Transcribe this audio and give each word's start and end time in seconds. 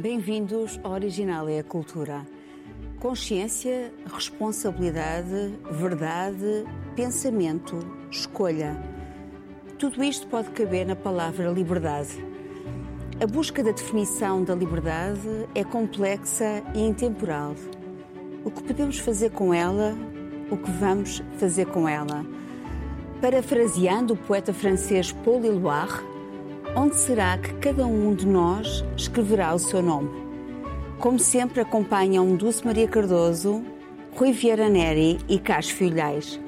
Bem-vindos 0.00 0.80
ao 0.82 0.92
Original 0.92 1.46
é 1.46 1.58
a 1.58 1.62
Cultura. 1.62 2.26
Consciência, 2.98 3.92
responsabilidade, 4.06 5.58
verdade, 5.72 6.64
pensamento, 6.96 7.78
escolha. 8.10 8.82
Tudo 9.78 10.02
isto 10.02 10.26
pode 10.26 10.48
caber 10.52 10.86
na 10.86 10.96
palavra 10.96 11.50
liberdade. 11.50 12.16
A 13.22 13.26
busca 13.26 13.62
da 13.62 13.72
definição 13.72 14.42
da 14.42 14.54
liberdade 14.54 15.28
é 15.54 15.62
complexa 15.62 16.62
e 16.74 16.80
intemporal. 16.80 17.54
O 18.42 18.50
que 18.50 18.62
podemos 18.62 18.98
fazer 18.98 19.32
com 19.32 19.52
ela, 19.52 19.94
o 20.50 20.56
que 20.56 20.70
vamos 20.70 21.22
fazer 21.36 21.66
com 21.66 21.86
ela. 21.86 22.24
Parafraseando 23.20 24.14
o 24.14 24.16
poeta 24.16 24.54
francês 24.54 25.12
Paul 25.12 25.44
Éluard, 25.44 26.02
onde 26.76 26.96
será 26.96 27.36
que 27.38 27.54
cada 27.54 27.86
um 27.86 28.14
de 28.14 28.26
nós 28.26 28.84
escreverá 28.96 29.54
o 29.54 29.58
seu 29.58 29.82
nome? 29.82 30.10
Como 30.98 31.18
sempre, 31.18 31.60
acompanham 31.60 32.36
Dulce 32.36 32.64
Maria 32.64 32.86
Cardoso, 32.86 33.62
Rui 34.14 34.32
Vieira 34.32 34.68
Neri 34.68 35.18
e 35.28 35.38
Carlos 35.38 35.70
Filhais. 35.70 36.40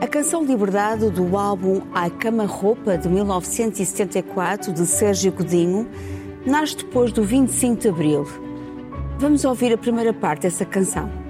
A 0.00 0.06
canção 0.06 0.44
Liberdade 0.44 1.10
do 1.10 1.36
álbum 1.36 1.82
Ai 1.92 2.10
Cama 2.10 2.46
Roupa 2.46 2.96
de 2.96 3.08
1974 3.08 4.72
de 4.72 4.86
Sérgio 4.86 5.32
Godinho 5.32 5.88
nasce 6.46 6.76
depois 6.76 7.12
do 7.12 7.22
25 7.22 7.82
de 7.82 7.88
Abril. 7.88 8.26
Vamos 9.18 9.44
ouvir 9.44 9.72
a 9.72 9.78
primeira 9.78 10.14
parte 10.14 10.42
dessa 10.42 10.64
canção. 10.64 11.27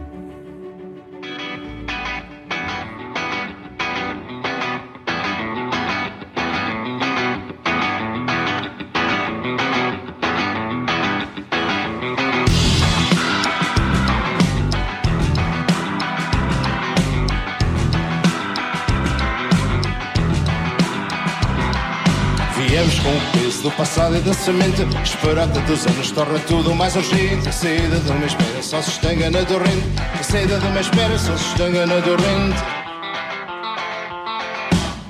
Do 23.63 23.71
passado 23.73 24.17
e 24.17 24.21
da 24.21 24.33
semente 24.33 24.83
Esperar 25.05 25.49
tantos 25.49 25.87
anos 25.87 26.11
torna 26.11 26.39
tudo 26.41 26.75
mais 26.75 26.95
urgente. 26.97 27.49
A 27.49 27.53
saída 27.53 27.99
de 27.99 28.11
uma 28.11 28.27
espera 28.27 28.63
só 28.63 28.83
se 28.83 28.91
estanga 28.91 29.31
na 29.31 29.45
torrente. 29.45 29.87
A 30.19 30.23
saída 30.23 30.59
de 30.59 30.67
uma 30.67 30.81
espera 30.81 31.19
só 31.19 31.37
se 31.37 31.45
estanga 31.49 31.87
na 31.87 32.01
torrente. 32.01 32.57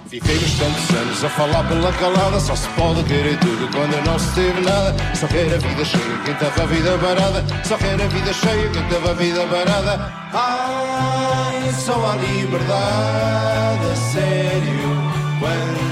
Vivemos 0.06 0.53
tantos 0.59 0.97
anos 0.97 1.22
a 1.22 1.28
falar 1.28 1.69
pela 1.69 1.92
calada 1.92 2.41
Só 2.41 2.56
se 2.56 2.66
pode 2.70 3.05
querer 3.05 3.39
tudo 3.41 3.69
quando 3.70 4.05
não 4.06 4.19
se 4.19 4.34
teve 4.34 4.61
nada. 4.62 4.97
Só 5.14 5.27
quer 5.27 5.55
a 5.55 5.59
vida 5.59 5.84
cheia 5.84 6.19
quem 6.25 6.34
teve 6.34 6.61
a 6.61 6.66
vida 6.66 6.98
parada. 6.98 7.44
Só 7.64 7.77
quer 7.77 7.94
a 7.94 8.06
vida 8.09 8.33
cheia 8.33 8.69
quem 8.70 8.83
teve 8.84 9.09
a 9.09 9.12
vida 9.12 9.47
parada. 9.47 10.12
Ai, 10.33 11.72
só 11.72 12.12
a 12.12 12.16
liberdade, 12.16 13.91
a 13.92 13.97
sério 13.97 15.12
Quando 15.41 15.88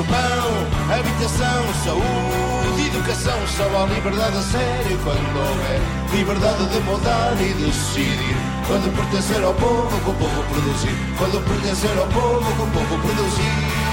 o 0.00 0.04
pão, 0.04 0.96
habitação, 0.96 1.74
saúde, 1.84 2.86
educação, 2.86 3.46
só 3.48 3.82
a 3.82 3.86
liberdade 3.86 4.36
a 4.36 4.42
sério 4.42 4.98
quando 5.02 5.36
houver 5.36 5.98
liberdade 6.16 6.68
de 6.68 6.78
votar 6.80 7.32
e 7.40 7.52
decidir. 7.54 8.36
Quando 8.66 8.94
pertencer 8.94 9.42
ao 9.42 9.54
povo, 9.54 10.00
com 10.04 10.10
o 10.10 10.14
povo 10.14 10.42
produzir. 10.44 10.94
Quando 11.18 11.44
pertencer 11.44 11.98
ao 11.98 12.06
povo, 12.06 12.56
com 12.56 12.62
o 12.62 12.70
povo 12.70 13.02
produzir. 13.02 13.88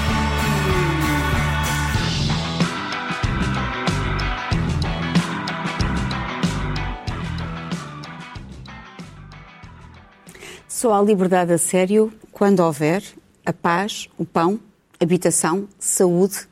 Só 10.68 10.94
a 10.94 11.02
liberdade 11.02 11.52
a 11.52 11.58
sério 11.58 12.12
quando 12.30 12.60
houver 12.60 13.02
a 13.44 13.52
paz, 13.52 14.08
o 14.18 14.24
pão, 14.24 14.60
habitação, 15.00 15.68
saúde, 15.78 16.48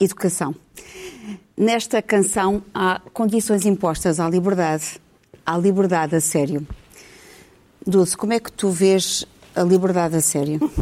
educação. 0.00 0.54
Nesta 1.56 2.00
canção 2.00 2.62
há 2.74 3.00
condições 3.12 3.66
impostas 3.66 4.18
à 4.18 4.28
liberdade, 4.28 5.00
à 5.44 5.56
liberdade 5.56 6.16
a 6.16 6.20
sério. 6.20 6.66
Dulce, 7.86 8.16
como 8.16 8.32
é 8.32 8.40
que 8.40 8.50
tu 8.50 8.70
vês 8.70 9.26
a 9.54 9.62
liberdade 9.62 10.16
a 10.16 10.20
sério? 10.20 10.58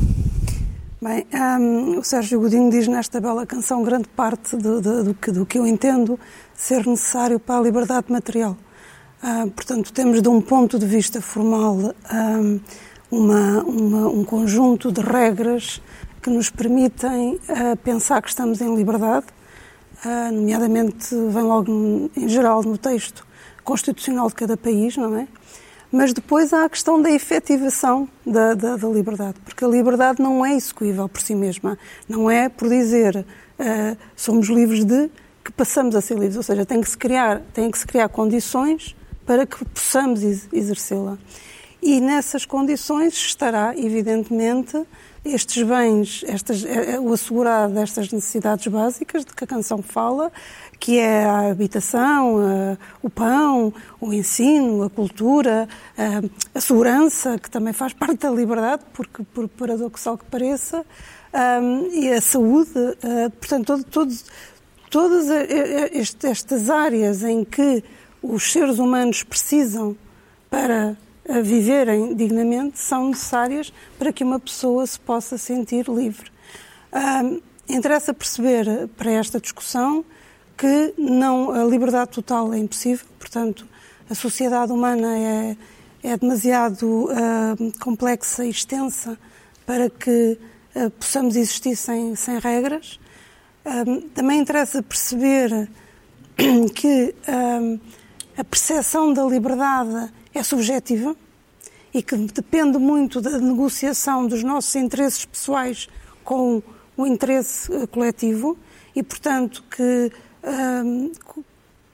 Bem, 1.03 1.27
um, 1.33 1.99
o 1.99 2.05
Sérgio 2.05 2.39
Godinho 2.39 2.71
diz 2.71 2.87
nesta 2.87 3.23
bela 3.23 3.47
canção 3.47 3.83
grande 3.83 4.07
parte 4.09 4.55
do, 4.55 4.83
do, 4.83 5.05
do, 5.05 5.15
que, 5.15 5.33
do 5.33 5.47
que 5.47 5.59
eu 5.59 5.67
entendo 5.67 6.21
ser 6.55 6.87
necessário 6.87 7.41
para 7.41 7.59
a 7.59 7.63
liberdade 7.63 8.13
material. 8.13 8.55
Uh, 9.23 9.51
portanto, 9.51 9.95
temos 9.95 10.21
de 10.21 10.29
um 10.29 10.43
ponto 10.43 10.79
de 10.79 10.85
vista 10.85 11.23
formal 11.23 11.95
um, 12.13 12.61
uma, 13.11 13.63
uma, 13.65 14.09
um 14.09 14.25
conjunto 14.25 14.93
de 14.93 15.01
regras 15.01 15.81
que 16.23 16.31
nos 16.31 16.51
permitem 16.51 17.35
uh, 17.35 17.77
pensar 17.83 18.21
que 18.23 18.29
estamos 18.29 18.61
em 18.61 18.75
liberdade, 18.75 19.27
uh, 20.05 20.33
nomeadamente 20.33 21.15
vem 21.15 21.43
logo 21.43 22.11
em 22.17 22.29
geral 22.29 22.63
no 22.63 22.77
texto 22.77 23.27
constitucional 23.65 24.29
de 24.29 24.35
cada 24.35 24.57
país, 24.57 24.97
não 24.97 25.17
é? 25.17 25.29
Mas 25.93 26.13
depois 26.13 26.53
há 26.53 26.65
a 26.65 26.69
questão 26.69 27.03
da 27.03 27.11
efetivação 27.11 28.09
da, 28.25 28.55
da, 28.55 28.77
da 28.77 28.89
liberdade, 28.89 29.35
porque 29.45 29.65
a 29.65 29.69
liberdade 29.69 30.23
não 30.23 30.47
é 30.47 30.55
execuível 30.55 31.09
por 31.09 31.21
si 31.21 31.35
mesma, 31.35 31.77
não 32.09 32.31
é 32.31 32.49
por 32.49 32.69
dizer 32.69 33.17
uh, 33.17 33.97
somos 34.15 34.49
livres 34.49 34.85
de 34.85 35.11
que 35.45 35.51
passamos 35.51 35.97
a 35.97 36.01
ser 36.01 36.15
livres, 36.15 36.37
ou 36.37 36.43
seja, 36.43 36.65
tem 36.65 36.81
que 36.81 36.89
se 36.89 36.97
criar, 36.97 37.41
tem 37.53 37.71
que 37.71 37.79
se 37.79 37.87
criar 37.87 38.09
condições 38.09 38.95
para 39.27 39.47
que 39.47 39.65
possamos 39.65 40.23
exercê-la. 40.53 41.19
E 41.83 42.01
nessas 42.01 42.45
condições 42.45 43.15
estará, 43.15 43.75
evidentemente, 43.77 44.85
estes 45.25 45.63
bens, 45.63 46.25
estas, 46.27 46.65
é, 46.65 46.93
é, 46.93 47.01
o 47.01 47.13
assegurar 47.13 47.69
destas 47.69 48.11
necessidades 48.11 48.67
básicas 48.67 49.25
de 49.25 49.35
que 49.35 49.45
a 49.45 49.47
canção 49.47 49.83
fala, 49.83 50.33
que 50.79 50.99
é 50.99 51.25
a 51.25 51.51
habitação, 51.51 52.37
o 53.03 53.11
pão, 53.11 53.73
o 54.01 54.15
ensino, 54.15 54.83
a 54.83 54.89
cultura, 54.89 55.69
a, 56.55 56.61
segurança, 56.61 57.39
que 57.39 57.51
também 57.51 57.75
faz 57.75 57.93
parte 57.93 58.21
da 58.21 58.31
liberdade, 58.31 58.83
porque 58.95 59.23
por 59.23 59.47
paradoxal 59.47 60.17
que 60.17 60.25
pareça, 60.25 60.83
e 61.93 62.09
a 62.09 62.21
saúde, 62.23 62.73
portanto, 63.39 63.67
todo, 63.67 63.85
todo, 63.85 64.15
todas 64.89 65.27
estas 66.25 66.71
áreas 66.71 67.23
em 67.23 67.45
que 67.45 67.85
os 68.23 68.51
seres 68.51 68.79
humanos 68.79 69.23
precisam 69.23 69.95
para 70.49 70.97
viverem 71.43 72.15
dignamente 72.15 72.79
são 72.79 73.09
necessárias 73.09 73.73
para 73.99 74.13
que 74.13 74.25
uma 74.25 74.41
pessoa 74.41 74.87
se 74.87 74.99
possa 74.99 75.39
sentir 75.39 75.89
livre. 75.89 76.31
Interessa 77.69 78.13
perceber 78.13 78.89
para 78.97 79.13
esta 79.13 79.41
discussão 79.41 80.05
que 80.57 80.93
não 80.99 81.53
a 81.53 81.63
liberdade 81.63 82.11
total 82.11 82.53
é 82.53 82.59
impossível, 82.59 83.07
portanto, 83.17 83.65
a 84.11 84.15
sociedade 84.15 84.73
humana 84.73 85.17
é, 85.17 85.57
é 86.03 86.17
demasiado 86.17 87.05
uh, 87.05 87.79
complexa 87.79 88.45
e 88.45 88.51
extensa 88.51 89.17
para 89.65 89.89
que 89.89 90.37
uh, 90.75 90.91
possamos 90.91 91.37
existir 91.37 91.77
sem, 91.77 92.17
sem 92.17 92.41
regras. 92.41 92.99
também 94.15 94.41
interessa 94.41 94.83
perceber 94.83 95.71
que 96.75 97.15
a 98.37 98.43
percepção 98.43 99.13
da 99.13 99.23
liberdade 99.25 100.13
é 100.35 100.43
subjetiva 100.43 101.17
e 101.93 102.03
que 102.03 102.17
depende 102.17 102.79
muito 102.79 103.21
da 103.21 103.39
negociação 103.39 104.27
dos 104.27 104.43
nossos 104.43 104.75
interesses 104.77 105.25
pessoais 105.25 105.89
com 106.23 106.63
o 106.97 107.07
interesse 107.07 107.73
eh, 107.73 107.87
coletivo 107.87 108.57
e, 108.95 109.03
portanto, 109.03 109.65
que, 109.71 110.13
um, 110.85 111.13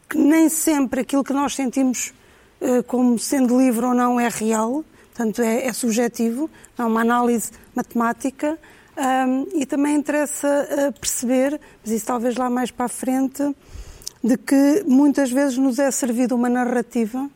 que 0.09 0.19
nem 0.19 0.49
sempre 0.49 1.01
aquilo 1.01 1.25
que 1.25 1.33
nós 1.33 1.55
sentimos 1.55 2.13
uh, 2.61 2.83
como 2.85 3.19
sendo 3.19 3.59
livre 3.59 3.85
ou 3.85 3.95
não 3.95 4.19
é 4.19 4.29
real, 4.29 4.85
portanto, 5.15 5.43
é, 5.43 5.67
é 5.67 5.73
subjetivo, 5.73 6.51
é 6.79 6.83
uma 6.83 7.01
análise 7.01 7.51
matemática. 7.75 8.59
Um, 8.97 9.47
e 9.61 9.67
também 9.67 9.95
interessa 9.95 10.49
uh, 10.49 10.99
perceber, 10.99 11.61
mas 11.83 11.93
isso 11.93 12.07
talvez 12.07 12.35
lá 12.37 12.49
mais 12.49 12.71
para 12.71 12.87
a 12.87 12.89
frente, 12.89 13.43
de 14.25 14.39
que 14.39 14.85
muitas 14.87 15.31
vezes 15.31 15.59
nos 15.59 15.79
é 15.79 15.91
servida 15.91 16.35
uma 16.35 16.49
narrativa 16.49 17.29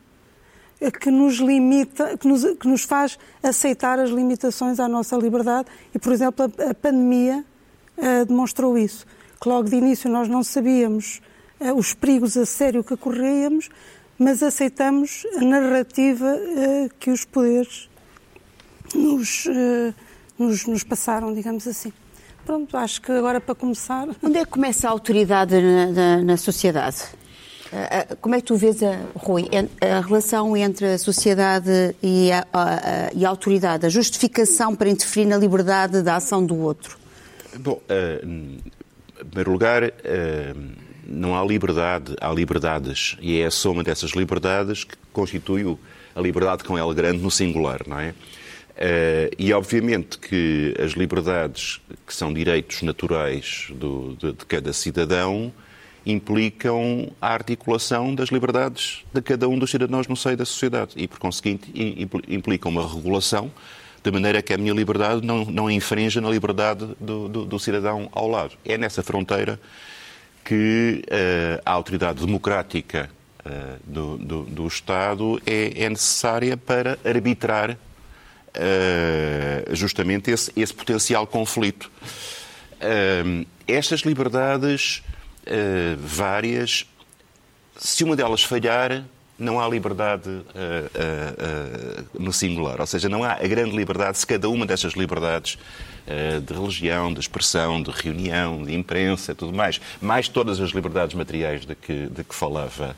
que 0.89 1.11
nos 1.11 1.35
limita, 1.35 2.17
que 2.17 2.27
nos, 2.27 2.43
que 2.57 2.67
nos 2.67 2.83
faz 2.83 3.19
aceitar 3.43 3.99
as 3.99 4.09
limitações 4.09 4.79
à 4.79 4.87
nossa 4.87 5.15
liberdade 5.15 5.67
e, 5.93 5.99
por 5.99 6.11
exemplo, 6.11 6.45
a, 6.45 6.71
a 6.71 6.73
pandemia 6.73 7.45
uh, 7.97 8.25
demonstrou 8.25 8.77
isso. 8.77 9.05
Que 9.39 9.47
logo 9.47 9.69
de 9.69 9.75
início 9.75 10.09
nós 10.09 10.27
não 10.27 10.43
sabíamos 10.43 11.21
uh, 11.59 11.73
os 11.75 11.93
perigos 11.93 12.35
a 12.35 12.45
sério 12.45 12.83
que 12.83 12.97
corríamos, 12.97 13.69
mas 14.17 14.41
aceitamos 14.41 15.23
a 15.37 15.41
narrativa 15.41 16.25
uh, 16.25 16.89
que 16.99 17.11
os 17.11 17.25
poderes 17.25 17.87
nos, 18.95 19.45
nos, 20.37 20.65
nos, 20.65 20.83
passaram, 20.83 21.33
digamos 21.33 21.65
assim. 21.65 21.93
pronto, 22.45 22.75
acho 22.75 23.01
que 23.01 23.11
agora 23.11 23.39
para 23.39 23.55
começar. 23.55 24.07
Onde 24.21 24.39
é 24.39 24.45
que 24.45 24.51
começa 24.51 24.87
a 24.87 24.91
autoridade 24.91 25.61
na, 25.61 25.87
na, 25.87 26.23
na 26.23 26.37
sociedade? 26.37 27.03
Como 28.19 28.35
é 28.35 28.41
que 28.41 28.47
tu 28.47 28.55
vês, 28.55 28.83
a, 28.83 28.99
Rui, 29.15 29.47
a 29.81 30.01
relação 30.01 30.55
entre 30.57 30.93
a 30.93 30.97
sociedade 30.97 31.95
e 32.03 32.31
a, 32.31 32.45
a, 32.53 33.11
e 33.13 33.25
a 33.25 33.29
autoridade, 33.29 33.85
a 33.85 33.89
justificação 33.89 34.75
para 34.75 34.89
interferir 34.89 35.25
na 35.25 35.37
liberdade 35.37 36.01
da 36.01 36.17
ação 36.17 36.45
do 36.45 36.57
outro? 36.57 36.97
Bom, 37.57 37.81
uh, 37.89 38.25
em 38.25 39.25
primeiro 39.25 39.51
lugar, 39.51 39.83
não 41.05 41.37
há 41.37 41.43
liberdade, 41.45 42.15
há 42.19 42.31
liberdades, 42.31 43.17
e 43.21 43.39
é 43.39 43.45
a 43.45 43.51
soma 43.51 43.83
dessas 43.83 44.11
liberdades 44.11 44.83
que 44.83 44.95
constitui 45.11 45.77
a 46.15 46.21
liberdade 46.21 46.63
com 46.63 46.77
L 46.77 46.93
grande 46.93 47.19
no 47.19 47.31
singular, 47.31 47.81
não 47.85 47.99
é? 47.99 48.13
Uh, 48.71 49.35
e 49.37 49.53
obviamente 49.53 50.17
que 50.17 50.73
as 50.79 50.93
liberdades, 50.93 51.81
que 52.07 52.13
são 52.13 52.33
direitos 52.33 52.81
naturais 52.81 53.67
do, 53.71 54.15
de, 54.15 54.31
de 54.31 54.45
cada 54.45 54.73
cidadão, 54.73 55.53
implicam 56.05 57.11
a 57.21 57.33
articulação 57.33 58.15
das 58.15 58.29
liberdades 58.29 59.03
de 59.13 59.21
cada 59.21 59.47
um 59.47 59.57
dos 59.57 59.69
cidadãos 59.69 60.07
no 60.07 60.15
seio 60.15 60.35
da 60.35 60.45
sociedade 60.45 60.93
e, 60.95 61.07
por 61.07 61.19
conseguinte, 61.19 61.71
implicam 62.27 62.71
uma 62.71 62.87
regulação 62.87 63.51
de 64.03 64.11
maneira 64.11 64.41
que 64.41 64.53
a 64.53 64.57
minha 64.57 64.73
liberdade 64.73 65.25
não, 65.25 65.45
não 65.45 65.69
infrinja 65.69 66.19
na 66.19 66.29
liberdade 66.29 66.87
do, 66.99 67.29
do, 67.29 67.45
do 67.45 67.59
cidadão 67.59 68.09
ao 68.11 68.27
lado. 68.27 68.53
É 68.65 68.77
nessa 68.77 69.03
fronteira 69.03 69.59
que 70.43 71.03
uh, 71.05 71.61
a 71.63 71.71
autoridade 71.71 72.25
democrática 72.25 73.09
uh, 73.45 73.79
do, 73.85 74.17
do, 74.17 74.43
do, 74.45 74.67
Estado 74.67 75.39
é, 75.45 75.83
é, 75.83 75.89
necessária 75.89 76.57
para 76.57 76.97
arbitrar 77.05 77.71
uh, 77.71 77.77
justamente 79.75 80.31
esse, 80.31 80.51
esse, 80.55 80.73
potencial 80.73 81.27
conflito. 81.27 81.91
estas 83.67 84.01
liberdades 84.01 85.03
uh, 85.47 85.97
várias. 85.97 86.85
Se 87.77 88.03
uma 88.03 88.15
delas 88.15 88.43
falhar, 88.43 89.03
não 89.37 89.59
há 89.59 89.67
liberdade 89.67 90.29
uh, 90.29 90.43
uh, 90.43 92.05
no 92.19 92.31
singular. 92.31 92.79
Ou 92.79 92.87
seja, 92.87 93.09
não 93.09 93.23
há 93.23 93.33
a 93.33 93.47
grande 93.47 93.75
liberdade 93.75 94.17
se 94.17 94.27
cada 94.27 94.47
uma 94.49 94.65
destas 94.65 94.93
liberdades 94.93 95.57
de 96.45 96.53
religião, 96.53 97.13
de 97.13 97.19
expressão, 97.19 97.81
de 97.81 97.91
reunião, 97.91 98.63
de 98.63 98.73
imprensa, 98.73 99.35
tudo 99.35 99.53
mais, 99.53 99.79
mais 100.01 100.27
todas 100.27 100.59
as 100.59 100.71
liberdades 100.71 101.15
materiais 101.15 101.63
de 101.63 101.75
que, 101.75 102.07
de 102.07 102.23
que 102.23 102.33
falava 102.33 102.95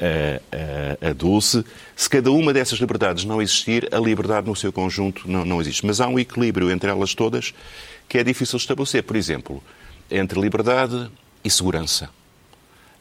a, 0.00 1.06
a, 1.06 1.10
a, 1.10 1.12
Dulce. 1.12 1.64
Se 1.96 2.08
cada 2.08 2.30
uma 2.30 2.52
dessas 2.52 2.78
liberdades 2.78 3.24
não 3.24 3.40
existir, 3.40 3.88
a 3.92 3.98
liberdade 3.98 4.46
no 4.46 4.56
seu 4.56 4.72
conjunto 4.72 5.28
não, 5.28 5.44
não 5.44 5.60
existe. 5.60 5.84
Mas 5.86 6.00
há 6.00 6.08
um 6.08 6.18
equilíbrio 6.18 6.70
entre 6.70 6.90
elas 6.90 7.14
todas 7.14 7.54
que 8.08 8.18
é 8.18 8.24
difícil 8.24 8.56
estabelecer. 8.56 9.02
Por 9.02 9.16
exemplo, 9.16 9.62
entre 10.10 10.40
liberdade 10.40 11.10
e 11.44 11.50
segurança. 11.50 12.08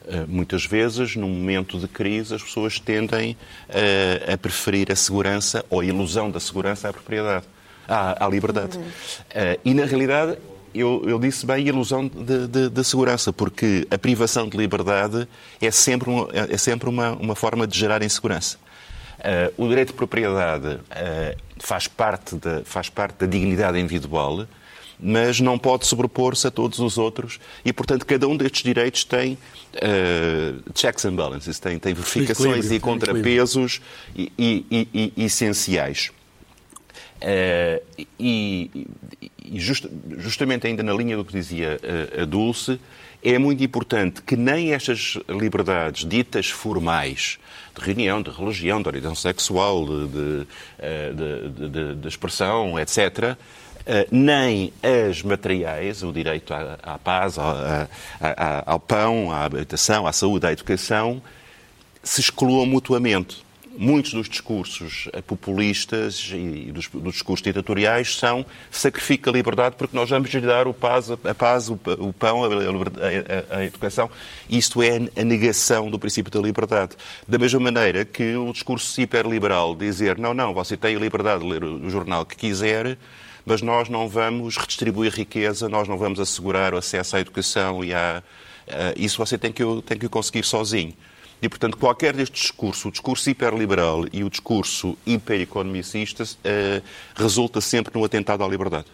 Eh, 0.07 0.25
muitas 0.27 0.65
vezes, 0.65 1.15
num 1.15 1.29
momento 1.29 1.79
de 1.79 1.87
crise, 1.87 2.35
as 2.35 2.43
pessoas 2.43 2.79
tendem 2.79 3.37
a, 3.69 3.77
eh, 3.77 4.33
a 4.33 4.37
preferir 4.37 4.91
a 4.91 4.95
segurança 4.95 5.65
ou 5.69 5.79
a 5.79 5.85
ilusão 5.85 6.29
da 6.29 6.39
segurança 6.39 6.89
à 6.89 6.93
propriedade, 6.93 7.45
à, 7.87 8.25
à 8.25 8.29
liberdade. 8.29 8.77
Uhum. 8.77 8.83
Uh, 8.83 9.59
e, 9.63 9.73
na 9.73 9.85
realidade, 9.85 10.37
eu, 10.73 11.03
eu, 11.07 11.19
disse 11.19 11.45
bem 11.45 11.67
ilusão 11.67 12.07
de, 12.07 12.47
de, 12.47 12.69
de, 12.69 12.83
segurança, 12.83 13.31
porque 13.31 13.87
a 13.91 13.97
privação 13.97 14.49
de 14.49 14.57
liberdade 14.57 15.27
é 15.61 15.71
sempre, 15.71 16.09
uma, 16.09 16.27
é 16.33 16.57
sempre 16.57 16.89
uma, 16.89 17.11
uma 17.11 17.35
forma 17.35 17.67
de 17.67 17.77
gerar 17.77 18.01
insegurança. 18.01 18.57
Uh, 19.19 19.63
o 19.63 19.69
direito 19.69 19.89
de 19.89 19.93
propriedade 19.93 20.67
uh, 20.67 21.37
faz, 21.59 21.87
parte 21.87 22.35
da, 22.35 22.61
faz 22.65 22.89
parte 22.89 23.19
da 23.19 23.25
dignidade 23.25 23.79
individual, 23.79 24.45
mas 25.03 25.41
não 25.41 25.59
pode 25.59 25.85
sobrepor-se 25.85 26.47
a 26.47 26.51
todos 26.51 26.79
os 26.79 26.97
outros 26.97 27.37
e, 27.65 27.73
portanto, 27.73 28.05
cada 28.05 28.25
um 28.25 28.37
destes 28.37 28.63
direitos 28.63 29.03
tem 29.03 29.33
uh, 29.33 30.71
checks 30.73 31.03
and 31.03 31.15
balances, 31.15 31.59
tem, 31.59 31.77
tem 31.77 31.93
verificações 31.93 32.71
e 32.71 32.79
contrapesos 32.79 33.81
e, 34.15 34.31
e, 34.39 35.11
e, 35.17 35.25
essenciais. 35.25 36.09
Uh, 37.21 38.05
e, 38.17 38.87
just, 39.55 39.85
justamente 40.17 40.67
ainda 40.67 40.83
na 40.83 40.93
linha 40.93 41.17
do 41.17 41.25
que 41.25 41.33
dizia 41.33 41.79
uh, 41.83 42.21
a 42.21 42.25
Dulce, 42.25 42.79
é 43.21 43.37
muito 43.37 43.63
importante 43.63 44.21
que 44.21 44.35
nem 44.37 44.73
estas 44.73 45.17
liberdades 45.29 46.07
ditas 46.07 46.49
formais, 46.49 47.39
de 47.73 47.85
reunião, 47.85 48.21
de 48.21 48.29
religião, 48.29 48.81
de 48.81 48.87
orientação 48.87 49.15
sexual, 49.15 49.85
de, 49.85 50.07
de, 50.07 51.69
de, 51.69 51.95
de 51.95 52.07
expressão, 52.07 52.77
etc., 52.77 52.99
eh, 53.23 53.35
nem 54.11 54.73
as 54.81 55.21
materiais, 55.21 56.03
o 56.03 56.11
direito 56.11 56.53
à, 56.53 56.77
à 56.81 56.97
paz, 56.97 57.37
ao, 57.37 57.55
ao 58.65 58.79
pão, 58.79 59.31
à 59.31 59.43
habitação, 59.43 60.07
à 60.07 60.13
saúde, 60.13 60.45
à 60.45 60.51
educação, 60.51 61.21
se 62.03 62.21
excluam 62.21 62.65
mutuamente. 62.65 63.43
Muitos 63.75 64.13
dos 64.13 64.29
discursos 64.29 65.09
populistas 65.25 66.29
e 66.31 66.71
dos, 66.71 66.87
dos 66.89 67.13
discursos 67.13 67.43
ditatoriais 67.43 68.15
são 68.15 68.45
sacrifica 68.69 69.31
a 69.31 69.33
liberdade 69.33 69.75
porque 69.79 69.97
nós 69.97 70.11
vamos 70.11 70.29
lhe 70.29 70.41
dar 70.41 70.67
o 70.67 70.75
paz, 70.75 71.09
a 71.09 71.33
paz, 71.33 71.69
o, 71.69 71.79
o 71.97 72.13
pão, 72.13 72.43
a, 72.43 72.47
a, 72.47 73.57
a, 73.57 73.65
educação. 73.65 74.11
Isto 74.47 74.83
é 74.83 74.97
a 75.19 75.23
negação 75.23 75.89
do 75.89 75.97
princípio 75.97 76.31
da 76.31 76.39
liberdade. 76.39 76.95
Da 77.27 77.39
mesma 77.39 77.59
maneira 77.59 78.05
que 78.05 78.35
o 78.35 78.53
discurso 78.53 79.01
hiperliberal 79.01 79.75
dizer 79.75 80.19
não, 80.19 80.35
não, 80.35 80.53
você 80.53 80.77
tem 80.77 80.95
a 80.95 80.99
liberdade 80.99 81.41
de 81.41 81.49
ler 81.49 81.63
o 81.63 81.89
jornal 81.89 82.27
que 82.27 82.35
quiser, 82.35 82.95
mas 83.45 83.61
nós 83.61 83.89
não 83.89 84.07
vamos 84.07 84.57
redistribuir 84.57 85.13
riqueza, 85.13 85.67
nós 85.67 85.87
não 85.87 85.97
vamos 85.97 86.19
assegurar 86.19 86.73
o 86.73 86.77
acesso 86.77 87.15
à 87.15 87.19
educação 87.19 87.83
e 87.83 87.93
à. 87.93 88.23
Uh, 88.67 88.71
isso 88.95 89.17
você 89.17 89.37
tem 89.37 89.51
que, 89.51 89.63
tem 89.85 89.97
que 89.97 90.07
conseguir 90.07 90.43
sozinho. 90.45 90.93
E, 91.41 91.49
portanto, 91.49 91.75
qualquer 91.75 92.15
deste 92.15 92.39
discurso, 92.41 92.87
o 92.87 92.91
discurso 92.91 93.29
hiperliberal 93.29 94.05
e 94.13 94.23
o 94.23 94.29
discurso 94.29 94.97
hipereconomicista, 95.05 96.23
uh, 96.23 96.81
resulta 97.15 97.59
sempre 97.59 97.99
no 97.99 98.05
atentado 98.05 98.43
à 98.43 98.47
liberdade. 98.47 98.85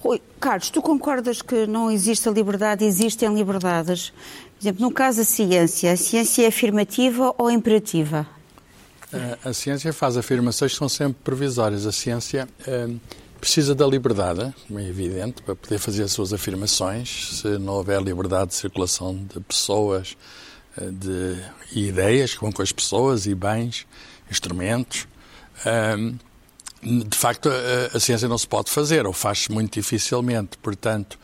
Rui, 0.00 0.20
Carlos, 0.40 0.68
tu 0.68 0.82
concordas 0.82 1.40
que 1.40 1.66
não 1.66 1.90
existe 1.90 2.28
a 2.28 2.32
liberdade, 2.32 2.84
existem 2.84 3.32
liberdades? 3.32 4.10
Por 4.58 4.64
exemplo, 4.64 4.82
no 4.82 4.90
caso 4.90 5.18
da 5.18 5.24
ciência, 5.24 5.92
a 5.92 5.96
ciência 5.96 6.42
é 6.42 6.48
afirmativa 6.48 7.32
ou 7.38 7.48
imperativa? 7.48 8.26
A, 9.12 9.50
a 9.50 9.54
ciência 9.54 9.92
faz 9.92 10.16
afirmações 10.16 10.72
que 10.72 10.78
são 10.78 10.88
sempre 10.88 11.18
provisórias. 11.22 11.86
A 11.86 11.92
ciência. 11.92 12.48
Precisa 13.44 13.74
da 13.74 13.86
liberdade, 13.86 14.54
é 14.74 14.88
evidente, 14.88 15.42
para 15.42 15.54
poder 15.54 15.78
fazer 15.78 16.04
as 16.04 16.12
suas 16.12 16.32
afirmações. 16.32 17.40
Se 17.40 17.58
não 17.58 17.74
houver 17.74 18.00
liberdade 18.00 18.48
de 18.48 18.54
circulação 18.54 19.14
de 19.14 19.38
pessoas 19.40 20.16
eh, 20.78 20.90
de, 20.90 21.36
ideias 21.78 22.32
que 22.32 22.40
vão 22.40 22.50
com 22.50 22.62
as 22.62 22.72
pessoas 22.72 23.26
e 23.26 23.34
bens, 23.34 23.86
instrumentos, 24.30 25.06
ehm, 25.66 26.14
de 26.82 27.18
facto 27.18 27.50
a, 27.50 27.94
a 27.94 28.00
ciência 28.00 28.26
não 28.26 28.38
se 28.38 28.48
pode 28.48 28.70
fazer, 28.70 29.06
ou 29.06 29.12
faz-se 29.12 29.52
muito 29.52 29.74
dificilmente. 29.74 30.56
Portanto, 30.56 31.18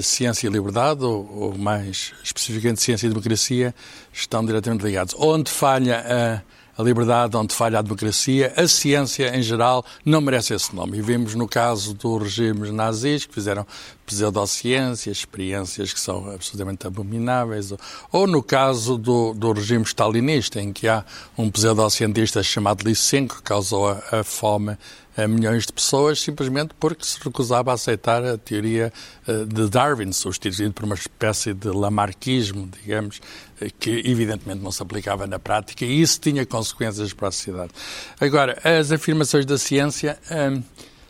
ciência 0.00 0.46
e 0.46 0.50
liberdade, 0.50 1.04
ou, 1.04 1.30
ou, 1.30 1.58
mais 1.58 2.14
especificamente 2.24 2.80
ciência 2.80 3.04
e 3.06 3.10
democracia, 3.10 3.74
estão 4.10 4.42
diretamente 4.42 4.82
ligados. 4.82 5.14
Onde 5.18 5.50
falha 5.50 5.98
a 5.98 6.57
a 6.78 6.82
liberdade, 6.82 7.36
onde 7.36 7.52
falha 7.52 7.80
a 7.80 7.82
democracia, 7.82 8.52
a 8.56 8.68
ciência 8.68 9.36
em 9.36 9.42
geral 9.42 9.84
não 10.04 10.20
merece 10.20 10.54
esse 10.54 10.72
nome. 10.74 10.98
E 10.98 11.02
vimos 11.02 11.34
no 11.34 11.48
caso 11.48 11.92
dos 11.92 12.22
regimes 12.22 12.70
nazis 12.70 13.26
que 13.26 13.34
fizeram 13.34 13.66
pseudociências, 14.08 15.18
experiências 15.18 15.92
que 15.92 16.00
são 16.00 16.30
absolutamente 16.30 16.86
abomináveis, 16.86 17.72
ou 18.10 18.26
no 18.26 18.42
caso 18.42 18.96
do, 18.96 19.34
do 19.34 19.52
regime 19.52 19.84
stalinista, 19.84 20.60
em 20.60 20.72
que 20.72 20.88
há 20.88 21.04
um 21.36 21.50
pseudocientista 21.50 22.42
chamado 22.42 22.82
Lysenko 22.84 23.36
que 23.36 23.42
causou 23.42 23.88
a, 23.88 24.02
a 24.12 24.24
fome 24.24 24.76
a 25.16 25.26
milhões 25.26 25.66
de 25.66 25.72
pessoas 25.72 26.20
simplesmente 26.20 26.72
porque 26.78 27.04
se 27.04 27.18
recusava 27.20 27.72
a 27.72 27.74
aceitar 27.74 28.24
a 28.24 28.38
teoria 28.38 28.92
eh, 29.26 29.44
de 29.44 29.68
Darwin, 29.68 30.12
substituído 30.12 30.72
por 30.72 30.84
uma 30.84 30.94
espécie 30.94 31.52
de 31.52 31.68
lamarquismo, 31.68 32.68
digamos, 32.80 33.20
eh, 33.60 33.68
que 33.80 33.90
evidentemente 34.04 34.62
não 34.62 34.70
se 34.70 34.80
aplicava 34.80 35.26
na 35.26 35.40
prática 35.40 35.84
e 35.84 36.00
isso 36.00 36.20
tinha 36.20 36.46
consequências 36.46 37.12
para 37.12 37.28
a 37.28 37.32
sociedade. 37.32 37.72
Agora, 38.20 38.60
as 38.62 38.92
afirmações 38.92 39.44
da 39.44 39.58
ciência, 39.58 40.16
eh, 40.30 40.60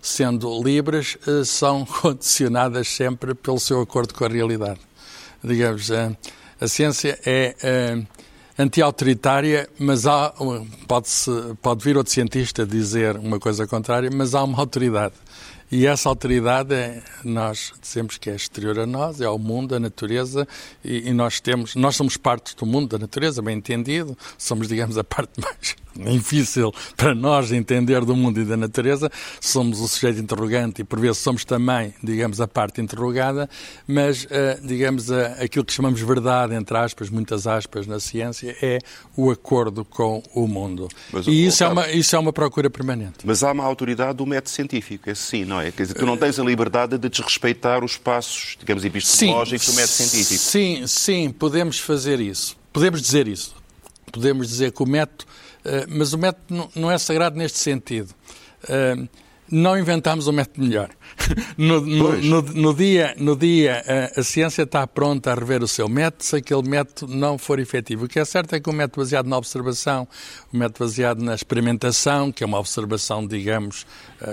sendo 0.00 0.62
livres, 0.62 1.18
são 1.44 1.84
condicionadas 2.00 2.88
sempre 2.88 3.34
pelo 3.34 3.58
seu 3.58 3.80
acordo 3.80 4.14
com 4.14 4.24
a 4.24 4.28
realidade. 4.28 4.80
Digamos, 5.42 5.90
a 6.60 6.68
ciência 6.68 7.18
é 7.24 7.54
anti-autoritária, 8.58 9.68
mas 9.78 10.06
há, 10.06 10.34
pode, 10.88 11.08
pode 11.62 11.84
vir 11.84 11.96
outro 11.96 12.12
cientista 12.12 12.66
dizer 12.66 13.16
uma 13.16 13.38
coisa 13.38 13.66
contrária, 13.66 14.10
mas 14.12 14.34
há 14.34 14.42
uma 14.42 14.58
autoridade. 14.58 15.14
E 15.70 15.86
essa 15.86 16.08
autoridade, 16.08 16.74
é, 16.74 17.02
nós 17.22 17.72
dizemos 17.80 18.16
que 18.16 18.30
é 18.30 18.34
exterior 18.34 18.78
a 18.78 18.86
nós, 18.86 19.20
é 19.20 19.26
ao 19.26 19.38
mundo, 19.38 19.74
à 19.74 19.80
natureza, 19.80 20.48
e, 20.82 21.10
e 21.10 21.12
nós 21.12 21.40
temos, 21.40 21.74
nós 21.76 21.94
somos 21.94 22.16
parte 22.16 22.56
do 22.56 22.64
mundo, 22.64 22.88
da 22.88 22.98
natureza, 22.98 23.42
bem 23.42 23.58
entendido, 23.58 24.16
somos, 24.38 24.66
digamos, 24.66 24.96
a 24.96 25.04
parte 25.04 25.32
mais 25.38 25.76
difícil 25.98 26.72
para 26.96 27.14
nós 27.14 27.52
entender 27.52 28.04
do 28.04 28.14
mundo 28.14 28.40
e 28.40 28.44
da 28.44 28.56
natureza, 28.56 29.10
somos 29.40 29.80
o 29.80 29.88
sujeito 29.88 30.20
interrogante 30.20 30.82
e 30.82 30.84
por 30.84 31.00
vezes 31.00 31.18
somos 31.18 31.44
também, 31.44 31.94
digamos, 32.02 32.40
a 32.40 32.48
parte 32.48 32.80
interrogada, 32.80 33.48
mas, 33.86 34.24
uh, 34.24 34.28
digamos, 34.62 35.10
uh, 35.10 35.14
aquilo 35.42 35.64
que 35.64 35.72
chamamos 35.72 36.00
verdade, 36.00 36.54
entre 36.54 36.76
aspas, 36.76 37.10
muitas 37.10 37.46
aspas 37.46 37.86
na 37.86 38.00
ciência, 38.00 38.56
é 38.62 38.78
o 39.16 39.30
acordo 39.30 39.84
com 39.84 40.22
o 40.34 40.46
mundo. 40.46 40.88
Mas, 41.12 41.26
e 41.26 41.46
isso, 41.46 41.64
é 41.64 41.68
uma, 41.68 41.90
isso 41.90 42.14
é 42.14 42.18
uma 42.18 42.32
procura 42.32 42.70
permanente. 42.70 43.18
Mas 43.24 43.42
há 43.42 43.52
uma 43.52 43.64
autoridade 43.64 44.18
do 44.18 44.26
método 44.26 44.50
científico, 44.50 45.10
é 45.10 45.14
sim, 45.14 45.44
não 45.44 45.60
é? 45.60 45.70
Quer 45.70 45.82
dizer, 45.82 45.94
tu 45.94 46.06
não 46.06 46.16
tens 46.16 46.38
a 46.38 46.44
liberdade 46.44 46.98
de 46.98 47.08
desrespeitar 47.08 47.84
os 47.84 47.96
passos, 47.96 48.56
digamos, 48.58 48.84
epistemológicos 48.84 49.66
sim, 49.66 49.72
do 49.72 49.76
método 49.76 49.94
científico. 49.94 50.40
Sim, 50.40 50.86
sim, 50.86 51.30
podemos 51.30 51.78
fazer 51.78 52.20
isso. 52.20 52.56
Podemos 52.72 53.00
dizer 53.00 53.26
isso. 53.26 53.56
Podemos 54.08 54.48
dizer 54.48 54.72
que 54.72 54.82
o 54.82 54.86
método 54.86 55.24
eh, 55.68 55.86
mas 55.88 56.12
o 56.12 56.18
método 56.18 56.70
não 56.74 56.90
é 56.90 56.96
sagrado 56.98 57.36
neste 57.36 57.58
sentido. 57.58 58.14
Eh, 58.68 58.96
não 59.50 59.78
inventámos 59.78 60.28
um 60.28 60.32
método 60.32 60.66
melhor. 60.66 60.90
No, 61.58 61.80
no, 61.80 62.16
no, 62.22 62.42
no, 62.42 62.74
dia, 62.74 63.14
no 63.18 63.36
dia 63.36 63.82
a, 63.86 63.92
eh, 63.92 64.12
a, 64.16 64.22
ciência 64.22 64.62
está 64.62 64.86
pronta 64.86 65.32
a 65.32 65.34
rever 65.34 65.62
o 65.62 65.68
seu 65.68 65.88
método 65.88 66.24
se 66.24 66.36
aquele 66.36 66.62
método 66.62 67.14
não 67.14 67.36
for 67.36 67.58
efetivo. 67.58 68.04
O 68.04 68.08
que 68.08 68.18
é 68.18 68.24
certo 68.24 68.54
é 68.54 68.60
que 68.60 68.70
o 68.70 68.72
método 68.72 69.02
baseado 69.02 69.26
na 69.26 69.36
observação, 69.36 70.06
o 70.52 70.56
método 70.56 70.86
baseado 70.86 71.20
na 71.20 71.34
experimentação, 71.34 72.30
que 72.30 72.44
é 72.44 72.46
uma 72.46 72.58
observação, 72.58 73.26
digamos, 73.26 73.84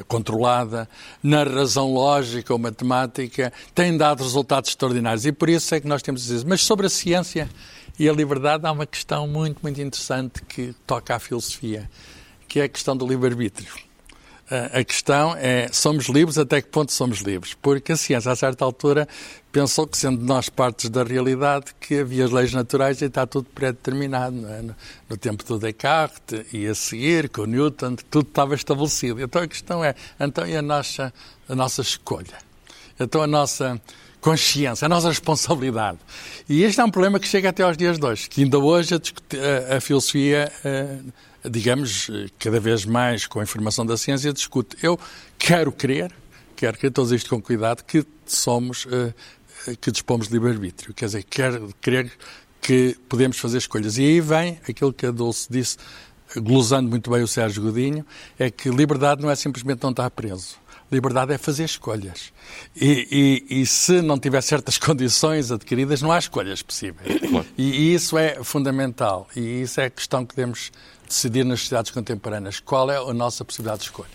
controlada, 0.07 0.87
na 1.21 1.43
razão 1.43 1.91
lógica 1.91 2.53
ou 2.53 2.59
matemática, 2.59 3.51
tem 3.73 3.97
dado 3.97 4.23
resultados 4.23 4.69
extraordinários. 4.69 5.25
E 5.25 5.31
por 5.31 5.49
isso 5.49 5.73
é 5.73 5.79
que 5.81 5.87
nós 5.87 6.01
temos 6.01 6.21
dizer. 6.21 6.45
Mas 6.45 6.61
sobre 6.61 6.85
a 6.85 6.89
ciência, 6.89 7.49
e 7.97 8.09
a 8.09 8.13
liberdade 8.13 8.65
há 8.65 8.71
uma 8.71 8.85
questão 8.85 9.27
muito, 9.27 9.59
muito 9.61 9.81
interessante 9.81 10.41
que 10.43 10.73
toca 10.85 11.15
à 11.15 11.19
filosofia, 11.19 11.89
que 12.47 12.59
é 12.59 12.63
a 12.63 12.69
questão 12.69 12.95
do 12.95 13.07
livre-arbítrio. 13.07 13.73
A 14.47 14.83
questão 14.83 15.35
é, 15.35 15.69
somos 15.71 16.05
livres, 16.05 16.37
até 16.37 16.61
que 16.61 16.67
ponto 16.67 16.91
somos 16.91 17.21
livres? 17.21 17.55
Porque 17.55 17.93
a 17.93 17.97
ciência, 17.97 18.31
a 18.31 18.35
certa 18.35 18.63
altura, 18.63 19.07
pensou 19.51 19.87
que, 19.87 19.97
sendo 19.97 20.23
nós 20.23 20.49
partes 20.49 20.87
da 20.87 21.03
realidade, 21.03 21.73
que 21.79 21.97
havia 21.97 22.25
as 22.25 22.31
leis 22.31 22.53
naturais 22.53 23.01
e 23.01 23.05
está 23.05 23.25
tudo 23.25 23.47
pré-determinado. 23.55 24.47
É? 24.47 24.61
No, 24.61 24.75
no, 25.09 25.17
tempo 25.17 25.43
do 25.43 25.57
Descartes 25.57 26.45
e 26.53 26.67
a 26.67 26.75
seguir, 26.75 27.27
com 27.29 27.45
Newton, 27.45 27.95
tudo 28.11 28.27
estava 28.27 28.53
estabelecido. 28.53 29.19
Então 29.19 29.41
a 29.41 29.47
questão 29.47 29.83
é, 29.83 29.95
então 30.19 30.45
e 30.45 30.55
a 30.55 30.61
nossa, 30.61 31.11
a 31.49 31.55
nossa 31.55 31.81
escolha? 31.81 32.37
Então 32.99 33.23
a 33.23 33.27
nossa 33.27 33.81
consciência, 34.25 34.87
a 34.87 34.89
nossa 34.89 35.09
responsabilidade. 35.09 35.99
E 36.49 36.63
este 36.63 36.81
é 36.81 36.83
um 36.83 36.89
problema 36.89 37.19
que 37.19 37.27
chega 37.27 37.49
até 37.49 37.61
aos 37.61 37.77
dias 37.77 37.99
de 37.99 38.05
hoje, 38.07 38.27
que 38.27 38.41
ainda 38.41 38.57
hoje 38.57 38.95
a, 38.95 39.77
a, 39.77 39.79
filosofia, 39.79 40.51
digamos, 41.47 42.09
cada 42.39 42.59
vez 42.59 42.85
mais 42.85 43.27
com 43.27 43.39
a 43.39 43.43
informação 43.43 43.85
da 43.85 43.95
ciência, 43.95 44.33
discute. 44.33 44.75
Eu 44.81 44.99
quero 45.37 45.71
crer, 45.71 46.11
quero 46.55 46.75
crer, 46.75 46.91
todos 46.91 47.11
isto 47.11 47.29
com 47.29 47.39
cuidado, 47.39 47.83
que 47.83 48.03
somos, 48.25 48.87
eh, 48.91 49.75
que 49.79 49.91
dispomos 49.91 50.27
de 50.27 50.33
livre-arbítrio. 50.33 50.91
Quer 50.95 51.05
dizer, 51.05 51.23
quero 51.23 51.69
crer 51.79 52.11
que 52.59 52.97
podemos 53.07 53.37
fazer 53.37 53.59
escolhas. 53.59 53.99
E 53.99 54.05
aí 54.05 54.21
vem 54.21 54.59
aquilo 54.67 54.91
que 54.91 55.05
a 55.05 55.11
Dulce 55.11 55.45
disse, 55.51 55.77
glosando 56.37 56.89
muito 56.89 57.11
bem 57.11 57.21
o 57.21 57.27
Sérgio 57.27 57.61
Godinho, 57.61 58.03
é 58.39 58.49
que 58.49 58.69
liberdade 58.69 59.21
não 59.21 59.29
é 59.29 59.35
simplesmente 59.35 59.83
não 59.83 59.91
estar 59.91 60.09
preso 60.09 60.64
Liberdade 60.91 61.33
é 61.33 61.37
fazer 61.37 61.65
escolhas. 61.65 62.31
E, 62.75 63.43
e, 63.49 63.61
e, 63.61 63.65
se 63.65 64.01
não 64.01 64.19
tiver 64.19 64.41
certas 64.41 64.77
condições 64.79 65.51
adquiridas, 65.51 66.01
não 66.01 66.11
há 66.11 66.19
escolhas 66.19 66.61
possíveis. 66.61 67.19
Claro. 67.19 67.45
E, 67.57 67.63
e, 67.63 67.93
isso 67.95 68.17
é 68.17 68.43
fundamental. 68.43 69.27
E 69.35 69.61
isso 69.61 69.81
é 69.81 69.85
a 69.85 69.89
questão 69.89 70.25
que 70.25 70.35
devemos 70.35 70.71
decidir 71.07 71.43
nas 71.43 71.61
sociedades 71.61 71.91
contemporâneas. 71.91 72.59
Qual 72.59 72.89
é 72.91 72.97
a 72.97 73.13
nossa 73.13 73.43
possibilidade 73.43 73.79
de 73.79 73.85
escolha? 73.85 74.09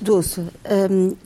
Dulce, 0.00 0.40
hum, 0.90 1.16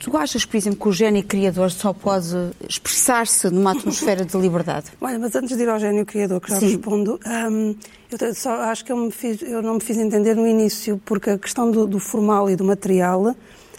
tu 0.00 0.16
achas, 0.16 0.44
por 0.44 0.56
exemplo, 0.56 0.78
que 0.80 0.88
o 0.88 0.92
gênio 0.92 1.22
criador 1.22 1.70
só 1.70 1.92
pode 1.92 2.34
expressar-se 2.68 3.50
numa 3.50 3.72
atmosfera 3.72 4.24
de 4.24 4.36
liberdade? 4.36 4.86
Olha, 5.00 5.18
mas 5.18 5.34
antes 5.34 5.56
de 5.56 5.62
ir 5.62 5.68
ao 5.68 5.78
gênio 5.78 6.04
criador, 6.04 6.40
que 6.40 6.50
já 6.50 6.60
Sim. 6.60 6.66
respondo, 6.68 7.20
hum, 7.50 7.74
eu 8.10 8.34
só 8.34 8.50
acho 8.62 8.84
que 8.84 8.92
eu, 8.92 9.10
fiz, 9.10 9.42
eu, 9.42 9.62
não 9.62 9.74
me 9.74 9.80
fiz 9.80 9.96
entender 9.96 10.34
no 10.36 10.46
início, 10.46 11.00
porque 11.04 11.30
a 11.30 11.38
questão 11.38 11.70
do, 11.70 11.86
do 11.86 11.98
formal 11.98 12.48
e 12.50 12.56
do 12.56 12.64
material 12.64 13.34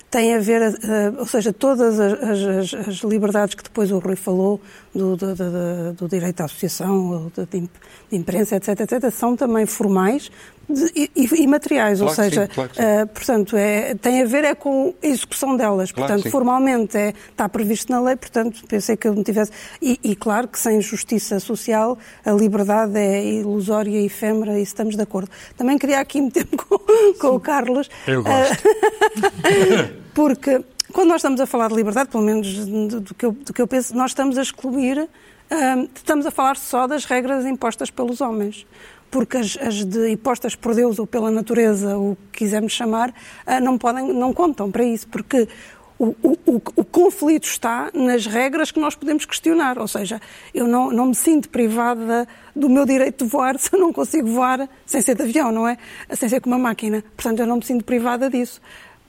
tem 0.10 0.34
a 0.34 0.40
ver, 0.40 0.62
uh, 0.62 1.20
ou 1.20 1.26
seja, 1.26 1.52
todas 1.52 2.00
as, 2.00 2.14
as, 2.14 2.74
as, 2.88 2.96
liberdades 3.04 3.56
que 3.56 3.64
depois 3.64 3.92
o 3.92 4.00
Rui 4.00 4.16
falou, 4.16 4.62
do, 4.98 5.16
do, 5.16 5.36
do, 5.36 5.94
do 5.94 6.08
direito 6.08 6.42
à 6.42 6.46
associação, 6.46 7.32
de, 7.36 7.46
de, 7.46 7.70
imprensa, 8.12 8.56
etc., 8.56 8.80
etc., 8.82 9.12
são 9.12 9.36
também 9.36 9.66
formais, 9.66 10.32
e, 10.70 11.10
e, 11.16 11.48
materiais, 11.48 12.00
claro 12.00 12.10
ou 12.10 12.16
seja, 12.16 12.46
sim, 12.46 12.54
claro 12.54 12.72
uh, 12.72 13.08
portanto, 13.08 13.56
é, 13.56 13.96
tem 13.96 14.22
a 14.22 14.26
ver 14.26 14.44
é 14.44 14.54
com 14.54 14.94
a 15.02 15.08
execução 15.08 15.56
delas. 15.56 15.94
Claro 15.94 16.12
portanto, 16.12 16.30
formalmente 16.30 16.98
é, 16.98 17.14
está 17.32 17.48
previsto 17.48 17.90
na 17.90 18.02
lei, 18.02 18.18
portanto, 18.18 18.62
pensei 18.68 18.98
que 18.98 19.08
eu 19.08 19.16
não 19.16 19.24
tivesse. 19.24 19.52
E, 19.82 19.98
e, 20.04 20.14
claro 20.14 20.46
que 20.50 20.60
sem 20.60 20.82
justiça 20.82 21.40
social 21.40 21.98
a 22.26 22.32
liberdade 22.32 22.98
é 22.98 23.24
ilusória 23.36 23.98
e 23.98 24.08
efêmera, 24.08 24.60
e 24.60 24.64
estamos 24.64 24.98
de 24.98 25.02
acordo. 25.02 25.30
Também 25.56 25.78
queria 25.78 26.02
aqui 26.02 26.20
meter-me 26.20 26.58
com, 26.58 26.78
com 27.18 27.28
o 27.28 27.40
Carlos. 27.40 27.90
Eu 28.06 28.24
gosto. 28.24 28.68
Uh, 28.68 30.04
porque 30.14 30.62
quando 30.94 31.10
nós 31.10 31.18
estamos 31.18 31.40
a 31.40 31.46
falar 31.46 31.70
de 31.70 31.76
liberdade, 31.76 32.10
pelo 32.10 32.24
menos 32.24 32.66
do, 32.66 33.02
do, 33.02 33.16
que, 33.16 33.26
eu, 33.26 33.32
do 33.32 33.54
que 33.54 33.62
eu 33.62 33.68
penso, 33.68 33.96
nós 33.96 34.12
estamos 34.12 34.38
a 34.38 34.42
excluir, 34.42 35.00
uh, 35.00 35.90
estamos 35.94 36.26
a 36.26 36.32
falar 36.32 36.58
só 36.58 36.88
das 36.88 37.06
regras 37.06 37.46
impostas 37.46 37.90
pelos 37.90 38.22
homens 38.22 38.66
porque 39.10 39.38
as, 39.38 39.58
as 39.62 39.86
de, 39.86 40.10
impostas 40.10 40.56
por 40.56 40.76
Deus 40.76 41.00
ou 41.00 41.08
pela 41.08 41.32
natureza, 41.32 41.98
o 41.98 42.18
que 42.32 42.40
quisermos 42.40 42.74
chamar, 42.74 43.14
ah, 43.46 43.60
não, 43.60 43.78
podem, 43.78 44.14
não 44.14 44.34
contam 44.34 44.70
para 44.70 44.84
isso, 44.84 45.08
porque 45.08 45.48
o, 46.00 46.16
o, 46.22 46.38
o, 46.46 46.62
o, 46.76 46.86
conflito 46.86 47.46
está 47.46 47.90
nas 47.94 48.28
regras 48.28 48.72
que 48.72 48.80
nós 48.80 48.96
podemos 48.96 49.26
questionar. 49.26 49.80
Ou 49.80 49.88
seja, 49.88 50.22
eu 50.54 50.68
não, 50.68 50.92
não 50.92 51.08
me 51.08 51.16
sinto 51.16 51.50
privada 51.50 52.28
do 52.56 52.70
meu 52.70 52.86
direito 52.86 53.26
de 53.26 53.32
voar 53.32 53.58
se 53.60 53.74
eu 53.74 53.80
não 53.80 53.92
consigo 53.92 54.28
voar 54.28 54.70
sem 54.86 55.02
ser 55.02 55.16
de 55.16 55.24
avião, 55.24 55.52
não 55.52 55.68
é? 55.68 55.78
Sem 56.12 56.30
ser 56.30 56.40
com 56.40 56.50
uma 56.50 56.60
máquina. 56.60 57.04
Portanto, 57.16 57.40
eu 57.40 57.48
não 57.48 57.58
me 57.58 57.66
sinto 57.66 57.84
privada 57.84 58.30
disso. 58.30 58.62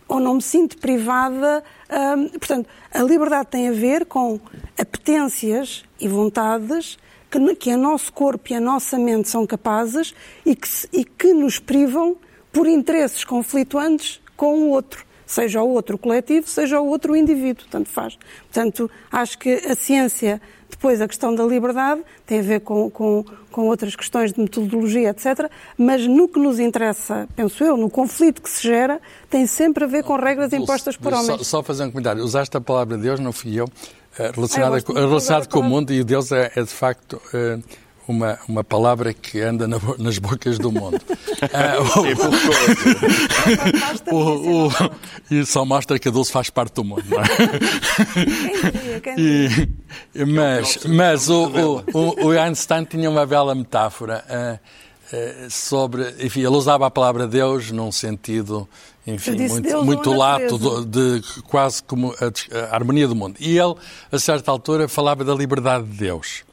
Ou 0.09 0.19
não 0.19 0.35
me 0.35 0.43
sinto 0.43 0.79
privada. 0.79 1.63
Hum, 1.91 2.29
portanto, 2.31 2.69
a 2.93 3.03
liberdade 3.03 3.49
tem 3.51 3.69
a 3.69 3.73
ver 3.73 4.07
com 4.07 4.41
apetências 4.79 5.85
e 6.01 6.09
vontades 6.09 6.99
que, 7.31 7.55
que 7.57 7.75
o 7.75 7.79
nosso 7.79 8.13
corpo 8.13 8.53
e 8.53 8.55
a 8.55 8.61
nossa 8.61 8.99
mente 8.99 9.29
são 9.29 9.47
capazes 9.47 10.15
e 10.45 10.57
que, 10.57 10.69
e 10.93 11.05
que 11.05 11.33
nos 11.33 11.59
privam 11.59 12.17
por 12.53 12.67
interesses 12.67 13.25
conflituantes 13.25 14.21
com 14.37 14.61
o 14.61 14.71
outro, 14.71 15.05
seja 15.29 15.63
o 15.63 15.69
outro 15.69 15.99
coletivo, 15.99 16.49
seja 16.49 16.81
o 16.81 16.89
outro 16.89 17.15
indivíduo, 17.15 17.67
tanto 17.71 17.91
faz. 17.91 18.19
Portanto, 18.51 18.91
acho 19.13 19.39
que 19.39 19.51
a 19.51 19.75
ciência, 19.75 20.41
depois 20.71 21.03
a 21.03 21.07
questão 21.07 21.35
da 21.35 21.45
liberdade, 21.45 22.01
tem 22.27 22.41
a 22.41 22.43
ver 22.43 22.61
com, 22.61 22.91
com, 22.91 23.25
com 23.53 23.69
outras 23.69 23.95
questões 23.95 24.33
de 24.33 24.41
metodologia, 24.41 25.11
etc., 25.11 25.51
mas 25.77 26.07
no 26.07 26.27
que 26.27 26.41
nos 26.41 26.59
interessa, 26.59 27.29
penso 27.37 27.63
eu, 27.63 27.77
no 27.77 27.91
conflito 27.91 28.41
que 28.41 28.49
se 28.49 28.67
gera, 28.67 29.01
tem 29.29 29.47
sempre 29.47 29.85
a 29.85 29.87
ver 29.87 30.03
com 30.03 30.17
regras 30.17 30.51
impostas 30.55 30.97
por 30.97 31.13
homens. 31.13 31.27
Só, 31.27 31.59
só 31.59 31.63
fazer 31.63 31.85
um 31.85 31.91
comentário. 31.91 32.25
Usaste 32.25 32.57
a 32.57 32.61
palavra 32.61 32.97
Deus, 32.97 33.21
não 33.21 33.33
fui 33.33 33.61
eu 33.61 33.69
relacionada, 34.35 34.83
com, 34.83 34.93
relacionado 34.95 35.49
com 35.49 35.61
o 35.61 35.63
mundo 35.63 35.93
e 35.93 36.03
Deus 36.03 36.33
é, 36.33 36.51
é 36.57 36.63
de 36.63 36.71
facto 36.71 37.21
uh, 37.33 37.63
uma, 38.09 38.39
uma 38.49 38.65
palavra 38.65 39.13
que 39.13 39.41
anda 39.41 39.69
na, 39.69 39.79
nas 39.99 40.19
bocas 40.19 40.59
do 40.59 40.73
mundo. 40.73 40.99
uh, 41.45 41.85
o, 44.11 44.17
o, 44.17 44.69
o, 44.69 44.71
e 45.31 45.45
só 45.45 45.65
mostra 45.65 45.99
que 45.99 46.09
a 46.09 46.11
Dulce 46.11 46.33
faz 46.33 46.49
parte 46.49 46.75
do 46.75 46.85
mundo. 46.85 47.05
Não 47.07 47.21
é? 47.21 47.27
e, 49.19 49.69
mas 50.25 50.79
mas 50.87 51.29
o, 51.29 51.83
o, 51.93 52.27
o, 52.27 52.31
Einstein 52.31 52.85
tinha 52.85 53.11
uma 53.11 53.27
bela 53.27 53.55
metáfora. 53.55 54.25
Uh, 54.29 54.59
sobre, 55.49 56.15
enfim, 56.21 56.41
ele 56.41 56.49
usava 56.49 56.87
a 56.87 56.91
palavra 56.91 57.27
Deus 57.27 57.71
num 57.71 57.91
sentido 57.91 58.69
enfim, 59.07 59.49
muito, 59.49 59.85
muito 59.85 60.13
lato 60.13 60.59
de, 60.85 61.21
de, 61.21 61.43
quase 61.45 61.83
como 61.83 62.13
a, 62.13 62.27
a, 62.59 62.75
harmonia 62.75 63.09
do 63.09 63.17
mundo. 63.17 63.37
E 63.41 63.59
ele, 63.59 63.75
a 64.13 64.19
certa 64.19 64.51
altura, 64.51 64.87
falava 64.87 65.25
da 65.25 65.35
liberdade 65.35 65.87
de 65.87 65.97
Deus. 65.97 66.45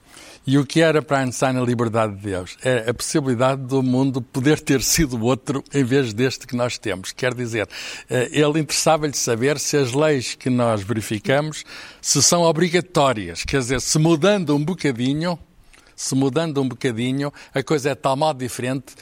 E 0.47 0.59
o 0.59 0.65
que 0.65 0.79
era 0.79 1.01
para 1.01 1.21
Einstein 1.21 1.57
a 1.57 1.61
liberdade 1.61 2.15
de 2.15 2.21
Deus? 2.21 2.55
É 2.63 2.87
a 2.87 2.93
possibilidade 2.93 3.63
do 3.63 3.81
mundo 3.81 4.21
poder 4.21 4.59
ter 4.59 4.83
sido 4.83 5.19
outro 5.25 5.63
em 5.73 5.83
vez 5.83 6.13
deste 6.13 6.45
que 6.45 6.55
nós 6.55 6.77
temos. 6.77 7.11
Quer 7.11 7.33
dizer, 7.33 7.67
eh, 8.07 8.29
ele 8.31 8.59
interessava-lhe 8.59 9.17
saber 9.17 9.57
se 9.57 9.75
as 9.75 9.93
leis 9.93 10.35
que 10.35 10.51
nós 10.51 10.83
verificamos 10.83 11.63
se 11.99 12.21
são 12.21 12.43
obrigatórias. 12.43 13.43
Quer 13.43 13.59
dizer, 13.59 13.81
se 13.81 13.97
mudando 13.97 14.55
um 14.55 14.63
bocadinho, 14.63 15.39
se 15.95 16.13
mudando 16.13 16.61
um 16.61 16.67
bocadinho, 16.67 17.33
a 17.51 17.63
coisa 17.63 17.89
é 17.89 17.95
de 17.95 18.01
tal 18.01 18.15
modo 18.15 18.37
diferente 18.37 18.93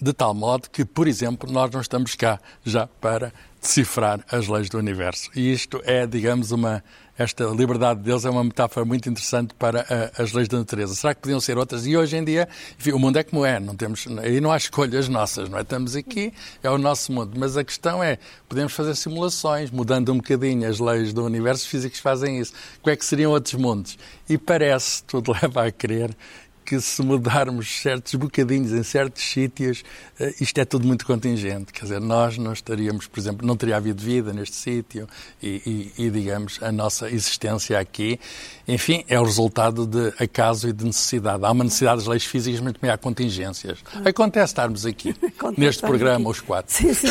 de 0.00 0.12
tal 0.12 0.34
modo 0.34 0.68
que, 0.70 0.84
por 0.84 1.08
exemplo, 1.08 1.50
nós 1.50 1.70
não 1.70 1.80
estamos 1.80 2.14
cá 2.14 2.40
já 2.64 2.86
para 2.86 3.32
decifrar 3.60 4.20
as 4.30 4.46
leis 4.48 4.68
do 4.68 4.78
universo. 4.78 5.30
E 5.34 5.52
isto 5.52 5.80
é, 5.84 6.06
digamos, 6.06 6.52
uma 6.52 6.82
esta 7.16 7.44
liberdade 7.44 8.00
de 8.00 8.06
Deus 8.06 8.24
é 8.24 8.30
uma 8.30 8.42
metáfora 8.42 8.84
muito 8.84 9.08
interessante 9.08 9.54
para 9.54 9.86
a, 9.88 10.22
as 10.22 10.32
leis 10.32 10.48
da 10.48 10.58
natureza. 10.58 10.94
Será 10.94 11.14
que 11.14 11.20
podiam 11.20 11.38
ser 11.38 11.56
outras? 11.56 11.86
E 11.86 11.96
hoje 11.96 12.16
em 12.16 12.24
dia, 12.24 12.48
enfim, 12.78 12.90
o 12.90 12.98
mundo 12.98 13.16
é 13.16 13.22
como 13.22 13.44
é, 13.44 13.60
não 13.60 13.76
temos, 13.76 14.04
aí 14.20 14.40
não 14.40 14.50
há 14.50 14.56
escolhas 14.56 15.08
nossas, 15.08 15.48
não 15.48 15.58
é? 15.58 15.62
Estamos 15.62 15.94
aqui, 15.94 16.32
é 16.60 16.68
o 16.68 16.76
nosso 16.76 17.12
mundo. 17.12 17.32
Mas 17.38 17.56
a 17.56 17.62
questão 17.62 18.02
é, 18.02 18.18
podemos 18.48 18.72
fazer 18.72 18.96
simulações, 18.96 19.70
mudando 19.70 20.12
um 20.12 20.16
bocadinho 20.16 20.68
as 20.68 20.80
leis 20.80 21.12
do 21.12 21.24
universo, 21.24 21.62
os 21.62 21.70
físicos 21.70 22.00
fazem 22.00 22.40
isso. 22.40 22.52
Como 22.82 22.92
é 22.92 22.96
que 22.96 23.04
seriam 23.04 23.30
outros 23.30 23.54
mundos? 23.54 23.96
E 24.28 24.36
parece, 24.36 25.04
tudo 25.04 25.32
leva 25.40 25.66
a 25.66 25.70
crer, 25.70 26.16
que 26.64 26.80
se 26.80 27.02
mudarmos 27.02 27.82
certos 27.82 28.14
bocadinhos 28.14 28.72
em 28.72 28.82
certos 28.82 29.22
sítios, 29.22 29.84
eh, 30.18 30.34
isto 30.40 30.58
é 30.58 30.64
tudo 30.64 30.86
muito 30.86 31.04
contingente. 31.04 31.72
Quer 31.72 31.82
dizer, 31.82 32.00
nós 32.00 32.38
não 32.38 32.52
estaríamos, 32.52 33.06
por 33.06 33.20
exemplo, 33.20 33.46
não 33.46 33.56
teria 33.56 33.76
havido 33.76 34.02
vida 34.02 34.32
neste 34.32 34.56
sítio 34.56 35.06
e, 35.42 35.92
e, 35.98 36.06
e, 36.06 36.10
digamos, 36.10 36.58
a 36.62 36.72
nossa 36.72 37.10
existência 37.10 37.78
aqui, 37.78 38.18
enfim, 38.66 39.04
é 39.08 39.20
o 39.20 39.24
resultado 39.24 39.86
de 39.86 40.12
acaso 40.18 40.68
e 40.68 40.72
de 40.72 40.84
necessidade. 40.84 41.44
Há 41.44 41.50
uma 41.50 41.64
necessidade 41.64 41.98
das 41.98 42.06
leis 42.06 42.24
físicas, 42.24 42.60
mas 42.60 42.72
também 42.72 42.90
há 42.90 42.96
contingências. 42.96 43.78
Acontece 44.04 44.52
estarmos 44.52 44.86
aqui, 44.86 45.10
Acontece 45.36 45.60
neste 45.60 45.82
programa, 45.82 46.30
aqui. 46.30 46.30
os 46.30 46.40
quatro. 46.40 46.72
Sim, 46.74 46.94
sim. 46.94 47.08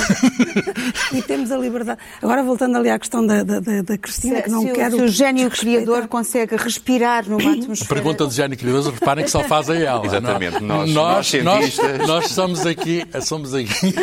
e 1.14 1.22
temos 1.22 1.52
a 1.52 1.58
liberdade. 1.58 2.00
Agora, 2.22 2.42
voltando 2.42 2.78
ali 2.78 2.90
à 2.90 2.98
questão 2.98 3.26
da, 3.26 3.44
da, 3.44 3.60
da 3.60 3.98
Cristina, 3.98 4.38
se, 4.38 4.44
que 4.44 4.50
não 4.50 4.62
se 4.62 4.72
quero... 4.72 4.98
Se 4.98 5.04
o 5.04 5.08
gênio 5.08 5.50
criador 5.52 6.08
consegue 6.08 6.56
respirar 6.56 7.30
numa 7.30 7.52
atmosfera... 7.54 7.92
A 7.92 7.94
pergunta 7.94 8.26
do 8.26 8.34
gênio 8.34 8.58
criador, 8.58 8.92
reparem 8.94 9.24
que 9.24 9.32
só 9.32 9.43
fazem 9.48 9.82
ela. 9.82 10.06
Exatamente. 10.06 10.60
Nós, 10.62 10.92
nós, 10.92 11.34
nós, 11.44 11.78
nós, 12.08 12.28
somos 12.28 12.66
aqui. 12.66 13.04
Somos 13.22 13.54
aqui. 13.54 13.94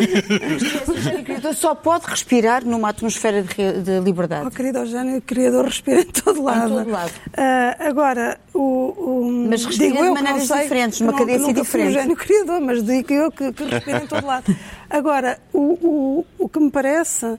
O 1.49 1.55
só 1.55 1.75
pode 1.75 2.07
respirar 2.07 2.65
numa 2.65 2.91
atmosfera 2.91 3.43
de, 3.43 3.83
de 3.83 4.01
liberdade. 4.01 4.47
Oh, 4.47 4.51
querido 4.51 4.79
Eugênio, 4.79 5.19
o 5.19 5.23
Criador 5.23 5.65
respira 5.67 6.01
em 6.01 6.07
todo 6.07 6.43
lado. 6.43 6.81
Em 6.81 6.85
todo 6.85 6.91
lado. 6.91 7.11
Uh, 7.11 7.89
agora, 7.89 8.41
o, 8.55 8.61
o, 8.61 9.47
mas 9.49 9.65
respira 9.65 9.91
digo 9.91 10.05
de 10.05 10.11
maneiras 10.11 10.47
sei, 10.47 10.63
diferentes, 10.63 11.01
numa 11.01 11.13
cadência 11.13 11.53
diferente. 11.53 11.95
Eugênio 11.97 12.17
Criador, 12.17 12.61
mas 12.61 12.83
digo 12.83 13.13
eu 13.13 13.31
que, 13.31 13.53
que 13.53 13.65
respira 13.65 14.03
em 14.03 14.07
todo 14.07 14.27
lado. 14.27 14.57
Agora, 14.89 15.39
o, 15.53 15.61
o, 15.61 16.27
o 16.39 16.49
que 16.49 16.61
me 16.61 16.71
parece 16.71 17.39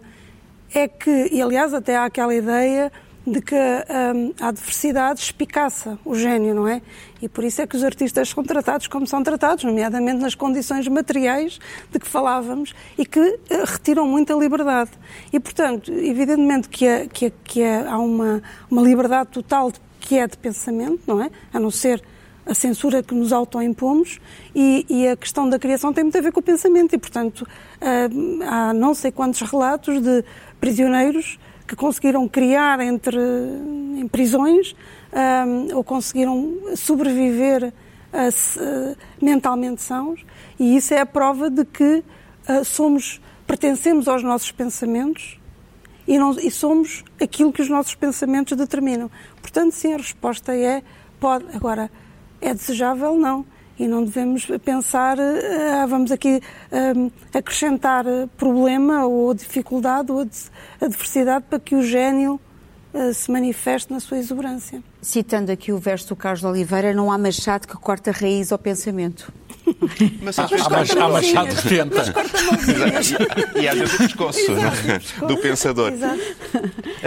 é 0.74 0.88
que, 0.88 1.30
e 1.32 1.42
aliás 1.42 1.74
até 1.74 1.98
há 1.98 2.06
aquela 2.06 2.34
ideia 2.34 2.92
de 3.26 3.42
que 3.42 3.56
hum, 3.56 4.34
a 4.40 4.52
diversidade 4.52 5.22
espicaça 5.22 5.98
o 6.04 6.16
gênio, 6.16 6.56
não 6.56 6.68
é? 6.68 6.82
E 7.22 7.30
por 7.30 7.44
isso 7.44 7.62
é 7.62 7.68
que 7.68 7.76
os 7.76 7.84
artistas 7.84 8.30
são 8.30 8.44
tratados 8.44 8.88
como 8.88 9.06
são 9.06 9.22
tratados, 9.22 9.64
nomeadamente 9.64 10.22
nas 10.22 10.34
condições 10.34 10.88
materiais 10.88 11.60
de 11.92 12.00
que 12.00 12.08
falávamos 12.08 12.74
e 12.98 13.06
que 13.06 13.20
uh, 13.20 13.38
retiram 13.66 14.08
muita 14.08 14.34
liberdade. 14.34 14.92
E, 15.32 15.40
portanto, 15.40 15.92
evidentemente 15.92 16.68
que, 16.68 16.86
é, 16.86 17.08
que, 17.08 17.26
é, 17.28 17.32
que 17.44 17.62
é, 17.62 17.88
há 17.88 18.00
uma, 18.00 18.42
uma 18.70 18.82
liberdade 18.82 19.30
total 19.30 19.72
que 20.00 20.18
é 20.18 20.26
de 20.28 20.38
pensamento, 20.38 21.02
não 21.06 21.22
é? 21.22 21.30
A 21.54 21.60
não 21.60 21.70
ser 21.70 22.02
a 22.44 22.56
censura 22.56 23.04
que 23.04 23.14
nos 23.14 23.32
autoimpomos 23.32 24.20
e, 24.56 24.84
e 24.90 25.08
a 25.08 25.16
questão 25.16 25.48
da 25.48 25.60
criação 25.60 25.94
tem 25.94 26.04
muito 26.04 26.18
a 26.18 26.22
ver 26.22 26.32
com 26.32 26.40
o 26.40 26.44
pensamento 26.44 26.96
e, 26.96 26.98
portanto, 26.98 27.42
uh, 27.42 28.44
há 28.44 28.74
não 28.74 28.96
sei 28.96 29.12
quantos 29.12 29.42
relatos 29.42 30.02
de 30.02 30.26
prisioneiros 30.60 31.38
que 31.72 31.76
conseguiram 31.78 32.28
criar 32.28 32.82
entre, 32.82 33.18
em 33.18 34.06
prisões 34.06 34.76
um, 35.14 35.78
ou 35.78 35.82
conseguiram 35.82 36.54
sobreviver 36.76 37.72
uh, 38.12 38.98
mentalmente 39.24 39.82
sãos, 39.82 40.26
e 40.60 40.76
isso 40.76 40.94
é 40.94 41.00
a 41.00 41.06
prova 41.06 41.50
de 41.50 41.64
que 41.64 42.04
uh, 42.50 42.66
somos, 42.66 43.22
pertencemos 43.48 44.10
aos 44.10 44.22
nossos 44.22 44.52
pensamentos 44.52 45.40
e, 46.06 46.20
não, 46.20 46.32
e, 46.32 46.52
somos 46.52 47.06
aquilo 47.22 47.54
que 47.54 47.62
os 47.62 47.70
nossos 47.70 47.96
pensamentos 47.96 48.58
determinam. 48.58 49.10
Portanto, 49.42 49.72
sim, 49.72 49.94
a 49.94 49.98
resposta 49.98 50.54
é 50.54 50.84
pode. 51.22 51.46
Agora, 51.56 51.90
é 52.42 52.54
desejável? 52.54 53.16
Não 53.16 53.46
e 53.82 53.88
não 53.88 54.04
devemos 54.04 54.46
pensar, 54.64 55.18
ah, 55.20 55.86
vamos 55.88 56.12
aqui 56.12 56.40
ah, 56.72 57.38
acrescentar 57.38 58.06
problema 58.38 59.06
ou 59.08 59.34
dificuldade 59.34 60.12
ou 60.12 60.24
adversidade 60.80 61.46
para 61.50 61.60
que 61.60 61.74
o 61.74 61.82
gênio 61.82 62.40
ah, 62.94 63.12
se 63.12 63.32
manifeste 63.32 63.92
na 63.92 64.00
sua 64.00 64.20
exuberância. 64.20 64.84
Citando 65.02 65.52
aqui 65.52 65.72
o 65.72 65.78
verso 65.78 66.10
do 66.10 66.16
Carlos 66.16 66.42
de 66.42 66.46
Oliveira, 66.48 66.94
não 66.94 67.12
há 67.12 67.18
machado 67.18 67.68
que 67.68 67.76
corta 67.76 68.12
raiz 68.12 68.52
ao 68.52 68.60
pensamento. 68.60 69.32
Mas 70.22 70.38
há, 70.38 70.44
há, 70.44 71.06
há 71.06 71.10
machado 71.10 71.56
que 71.56 71.70
tenta. 71.70 72.04
E, 73.60 73.68
às 73.68 73.78
vezes 73.78 73.94
o 73.96 73.98
pescoço, 73.98 74.40
é? 74.52 75.28
do 75.28 75.38
pensador. 75.38 75.92
Exato. 75.94 76.20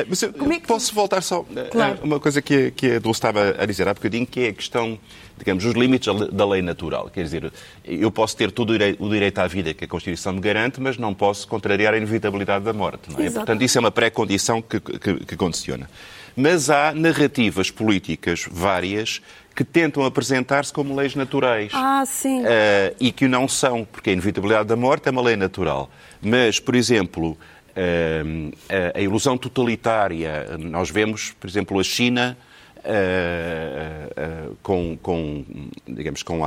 Mas 0.08 0.22
eu, 0.22 0.30
é 0.30 0.60
que... 0.60 0.66
posso 0.66 0.94
voltar 0.94 1.22
só 1.22 1.44
claro. 1.70 1.98
a 2.00 2.04
uma 2.04 2.20
coisa 2.20 2.42
que, 2.42 2.70
que 2.72 2.92
a 2.92 2.98
Dulce 2.98 3.18
estava 3.18 3.56
a 3.58 3.66
dizer 3.66 3.88
há 3.88 3.94
bocadinho, 3.94 4.26
que 4.26 4.40
é 4.40 4.48
a 4.48 4.52
questão 4.52 4.98
digamos, 5.36 5.64
os 5.64 5.74
limites 5.74 6.12
da 6.32 6.46
lei 6.46 6.62
natural. 6.62 7.10
Quer 7.10 7.24
dizer, 7.24 7.52
eu 7.84 8.10
posso 8.10 8.36
ter 8.36 8.52
todo 8.52 8.70
o 8.70 9.08
direito 9.10 9.38
à 9.38 9.46
vida 9.46 9.74
que 9.74 9.84
a 9.84 9.88
Constituição 9.88 10.32
me 10.32 10.40
garante, 10.40 10.80
mas 10.80 10.96
não 10.96 11.12
posso 11.12 11.46
contrariar 11.48 11.92
a 11.94 11.96
inevitabilidade 11.96 12.64
da 12.64 12.72
morte. 12.72 13.10
Não 13.10 13.20
é? 13.20 13.30
Portanto, 13.30 13.62
isso 13.62 13.76
é 13.78 13.80
uma 13.80 13.90
pré-condição 13.90 14.62
que, 14.62 14.78
que, 14.80 15.14
que 15.24 15.36
condiciona. 15.36 15.88
Mas 16.36 16.68
há 16.68 16.92
narrativas 16.92 17.70
políticas 17.70 18.46
várias 18.50 19.20
que 19.54 19.62
tentam 19.62 20.04
apresentar-se 20.04 20.72
como 20.72 20.94
leis 20.94 21.14
naturais. 21.14 21.70
Ah, 21.72 22.04
sim. 22.04 22.42
Uh, 22.42 22.94
e 22.98 23.12
que 23.12 23.28
não 23.28 23.46
são, 23.46 23.84
porque 23.84 24.10
a 24.10 24.12
inevitabilidade 24.12 24.68
da 24.68 24.76
morte 24.76 25.08
é 25.08 25.12
uma 25.12 25.22
lei 25.22 25.36
natural. 25.36 25.88
Mas, 26.20 26.58
por 26.58 26.74
exemplo, 26.74 27.30
uh, 27.30 28.52
a, 28.68 28.98
a 28.98 29.00
ilusão 29.00 29.38
totalitária, 29.38 30.58
nós 30.58 30.90
vemos, 30.90 31.32
por 31.38 31.48
exemplo, 31.48 31.78
a 31.78 31.84
China 31.84 32.36
uh, 32.80 34.56
com, 34.60 34.98
com, 35.00 35.44
digamos, 35.86 36.24
com 36.24 36.40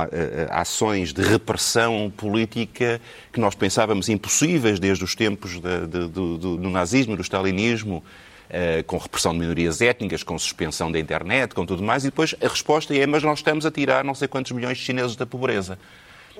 ações 0.50 1.12
de 1.12 1.22
repressão 1.22 2.12
política 2.14 3.00
que 3.32 3.40
nós 3.40 3.54
pensávamos 3.54 4.10
impossíveis 4.10 4.78
desde 4.78 5.02
os 5.02 5.14
tempos 5.14 5.58
de, 5.58 5.86
de, 5.86 6.08
do, 6.08 6.36
do 6.36 6.70
nazismo, 6.70 7.16
do 7.16 7.22
stalinismo, 7.22 8.04
Uh, 8.48 8.82
com 8.84 8.96
repressão 8.96 9.32
de 9.32 9.40
minorias 9.40 9.82
étnicas, 9.82 10.22
com 10.22 10.38
suspensão 10.38 10.90
da 10.90 10.98
internet, 10.98 11.54
com 11.54 11.66
tudo 11.66 11.82
mais, 11.82 12.04
e 12.04 12.08
depois 12.08 12.34
a 12.40 12.48
resposta 12.48 12.96
é: 12.96 13.06
mas 13.06 13.22
nós 13.22 13.40
estamos 13.40 13.66
a 13.66 13.70
tirar 13.70 14.02
não 14.02 14.14
sei 14.14 14.26
quantos 14.26 14.52
milhões 14.52 14.78
de 14.78 14.84
chineses 14.84 15.16
da 15.16 15.26
pobreza. 15.26 15.78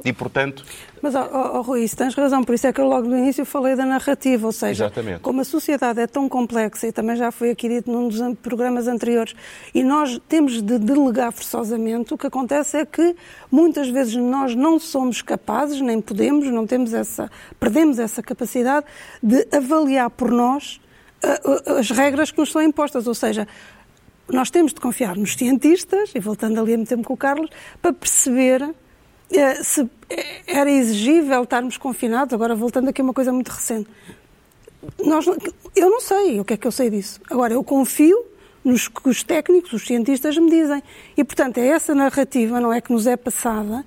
E, 0.05 0.13
portanto... 0.13 0.65
Mas, 1.01 1.15
oh, 1.15 1.29
oh, 1.55 1.63
Rui, 1.63 1.83
isso 1.85 1.97
tens 1.97 2.15
razão. 2.15 2.43
Por 2.43 2.55
isso 2.55 2.67
é 2.67 2.73
que 2.73 2.81
eu 2.81 2.87
logo 2.87 3.09
no 3.09 3.17
início 3.17 3.45
falei 3.45 3.77
da 3.77 3.85
narrativa. 3.85 4.47
Ou 4.47 4.53
seja, 4.53 4.85
Exatamente. 4.85 5.21
como 5.21 5.41
a 5.41 5.45
sociedade 5.45 6.01
é 6.01 6.07
tão 6.07 6.29
complexa, 6.29 6.87
e 6.87 6.93
também 6.93 7.17
já 7.17 7.31
foi 7.31 7.51
aqui 7.51 7.69
dito 7.69 7.91
num 7.91 8.09
dos 8.09 8.21
programas 8.39 8.87
anteriores, 8.89 9.35
e 9.75 9.83
nós 9.83 10.21
temos 10.29 10.63
de 10.63 10.79
delegar 10.79 11.33
forçosamente, 11.33 12.15
o 12.15 12.19
que 12.19 12.27
acontece 12.27 12.77
é 12.77 12.87
que 12.87 13.15
muitas 13.51 13.89
vezes 13.89 14.17
nós 14.17 14.55
não 14.55 14.79
somos 14.79 15.23
capazes, 15.23 15.81
nem 15.81 16.01
podemos, 16.01 16.47
não 16.47 16.67
temos 16.67 16.93
essa... 16.93 17.31
perdemos 17.59 17.99
essa 17.99 18.23
capacidade 18.23 18.87
de 19.23 19.47
avaliar 19.53 20.11
por 20.11 20.31
nós 20.31 20.81
as 21.79 21.91
regras 21.91 22.31
que 22.31 22.39
nos 22.39 22.53
são 22.53 22.63
impostas. 22.63 23.07
Ou 23.07 23.15
seja, 23.15 23.47
nós 24.29 24.51
temos 24.51 24.73
de 24.73 24.81
confiar 24.81 25.17
nos 25.17 25.35
cientistas, 25.35 26.13
e 26.15 26.21
voltando 26.21 26.61
ali 26.61 26.75
a 26.75 26.79
meter-me 26.79 27.05
com 27.05 27.15
o 27.15 27.17
Carlos, 27.17 27.51
para 27.81 27.93
perceber 27.93 28.75
eh, 29.31 29.63
se 29.63 29.89
era 30.47 30.71
exigível 30.71 31.43
estarmos 31.43 31.77
confinados, 31.77 32.35
agora 32.35 32.55
voltando 32.55 32.89
aqui 32.89 33.01
a 33.01 33.05
uma 33.05 33.15
coisa 33.15 33.33
muito 33.33 33.49
recente. 33.49 33.89
Nós, 35.05 35.27
eu 35.75 35.91
não 35.91 36.01
sei 36.01 36.41
o 36.41 36.45
que 36.45 36.55
é 36.55 36.57
que 36.57 36.67
eu 36.67 36.73
sei 36.73 36.91
disso. 36.91 37.21
Agora, 37.29 37.53
eu 37.53 37.65
confio 37.65 38.25
nos 38.65 38.87
que 38.87 39.09
os 39.09 39.23
técnicos, 39.23 39.73
os 39.73 39.87
cientistas 39.87 40.37
me 40.37 40.51
dizem. 40.51 40.83
E, 41.17 41.25
portanto, 41.25 41.59
é 41.59 41.69
essa 41.69 41.95
narrativa, 41.95 42.61
não 42.61 42.73
é, 42.73 42.81
que 42.81 42.93
nos 42.93 43.07
é 43.07 43.17
passada 43.17 43.85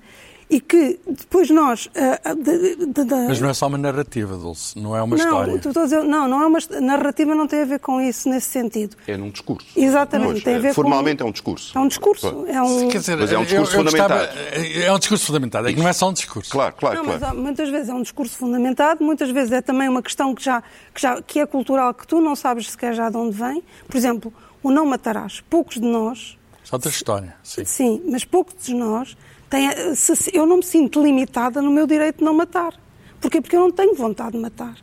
e 0.52 0.60
que 0.60 1.00
depois 1.06 1.48
nós. 1.48 1.86
Uh, 1.86 2.34
de, 2.36 2.76
de, 2.76 3.04
de... 3.06 3.14
Mas 3.26 3.40
não 3.40 3.48
é 3.48 3.54
só 3.54 3.68
uma 3.68 3.78
narrativa, 3.78 4.36
Dulce, 4.36 4.78
não 4.78 4.94
é 4.94 5.02
uma 5.02 5.16
não, 5.16 5.24
história. 5.24 5.58
Dizer, 5.58 6.02
não, 6.04 6.28
não 6.28 6.42
é 6.42 6.46
uma 6.46 6.58
narrativa, 6.78 7.34
não 7.34 7.46
tem 7.46 7.62
a 7.62 7.64
ver 7.64 7.80
com 7.80 7.98
isso 7.98 8.28
nesse 8.28 8.48
sentido. 8.48 8.94
É 9.06 9.16
num 9.16 9.30
discurso. 9.30 9.66
Exatamente, 9.74 10.32
pois, 10.32 10.44
tem 10.44 10.56
a 10.56 10.58
ver 10.58 10.74
Formalmente 10.74 11.22
com... 11.22 11.24
é 11.24 11.28
um 11.28 11.32
discurso. 11.32 11.78
É 11.78 11.80
um 11.80 11.88
discurso. 11.88 12.44
É 12.46 12.62
um... 12.62 12.88
Quer 12.90 12.98
dizer, 12.98 13.16
Mas 13.16 13.32
é 13.32 13.38
um 13.38 13.44
discurso 13.44 13.74
eu, 13.74 13.80
eu 13.80 13.84
fundamentado. 13.86 14.26
Gostava... 14.26 14.84
é 14.84 14.92
um 14.92 14.98
discurso 14.98 15.26
fundamentado, 15.26 15.68
é 15.68 15.72
que 15.72 15.80
não 15.80 15.88
é 15.88 15.92
só 15.94 16.10
um 16.10 16.12
discurso. 16.12 16.50
Claro, 16.50 16.74
claro, 16.76 16.96
não, 16.98 17.04
claro. 17.04 17.20
Mas, 17.28 17.34
muitas 17.34 17.70
vezes 17.70 17.88
é 17.88 17.94
um 17.94 18.02
discurso 18.02 18.36
fundamentado, 18.36 19.02
muitas 19.02 19.30
vezes 19.30 19.52
é 19.52 19.62
também 19.62 19.88
uma 19.88 20.02
questão 20.02 20.34
que, 20.34 20.44
já, 20.44 20.62
que, 20.92 21.00
já, 21.00 21.22
que 21.22 21.40
é 21.40 21.46
cultural, 21.46 21.94
que 21.94 22.06
tu 22.06 22.20
não 22.20 22.36
sabes 22.36 22.70
sequer 22.70 22.92
já 22.94 23.08
de 23.08 23.16
onde 23.16 23.34
vem. 23.34 23.62
Por 23.88 23.96
exemplo, 23.96 24.30
o 24.62 24.70
não 24.70 24.84
matarás. 24.84 25.42
Poucos 25.48 25.76
de 25.76 25.86
nós. 25.86 26.36
Só 26.62 26.76
da 26.76 26.90
história, 26.90 27.34
sim. 27.42 27.64
Sim, 27.64 28.02
mas 28.06 28.22
poucos 28.22 28.66
de 28.66 28.74
nós 28.74 29.16
tem, 29.52 29.94
se, 29.94 30.30
eu 30.32 30.46
não 30.46 30.56
me 30.56 30.62
sinto 30.62 31.02
limitada 31.02 31.60
no 31.60 31.70
meu 31.70 31.86
direito 31.86 32.18
de 32.20 32.24
não 32.24 32.32
matar. 32.32 32.72
Porquê? 33.20 33.38
Porque 33.42 33.54
eu 33.54 33.60
não 33.60 33.70
tenho 33.70 33.94
vontade 33.94 34.32
de 34.32 34.38
matar. 34.38 34.74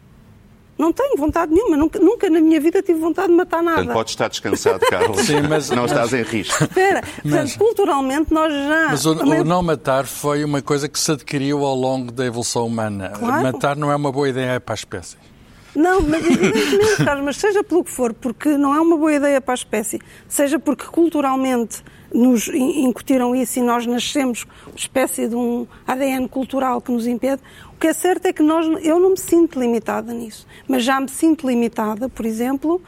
Não 0.77 0.93
tenho 0.93 1.17
vontade 1.17 1.51
nenhuma, 1.51 1.75
nunca, 1.75 1.99
nunca 1.99 2.29
na 2.29 2.39
minha 2.39 2.59
vida 2.61 2.81
tive 2.81 2.99
vontade 2.99 3.29
de 3.29 3.33
matar 3.33 3.61
nada. 3.63 3.77
Portanto, 3.77 3.93
podes 3.95 4.11
estar 4.13 4.29
descansado, 4.29 4.79
Carlos. 4.89 5.21
Sim, 5.25 5.41
mas- 5.49 5.69
não 5.71 5.81
mas- 5.81 5.91
estás 5.91 6.13
em 6.13 6.21
risco. 6.21 6.63
Espera, 6.63 7.01
Mas- 7.01 7.21
portanto, 7.55 7.57
culturalmente 7.57 8.31
nós 8.33 8.53
já. 8.53 8.87
Mas 8.91 9.05
o, 9.05 9.15
também- 9.15 9.41
o 9.41 9.43
não 9.43 9.61
matar 9.63 10.05
foi 10.05 10.43
uma 10.43 10.61
coisa 10.61 10.87
que 10.87 10.99
se 10.99 11.11
adquiriu 11.11 11.65
ao 11.65 11.75
longo 11.75 12.11
da 12.11 12.25
evolução 12.25 12.67
humana. 12.67 13.09
Claro. 13.09 13.43
Matar 13.43 13.75
não 13.75 13.91
é 13.91 13.95
uma 13.95 14.11
boa 14.11 14.29
ideia 14.29 14.59
para 14.61 14.73
a 14.73 14.75
espécie. 14.75 15.17
Não, 15.75 15.99
mas, 16.01 16.23
Carlos, 17.03 17.25
mas 17.25 17.37
seja 17.37 17.63
pelo 17.63 17.83
que 17.83 17.91
for, 17.91 18.13
porque 18.13 18.49
não 18.49 18.73
é 18.73 18.79
uma 18.79 18.95
boa 18.97 19.13
ideia 19.13 19.41
para 19.41 19.53
a 19.53 19.55
espécie, 19.55 19.99
seja 20.27 20.57
porque 20.59 20.85
culturalmente 20.85 21.83
nos 22.13 22.47
in- 22.47 22.85
incutiram 22.85 23.35
isso 23.35 23.59
e 23.59 23.61
nós 23.61 23.85
nascemos 23.85 24.45
uma 24.67 24.75
espécie 24.75 25.27
de 25.27 25.35
um 25.35 25.67
ADN 25.87 26.27
cultural 26.27 26.81
que 26.81 26.91
nos 26.91 27.05
impede, 27.07 27.41
o 27.73 27.79
que 27.79 27.87
é 27.87 27.93
certo 27.93 28.25
é 28.25 28.33
que 28.33 28.41
nós, 28.43 28.65
eu 28.83 28.99
não 28.99 29.11
me 29.11 29.17
sinto 29.19 29.59
limitada 29.59 30.13
nisso, 30.13 30.45
mas 30.67 30.83
já 30.83 30.99
me 30.99 31.09
sinto 31.09 31.47
limitada, 31.47 32.09
por 32.09 32.25
exemplo, 32.25 32.81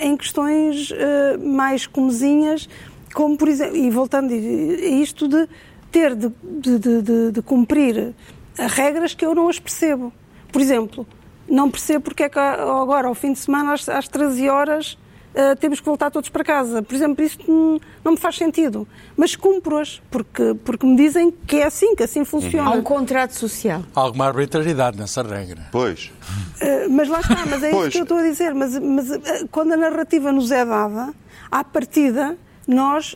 em 0.00 0.16
questões 0.16 0.92
ah, 0.92 1.38
mais 1.38 1.86
comezinhas, 1.86 2.68
como 3.14 3.36
por 3.36 3.48
exemplo, 3.48 3.76
e 3.76 3.90
voltando 3.90 4.32
a 4.32 4.36
isto 4.36 5.28
de 5.28 5.48
ter 5.90 6.14
de, 6.14 6.30
de- 6.42 6.78
de- 7.02 7.30
de- 7.32 7.42
cumprir 7.42 8.14
regras 8.58 9.14
que 9.14 9.24
eu 9.24 9.34
não 9.34 9.48
as 9.48 9.58
percebo. 9.58 10.12
Por 10.52 10.60
exemplo, 10.60 11.06
não 11.48 11.70
percebo 11.70 12.04
porque 12.04 12.24
é 12.24 12.28
que 12.28 12.38
agora, 12.38 13.06
ao 13.08 13.14
fim 13.14 13.32
de 13.32 13.38
semana, 13.38 13.72
às, 13.74 13.88
às 13.88 14.08
13 14.08 14.48
horas, 14.48 14.98
eh, 15.38 15.54
temos 15.54 15.80
que 15.80 15.84
voltar 15.84 16.10
todos 16.10 16.30
para 16.30 16.42
casa. 16.42 16.82
Por 16.82 16.94
exemplo, 16.94 17.22
isto 17.22 17.44
hum, 17.46 17.78
não 18.02 18.12
me 18.12 18.18
faz 18.18 18.36
sentido. 18.36 18.88
Mas 19.14 19.36
cumpro-as, 19.36 20.00
porque, 20.10 20.54
porque 20.64 20.86
me 20.86 20.96
dizem 20.96 21.30
que 21.30 21.56
é 21.56 21.66
assim, 21.66 21.94
que 21.94 22.02
assim 22.02 22.24
funciona. 22.24 22.70
Há 22.70 22.72
um 22.72 22.82
contrato 22.82 23.34
social. 23.34 23.82
Há 23.94 24.00
alguma 24.00 24.24
arbitrariedade 24.28 24.98
nessa 24.98 25.22
regra. 25.22 25.68
Pois. 25.70 26.10
Eh, 26.58 26.88
mas 26.88 27.06
lá 27.06 27.20
está, 27.20 27.44
mas 27.44 27.62
é 27.62 27.68
isso 27.68 27.78
Pois. 27.78 27.92
que 27.92 27.98
eu 27.98 28.02
estou 28.04 28.16
a 28.16 28.22
dizer. 28.22 28.54
Mas, 28.54 28.78
mas, 28.78 29.10
eh, 29.10 29.44
quando 29.50 29.72
a 29.72 29.76
narrativa 29.76 30.32
nos 30.32 30.50
é 30.50 30.64
dada, 30.64 31.12
à 31.50 31.62
partida, 31.62 32.38
nós. 32.66 33.14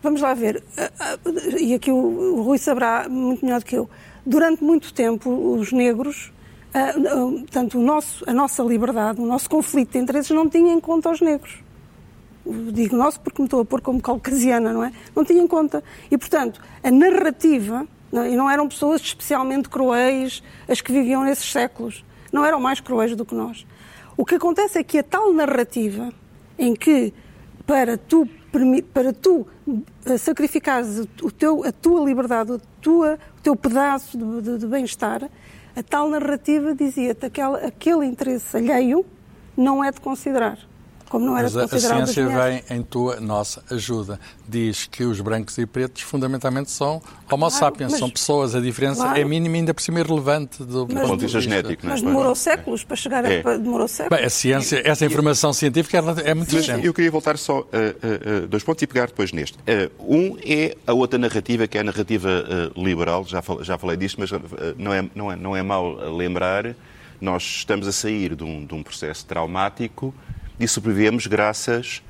vamos 0.00 0.20
lá 0.20 0.34
ver, 0.34 0.62
e 1.58 1.74
aqui 1.74 1.90
o, 1.90 1.96
o 1.96 2.42
Rui 2.42 2.58
saberá 2.58 3.08
muito 3.08 3.44
melhor 3.44 3.58
do 3.58 3.66
que 3.66 3.74
eu. 3.74 3.90
Durante 4.24 4.62
muito 4.62 4.94
tempo, 4.94 5.56
os 5.58 5.72
negros. 5.72 6.32
Eh, 6.74 6.90
eh, 6.90 7.40
portanto, 7.40 7.78
o 7.78 7.82
nosso, 7.82 8.28
a 8.28 8.32
nossa 8.32 8.62
liberdade, 8.62 9.20
o 9.20 9.26
nosso 9.26 9.48
conflito 9.48 9.92
de 9.92 9.98
interesses 9.98 10.30
não 10.30 10.48
tinha 10.48 10.72
em 10.72 10.80
conta 10.80 11.10
os 11.10 11.20
negros. 11.20 11.62
Digo 12.46 12.94
nosso 12.94 13.20
porque 13.20 13.40
me 13.40 13.46
estou 13.46 13.60
a 13.60 13.64
pôr 13.64 13.80
como 13.80 14.02
caucasiana, 14.02 14.72
não 14.72 14.84
é? 14.84 14.92
Não 15.16 15.24
tinha 15.24 15.42
em 15.42 15.46
conta. 15.46 15.82
E, 16.10 16.18
portanto, 16.18 16.60
a 16.82 16.90
narrativa, 16.90 17.86
não, 18.12 18.26
e 18.26 18.36
não 18.36 18.50
eram 18.50 18.68
pessoas 18.68 19.00
especialmente 19.00 19.68
cruéis 19.70 20.42
as 20.68 20.80
que 20.82 20.92
viviam 20.92 21.24
nesses 21.24 21.50
séculos, 21.50 22.04
não 22.30 22.44
eram 22.44 22.60
mais 22.60 22.80
cruéis 22.80 23.16
do 23.16 23.24
que 23.24 23.34
nós. 23.34 23.66
O 24.16 24.24
que 24.26 24.34
acontece 24.34 24.78
é 24.78 24.84
que 24.84 24.98
a 24.98 25.02
tal 25.02 25.32
narrativa 25.32 26.12
em 26.58 26.74
que 26.74 27.14
para 27.66 27.96
tu, 27.96 28.28
para 28.92 29.12
tu 29.14 29.46
eh, 30.04 30.18
sacrificares 30.18 31.00
o 31.22 31.30
teu, 31.30 31.64
a 31.64 31.72
tua 31.72 32.04
liberdade, 32.04 32.52
a 32.52 32.58
tua, 32.80 33.18
o 33.38 33.40
teu 33.42 33.56
pedaço 33.56 34.18
de, 34.18 34.42
de- 34.42 34.58
de 34.58 34.66
bem-estar, 34.66 35.30
a 35.76 35.82
tal 35.82 36.08
narrativa 36.08 36.74
dizia-te 36.74 37.26
aquele, 37.26 37.56
aquele 37.56 38.06
interesse 38.06 38.56
alheio 38.56 39.04
não 39.56 39.82
é 39.82 39.90
de 39.90 40.00
considerar. 40.00 40.58
Como 41.14 41.26
não 41.26 41.34
era 41.38 41.44
Mas 41.48 41.52
de 41.52 41.76
a, 41.76 41.78
ciência 41.80 42.26
vem 42.28 42.64
em 42.68 42.82
tua 42.82 43.20
nossa 43.20 43.62
ajuda. 43.70 44.18
Diz 44.48 44.88
que 44.90 45.04
os 45.04 45.20
brancos 45.20 45.56
e 45.58 45.64
pretos 45.64 46.02
fundamentalmente 46.02 46.72
são 46.72 47.00
homo 47.30 47.48
sapiens, 47.50 47.92
mas- 47.92 48.00
são 48.00 48.10
pessoas. 48.10 48.52
A 48.56 48.60
diferença 48.60 49.02
Claro. 49.04 49.20
é 49.20 49.24
mínima 49.24 49.54
e 49.54 49.60
ainda 49.60 49.72
por 49.72 49.80
cima 49.80 50.00
irrelevante 50.00 50.64
do 50.64 50.88
Mas- 50.92 51.02
ponto 51.06 51.18
de 51.20 51.26
vista 51.26 51.40
genético, 51.40 51.86
é? 51.86 51.90
Mas 51.90 52.02
demorou 52.02 52.34
séculos 52.34 52.82
para 52.82 52.96
chegar 52.96 53.24
É. 53.24 53.42
a. 53.46 53.56
Demorou 53.56 53.86
séculos. 53.86 54.18
Bem, 54.18 54.26
a 54.26 54.28
ciência, 54.28 54.82
essa 54.84 55.06
informação 55.06 55.52
científica 55.52 55.98
é, 55.98 56.30
é 56.30 56.34
muito 56.34 56.52
Mas 56.52 56.66
recente. 56.66 56.84
eu 56.84 56.92
queria 56.92 57.12
voltar 57.12 57.38
só 57.38 57.60
a, 57.60 57.60
a- 57.60 58.42
a 58.42 58.46
dois 58.48 58.64
pontos 58.64 58.82
e 58.82 58.86
pegar 58.88 59.06
depois 59.06 59.30
neste. 59.32 59.56
Uh, 59.58 59.62
um 60.16 60.36
é 60.44 60.76
a 60.84 60.92
outra 60.94 61.16
narrativa, 61.16 61.68
que 61.68 61.78
é 61.78 61.82
a 61.82 61.84
narrativa 61.84 62.28
uh, 62.74 62.82
liberal, 62.84 63.24
já, 63.24 63.40
fal- 63.40 63.62
já 63.62 63.78
falei 63.78 63.96
disto, 63.96 64.18
mas 64.18 64.32
uh, 64.32 64.40
não, 64.76 64.92
é, 64.92 65.08
não, 65.14 65.30
é, 65.30 65.36
não 65.36 65.56
é 65.56 65.62
mal 65.62 65.94
lembrar. 66.16 66.74
Nós 67.20 67.44
estamos 67.44 67.86
a 67.86 67.92
sair 67.92 68.34
de 68.34 68.42
um, 68.42 68.66
de 68.66 68.74
um 68.74 68.82
processo 68.82 69.24
traumático 69.24 70.12
e 70.58 70.68
sobrevivemos 70.68 71.26
graças 71.26 72.02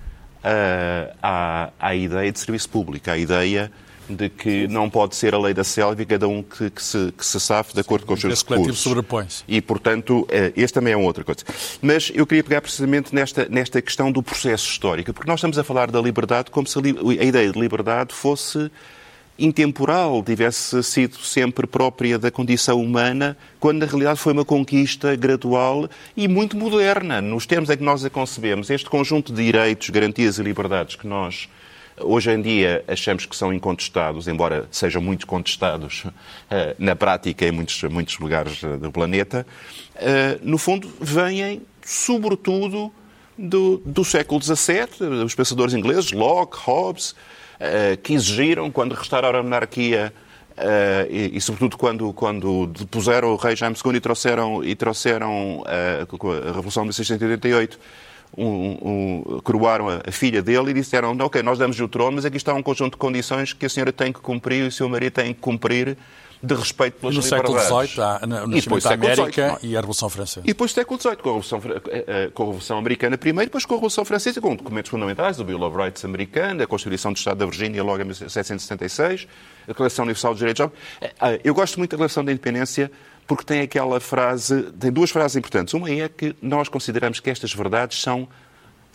uh, 0.45 1.15
à, 1.23 1.71
à 1.79 1.95
ideia 1.95 2.31
de 2.31 2.39
serviço 2.39 2.69
público, 2.69 3.11
à 3.11 3.17
ideia 3.17 3.71
de 4.09 4.29
que 4.29 4.69
não 4.69 4.91
pode 4.91 5.17
ser 5.17 5.35
a 5.35 5.39
lei 5.39 5.55
da 5.55 5.65
selva 5.65 6.03
e 6.03 6.07
cada 6.07 6.29
um 6.29 6.43
que, 6.43 6.71
que 6.71 6.83
se, 6.83 7.13
que 7.13 7.25
se 7.25 7.41
safe 7.41 7.73
de 7.73 7.81
acordo 7.81 8.05
com 8.07 8.15
os 8.15 8.21
seus 8.21 8.43
recursos. 8.43 8.79
sobrepõe-se. 8.79 9.45
E, 9.49 9.61
portanto, 9.63 10.27
eh, 10.31 10.53
este 10.57 10.75
também 10.75 10.93
é 10.93 10.97
uma 10.97 11.07
outra 11.07 11.25
coisa. 11.25 11.41
Mas 11.81 12.13
eu 12.15 12.27
queria 12.27 12.45
pegar 12.45 12.61
precisamente 12.61 13.15
nesta, 13.15 13.49
nesta 13.49 13.81
questão 13.81 14.13
do 14.13 14.23
processo 14.23 14.69
histórico, 14.69 15.13
porque 15.13 15.29
nós 15.29 15.39
estamos 15.39 15.59
a 15.59 15.65
falar 15.65 15.91
da 15.91 16.01
liberdade 16.01 16.51
como 16.51 16.67
se 16.67 16.79
a, 16.79 16.83
a 16.83 17.25
ideia 17.25 17.51
de 17.51 17.59
liberdade 17.59 18.13
fosse 18.13 18.71
intemporal, 19.39 20.23
tivesse 20.23 20.83
sido 20.83 21.17
sempre 21.19 21.67
própria 21.67 22.19
da 22.19 22.31
condição 22.31 22.81
humana, 22.81 23.37
quando 23.59 23.79
na 23.79 23.87
realidade 23.87 24.21
foi 24.21 24.33
uma 24.33 24.45
conquista 24.45 25.17
gradual 25.17 25.89
e 26.17 26.29
muito 26.29 26.57
moderna, 26.57 27.21
nos 27.21 27.47
termos 27.47 27.69
em 27.71 27.77
que 27.77 27.83
nós 27.83 28.05
a 28.05 28.11
concebemos. 28.11 28.71
Este 28.71 28.89
conjunto 28.89 29.33
de 29.33 29.45
direitos, 29.45 29.91
garantias 29.91 30.39
e 30.39 30.43
liberdades 30.43 30.97
que 30.97 31.07
nós 31.07 31.49
hoje 32.01 32.31
em 32.31 32.41
dia 32.43 32.85
achamos 32.89 33.27
que 33.27 33.37
são 33.37 33.53
incontestados, 33.53 34.27
embora 34.27 34.67
sejam 34.71 35.01
muito 35.01 35.27
contestados 35.27 36.05
eh, 36.51 36.75
na 36.79 36.97
prática 36.97 37.47
em 37.47 37.53
muitos, 37.53 37.83
muitos 37.85 38.19
lugares 38.19 38.63
eh, 38.65 38.77
do 38.77 38.91
planeta, 38.91 39.47
eh, 39.95 40.39
no 40.43 40.59
fundo 40.59 40.93
vêm 41.01 41.63
sobretudo 41.85 42.93
do, 43.39 43.81
do 43.85 44.05
século 44.05 44.43
XVII, 44.43 45.25
os 45.25 45.35
pensadores 45.35 45.75
ingleses, 45.75 46.13
Locke, 46.13 46.57
Hobbes, 46.59 47.15
que 48.03 48.13
exigiram, 48.15 48.71
quando 48.71 48.95
restauraram 48.95 49.39
a 49.39 49.43
monarquia, 49.43 50.13
eh, 50.57 51.09
e, 51.11 51.37
e, 51.37 51.41
sobretudo 51.41 51.77
quando, 51.77 52.13
quando 52.13 52.67
depuseram 52.69 53.33
o 53.33 53.37
rei 53.37 53.57
Jaime 53.57 53.77
II 53.85 53.97
e 53.97 54.01
trouxeram, 54.01 54.65
e 54.65 54.75
trouxeram 54.75 55.65
eh, 55.67 56.07
a 56.07 56.53
Revolução 56.53 56.85
de 56.85 56.89
1688, 56.89 57.79
um, 58.37 58.45
um, 58.47 59.41
coroaram 59.43 59.89
a, 59.89 60.03
a 60.07 60.13
filha 60.13 60.43
dele 60.43 60.71
e 60.71 60.75
disseram, 60.75 61.17
ok, 61.21 61.43
nós 61.43 61.59
damos-lhe 61.59 61.83
o 61.83 61.89
trono, 61.89 62.13
mas 62.13 62.25
aqui 62.25 62.37
está 62.37 62.55
um 62.55 62.63
conjunto 62.63 62.93
de 62.93 62.99
condições 62.99 63.53
que 63.53 63.67
a 63.67 63.69
senhora 63.69 63.93
tem 63.93 64.13
que 64.13 64.21
cumprir 64.21 64.65
e 64.65 64.69
o 64.69 64.73
seu 64.73 64.89
marido 64.89 65.13
tem 65.13 65.35
que 65.35 65.41
cumprir 65.41 65.97
de 66.45 66.55
respeito 66.55 66.95
pelas 67.01 67.17
No 67.17 67.23
século 67.23 67.57
liberdades. 67.57 67.91
XVIII, 67.91 68.05
há 68.05 68.19
o 68.45 68.57
E 68.57 68.61
depois 68.61 68.85
nascimento 68.85 68.85
da 68.85 68.91
século 68.91 69.07
América 69.07 69.33
XVIII, 69.33 69.47
não 69.47 69.55
é? 69.55 69.59
e 69.63 69.77
a 69.77 69.81
Revolução 69.81 70.09
Francesa. 70.11 70.41
E 70.45 70.49
depois 70.49 70.73
século 70.73 71.01
XVIII, 71.01 71.17
com 71.17 71.29
a 71.29 71.33
Revolução, 71.33 71.63
eh, 71.89 72.05
eh, 72.07 72.31
com 72.35 72.43
a 72.43 72.47
Revolução 72.47 72.79
Americana 72.79 73.19
primeiro, 73.19 73.47
depois 73.47 73.65
com 73.65 73.75
a 73.75 73.77
Revolução 73.77 74.05
Francesa, 74.05 74.41
com 74.41 74.55
documentos 74.55 74.91
fundamentais, 74.91 75.41
o 75.41 75.45
Bill 75.45 75.63
of 75.63 75.77
Rights 75.77 76.05
americano, 76.05 76.63
a 76.63 76.67
Constituição 76.67 77.13
do 77.13 77.17
Estado 77.17 77.39
da 77.39 77.47
Virgínia, 77.47 77.83
logo 77.83 78.03
em 78.03 78.05
1776, 78.05 79.27
a 79.65 79.67
Declaração 79.69 80.05
Universal 80.05 80.33
dos 80.33 80.39
Direitos. 80.39 80.69
Eh, 81.01 81.13
eh, 81.21 81.41
Eu 81.45 81.55
gosto 81.55 81.79
muito 81.79 81.91
da 81.91 81.97
Declaração 81.97 82.25
da 82.25 82.33
Independência 82.33 82.91
porque 83.27 83.45
tem 83.45 83.61
aquela 83.63 84.01
frase, 84.01 84.65
tem 84.79 84.93
duas 84.93 85.11
frases 85.11 85.37
importantes. 85.37 85.73
Uma 85.73 85.91
é 85.91 86.09
que 86.09 86.37
nós 86.43 86.69
consideramos 86.69 87.21
que 87.21 87.31
estas 87.31 87.55
verdades 87.55 88.01
são 88.01 88.29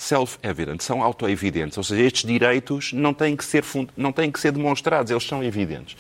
self-evident, 0.02 0.80
são 0.82 1.04
auto-evidentes, 1.04 1.78
ou 1.78 1.84
seja, 1.84 2.02
estes 2.04 2.24
direitos 2.24 2.94
não 2.94 3.14
têm 3.14 3.36
que 3.36 3.44
ser, 3.44 3.66
não 3.98 4.14
têm 4.14 4.32
que 4.32 4.40
ser 4.40 4.54
demonstrados, 4.54 5.12
eles 5.12 5.26
são 5.28 5.44
evidentes. 5.44 5.98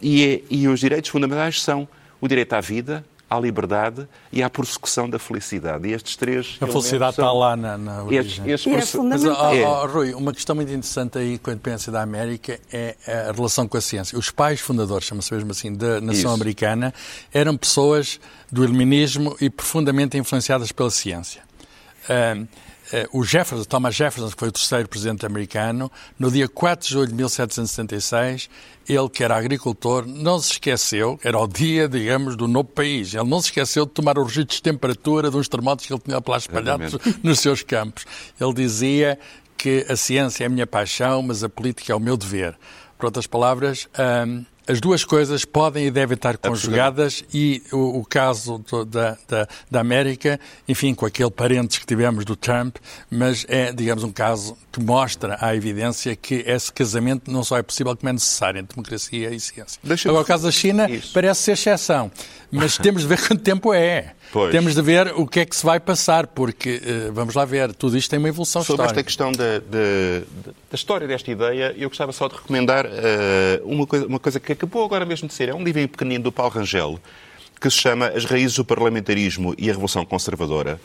E, 0.00 0.24
é- 0.24 0.42
e 0.48 0.68
os 0.68 0.78
direitos 0.78 1.10
fundamentais 1.10 1.60
são 1.60 1.88
o 2.20 2.28
direito 2.28 2.52
à 2.52 2.60
vida, 2.60 3.04
à 3.28 3.38
liberdade 3.40 4.06
e 4.32 4.40
à 4.40 4.48
prossecução 4.48 5.10
da 5.10 5.18
felicidade. 5.18 5.88
E 5.88 5.92
estes 5.92 6.14
três 6.16 6.58
A 6.60 6.66
felicidade 6.68 7.16
são- 7.16 7.24
está 7.24 7.32
lá 7.32 7.56
na, 7.56 7.76
na 7.76 7.92
Estes, 8.12 8.38
origem. 8.38 8.50
estes 8.50 8.66
E 8.66 8.74
é 8.74 8.76
Mas, 8.78 8.90
fundamental. 8.92 9.36
ó, 9.36 9.54
É. 9.54 9.62
ó, 9.64 9.86
Rui, 9.86 10.14
uma 10.14 10.32
questão 10.32 10.54
muito 10.54 10.68
interessante 10.68 11.18
aí 11.18 11.36
com 11.38 11.50
a 11.50 11.52
independência 11.52 11.90
da 11.90 12.02
América 12.02 12.58
é 12.72 12.96
a 13.28 13.32
relação 13.32 13.66
com 13.66 13.76
a 13.76 13.80
ciência. 13.80 14.16
Os 14.16 14.30
pais 14.30 14.60
fundadores, 14.60 15.06
chama-se 15.06 15.32
mesmo 15.34 15.50
assim, 15.50 15.74
da 15.74 16.00
nação 16.00 16.12
Isso. 16.12 16.28
americana, 16.28 16.94
eram 17.34 17.56
pessoas 17.56 18.20
do 18.50 18.62
iluminismo 18.64 19.36
e 19.40 19.50
profundamente 19.50 20.16
influenciadas 20.16 20.70
pela 20.72 20.90
ciência. 20.90 21.42
O 23.12 23.24
Jefferson, 23.24 23.64
Thomas 23.64 23.94
Jefferson, 23.94 24.30
que 24.30 24.36
foi 24.36 24.48
o 24.48 24.52
terceiro 24.52 24.88
presidente 24.88 25.24
americano, 25.24 25.90
no 26.18 26.30
dia 26.30 26.48
4 26.48 26.86
de 26.86 26.92
julho 26.92 27.06
de 27.08 27.14
1776, 27.14 28.50
ele, 28.88 29.08
que 29.08 29.22
era 29.22 29.36
agricultor, 29.36 30.06
não 30.06 30.38
se 30.38 30.52
esqueceu, 30.52 31.18
era 31.22 31.38
o 31.38 31.46
dia, 31.46 31.88
digamos, 31.88 32.36
do 32.36 32.48
novo 32.48 32.68
país, 32.68 33.14
ele 33.14 33.28
não 33.28 33.40
se 33.40 33.48
esqueceu 33.48 33.86
de 33.86 33.92
tomar 33.92 34.18
os 34.18 34.26
registros 34.28 34.56
de 34.56 34.62
temperatura 34.62 35.30
de 35.30 35.36
uns 35.36 35.48
termómetros 35.48 35.86
que 35.86 35.92
ele 35.92 36.02
tinha 36.04 36.22
lá 36.26 36.36
espalhados 36.36 36.96
nos 37.22 37.38
seus 37.38 37.62
campos. 37.62 38.04
Ele 38.40 38.52
dizia 38.52 39.18
que 39.56 39.86
a 39.88 39.96
ciência 39.96 40.44
é 40.44 40.46
a 40.46 40.50
minha 40.50 40.66
paixão, 40.66 41.22
mas 41.22 41.44
a 41.44 41.48
política 41.48 41.92
é 41.92 41.96
o 41.96 42.00
meu 42.00 42.16
dever. 42.16 42.58
Por 42.98 43.06
outras 43.06 43.26
palavras, 43.26 43.88
hum, 44.26 44.44
as 44.70 44.80
duas 44.80 45.04
coisas 45.04 45.44
podem 45.44 45.86
e 45.86 45.90
devem 45.90 46.14
estar 46.14 46.36
conjugadas 46.38 47.24
e 47.34 47.62
o, 47.72 47.98
o 48.00 48.04
caso 48.04 48.58
do- 48.70 48.84
da, 48.84 49.16
da, 49.28 49.48
da 49.70 49.80
América, 49.80 50.38
enfim, 50.68 50.94
com 50.94 51.04
aquele 51.06 51.30
parentes 51.30 51.78
que 51.78 51.86
tivemos 51.86 52.24
do 52.24 52.36
Trump, 52.36 52.76
mas 53.10 53.44
é, 53.48 53.72
digamos, 53.72 54.04
um 54.04 54.12
caso 54.12 54.56
que 54.72 54.80
mostra 54.82 55.36
à 55.40 55.54
evidência 55.54 56.14
que 56.16 56.44
esse 56.46 56.72
casamento 56.72 57.30
não 57.30 57.42
só 57.42 57.58
é 57.58 57.62
possível 57.62 57.96
como 57.96 58.08
é 58.08 58.12
necessário 58.12 58.60
entre 58.60 58.74
democracia 58.74 59.30
e 59.30 59.40
ciência. 59.40 59.80
Agora, 60.08 60.22
o 60.22 60.24
caso 60.26 60.44
da 60.44 60.50
China 60.52 60.88
Isso. 60.90 61.12
parece 61.12 61.42
ser 61.42 61.52
exceção, 61.52 62.10
mas 62.50 62.76
temos 62.78 63.02
de 63.02 63.08
ver 63.08 63.20
quanto 63.26 63.42
tempo 63.42 63.74
é. 63.74 64.14
Pois. 64.32 64.52
Temos 64.52 64.74
de 64.76 64.82
ver 64.82 65.12
o 65.16 65.26
que 65.26 65.40
é 65.40 65.44
que 65.44 65.56
se 65.56 65.64
vai 65.66 65.80
passar, 65.80 66.28
porque, 66.28 66.80
eh, 66.84 67.10
vamos 67.12 67.34
lá 67.34 67.44
ver, 67.44 67.74
tudo 67.74 67.96
isto 67.96 68.08
tem 68.08 68.18
uma 68.18 68.28
evolução 68.28 68.62
Sobre 68.62 68.84
histórica. 68.84 69.00
esta 69.00 69.04
questão 69.04 69.32
da, 69.32 69.58
da, 69.58 70.20
da 70.70 70.74
história 70.74 71.06
desta 71.06 71.30
ideia, 71.30 71.74
eu 71.76 71.88
gostava 71.88 72.12
só 72.12 72.28
de 72.28 72.36
recomendar 72.36 72.86
eh, 72.86 73.60
uma, 73.64 73.86
coisa, 73.86 74.06
uma 74.06 74.20
coisa 74.20 74.38
que 74.38 74.52
acabou 74.52 74.84
agora 74.84 75.04
mesmo 75.04 75.26
de 75.26 75.34
ser. 75.34 75.48
É 75.48 75.54
um 75.54 75.64
livro 75.64 75.86
pequenino 75.88 76.22
do 76.22 76.30
Paulo 76.30 76.52
Rangel, 76.52 77.00
que 77.60 77.68
se 77.68 77.78
chama 77.78 78.06
As 78.08 78.24
Raízes 78.24 78.56
do 78.56 78.64
Parlamentarismo 78.64 79.52
e 79.58 79.68
a 79.68 79.72
Revolução 79.72 80.06
Conservadora. 80.06 80.80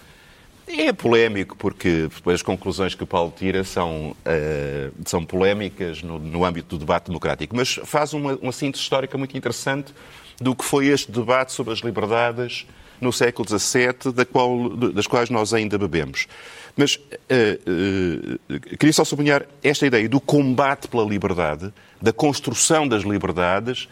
É 0.68 0.92
polémico, 0.92 1.56
porque 1.56 2.10
as 2.26 2.42
conclusões 2.42 2.96
que 2.96 3.04
o 3.04 3.08
Paulo 3.08 3.32
tira 3.38 3.64
são, 3.64 4.16
eh, 4.26 4.90
são 5.06 5.24
polémicas 5.24 6.02
no, 6.02 6.18
no 6.18 6.44
âmbito 6.44 6.76
do 6.76 6.80
debate 6.80 7.06
democrático, 7.08 7.56
mas 7.56 7.80
faz 7.84 8.12
uma, 8.14 8.34
uma 8.42 8.52
síntese 8.52 8.82
histórica 8.82 9.16
muito 9.20 9.38
interessante 9.38 9.94
do 10.42 10.56
que 10.56 10.66
foi 10.66 10.88
este 10.88 11.12
debate 11.12 11.54
sobre 11.54 11.72
as 11.72 11.80
liberdades 11.82 12.66
no 13.00 13.12
século 13.12 13.48
XVII, 13.48 14.14
da 14.14 14.26
qual, 14.26 14.70
das 14.70 15.08
quais 15.08 15.30
nós 15.30 15.54
ainda 15.54 15.78
bebemos. 15.78 16.28
Mas 16.76 17.00
eh, 17.30 17.60
eh, 17.66 18.76
queria 18.78 18.92
só 18.92 19.06
sublinhar 19.06 19.46
esta 19.64 19.88
ideia 19.88 20.10
do 20.10 20.20
combate 20.20 20.88
pela 20.88 21.06
liberdade, 21.06 21.74
da 22.02 22.12
construção 22.12 22.88
das 22.88 23.04
liberdades, 23.04 23.88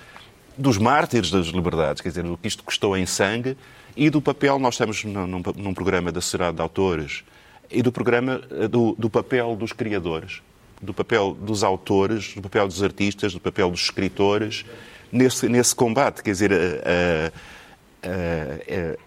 dos 0.57 0.77
mártires 0.77 1.31
das 1.31 1.47
liberdades, 1.47 2.01
quer 2.01 2.09
dizer, 2.09 2.23
do 2.23 2.37
que 2.37 2.47
isto 2.47 2.63
custou 2.63 2.97
em 2.97 3.05
sangue, 3.05 3.57
e 3.95 4.09
do 4.09 4.21
papel, 4.21 4.59
nós 4.59 4.73
estamos 4.73 5.03
num, 5.05 5.41
num, 5.55 5.73
programa 5.73 6.11
da 6.11 6.19
Sociedade 6.19 6.57
de 6.57 6.61
Autores, 6.61 7.23
e 7.71 7.81
do 7.81 7.91
programa 7.91 8.41
eh, 8.51 8.67
do, 8.67 8.95
do 8.99 9.09
papel 9.09 9.55
dos 9.55 9.71
criadores, 9.71 10.41
do 10.81 10.93
papel 10.93 11.37
dos 11.39 11.63
autores, 11.63 12.33
do 12.35 12.41
papel 12.41 12.67
dos 12.67 12.83
artistas, 12.83 13.33
do 13.33 13.39
papel 13.39 13.71
dos 13.71 13.83
escritores, 13.83 14.65
nesse, 15.09 15.47
nesse 15.47 15.73
combate, 15.73 16.21
quer 16.21 16.31
dizer, 16.31 16.51
é, 18.03 18.97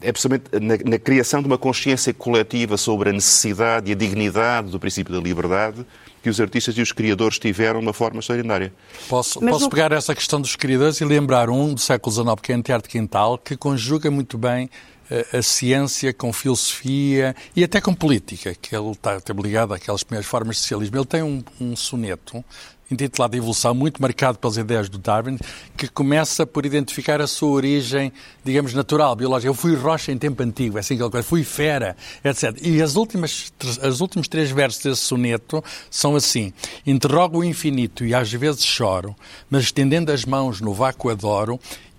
é 0.00 0.12
precisamente 0.12 0.44
na, 0.52 0.76
na, 0.90 0.98
criação 0.98 1.40
de 1.40 1.46
uma 1.46 1.58
consciência 1.58 2.14
coletiva 2.14 2.76
sobre 2.76 3.10
a 3.10 3.12
necessidade 3.12 3.90
e 3.90 3.92
a 3.92 3.96
dignidade 3.96 4.70
do 4.70 4.80
princípio 4.80 5.12
da 5.12 5.20
liberdade 5.20 5.84
que 6.22 6.30
os 6.30 6.40
artistas 6.40 6.76
e 6.76 6.82
os 6.82 6.90
criadores 6.90 7.38
tiveram 7.38 7.78
de 7.78 7.86
uma 7.86 7.92
forma 7.92 8.18
extraordinária. 8.18 8.72
Posso, 9.08 9.38
posso 9.38 9.60
não... 9.60 9.68
pegar 9.68 9.92
essa 9.92 10.12
questão 10.14 10.40
dos 10.40 10.56
criadores 10.56 11.00
e 11.00 11.04
lembrar 11.04 11.48
um 11.48 11.74
do 11.74 11.80
século 11.80 12.12
XIX, 12.12 12.40
que 12.42 12.52
é 12.52 12.54
Antear 12.56 12.82
de 12.82 12.88
Quintal, 12.88 13.38
que 13.38 13.56
conjuga 13.56 14.10
muito 14.10 14.36
bem 14.36 14.68
a, 15.08 15.38
a 15.38 15.42
ciência 15.42 16.12
com 16.12 16.32
filosofia 16.32 17.34
e 17.54 17.62
até 17.62 17.80
com 17.80 17.94
política, 17.94 18.56
que 18.60 18.74
ele 18.74 18.90
está, 18.90 19.18
está 19.18 19.32
ligado 19.34 19.72
àquelas 19.72 20.02
primeiras 20.02 20.26
formas 20.26 20.56
de 20.56 20.62
socialismo. 20.62 20.96
Ele 20.96 21.06
tem 21.06 21.22
um, 21.22 21.44
um 21.60 21.76
soneto 21.76 22.44
intitulado 22.90 23.36
Evolução, 23.36 23.74
muito 23.74 24.00
marcado 24.00 24.38
pelas 24.38 24.56
ideias 24.56 24.88
do 24.88 24.98
Darwin, 24.98 25.38
que 25.76 25.88
começa 25.88 26.46
por 26.46 26.64
identificar 26.64 27.20
a 27.20 27.26
sua 27.26 27.50
origem, 27.50 28.12
digamos, 28.44 28.74
natural, 28.74 29.16
biológica. 29.16 29.48
Eu 29.48 29.54
fui 29.54 29.74
rocha 29.74 30.12
em 30.12 30.18
tempo 30.18 30.42
antigo, 30.42 30.76
é 30.76 30.80
assim 30.80 30.96
que 30.96 31.02
ele 31.02 31.22
fui 31.22 31.44
fera, 31.44 31.96
etc. 32.24 32.56
E 32.62 32.80
as 32.80 32.96
últimas, 32.96 33.52
as 33.82 34.00
últimos 34.00 34.28
três 34.28 34.50
versos 34.50 34.82
desse 34.82 35.02
soneto 35.02 35.62
são 35.90 36.14
assim: 36.14 36.52
Interrogo 36.86 37.38
o 37.38 37.44
infinito 37.44 38.04
e 38.04 38.14
às 38.14 38.32
vezes 38.32 38.64
choro, 38.64 39.14
mas 39.50 39.64
estendendo 39.64 40.12
as 40.12 40.24
mãos 40.24 40.60
no 40.60 40.72
vácuo 40.72 41.10
adoro 41.10 41.58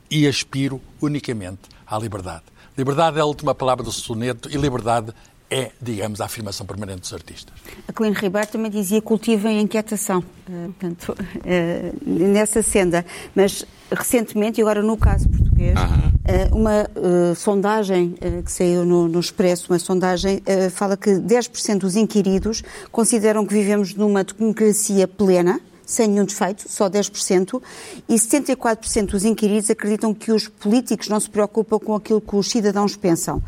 e 0.10 0.28
aspiro 0.28 0.82
unicamente 1.02 1.62
à 1.86 1.98
liberdade. 1.98 2.44
Liberdade 2.78 3.18
é 3.18 3.22
a 3.22 3.26
última 3.26 3.56
palavra 3.56 3.84
do 3.84 3.92
soneto 3.92 4.50
e 4.50 4.56
liberdade 4.56 5.12
é, 5.50 5.72
digamos, 5.82 6.20
a 6.20 6.26
afirmação 6.26 6.66
permanente 6.66 7.02
dos 7.02 7.14
artistas. 7.14 7.54
A 7.88 7.94
Colina 7.94 8.18
Ribeiro 8.20 8.48
também 8.48 8.70
dizia 8.70 9.02
cultivem 9.02 9.60
a 9.60 9.62
inquietação, 9.62 10.20
uh, 10.20 10.74
portanto, 10.74 11.16
uh, 11.16 12.10
nessa 12.10 12.62
senda. 12.62 13.06
Mas 13.34 13.66
recentemente, 13.90 14.60
e 14.60 14.62
agora 14.62 14.82
no 14.84 14.98
caso 14.98 15.30
português, 15.30 15.78
uh, 15.80 16.56
uma 16.56 16.90
sondagem 17.36 18.18
que 18.44 18.52
saiu 18.52 18.84
no, 18.84 19.08
no, 19.08 19.20
Expresso, 19.20 19.72
uma 19.72 19.80
sondagem, 19.80 20.44
fala 20.72 20.98
que 20.98 21.12
10% 21.12 21.80
dos 21.80 21.96
inquiridos 21.96 22.62
consideram 22.92 23.46
que 23.46 23.54
vivemos 23.54 23.94
numa 23.94 24.26
democracia 24.26 25.08
plena, 25.08 25.62
sem 25.88 26.08
nenhum 26.08 26.26
defeito, 26.26 26.70
só 26.70 26.90
10%, 26.90 27.62
e 28.08 28.16
74% 28.16 29.06
dos 29.06 29.24
inquiridos 29.24 29.70
acreditam 29.70 30.14
que 30.14 30.34
os 30.34 30.50
políticos 30.50 31.08
não 31.08 31.20
se 31.20 31.30
preocupam 31.30 31.80
com 31.80 31.96
aquilo 31.96 32.20
que 32.20 32.36
os 32.36 32.50
cidadãos 32.50 32.98
pensam. 32.98 33.42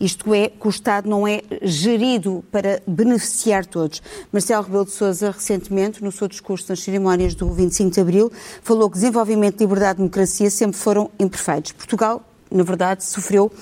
Isto 0.00 0.34
é, 0.34 0.48
que 0.48 0.66
o 0.66 0.70
Estado 0.70 1.08
não 1.08 1.26
é 1.26 1.40
gerido 1.62 2.44
para 2.50 2.82
beneficiar 2.84 3.64
todos. 3.64 4.02
Marcelo 4.32 4.64
Rebelo 4.64 4.84
de 4.84 4.90
Sousa, 4.90 5.30
recentemente, 5.30 6.02
no 6.02 6.10
seu 6.10 6.26
discurso 6.26 6.66
nas 6.68 6.80
cerimónias 6.80 7.34
do 7.34 7.48
25 7.52 7.92
de 7.92 8.00
Abril, 8.00 8.32
falou 8.60 8.90
que 8.90 8.96
desenvolvimento, 8.96 9.60
liberdade 9.60 9.94
e 9.94 10.02
democracia 10.02 10.50
sempre 10.50 10.76
foram 10.76 11.10
imperfeitos. 11.18 11.70
Portugal, 11.72 12.24
na 12.50 12.64
verdade, 12.64 13.04
sofreu 13.04 13.52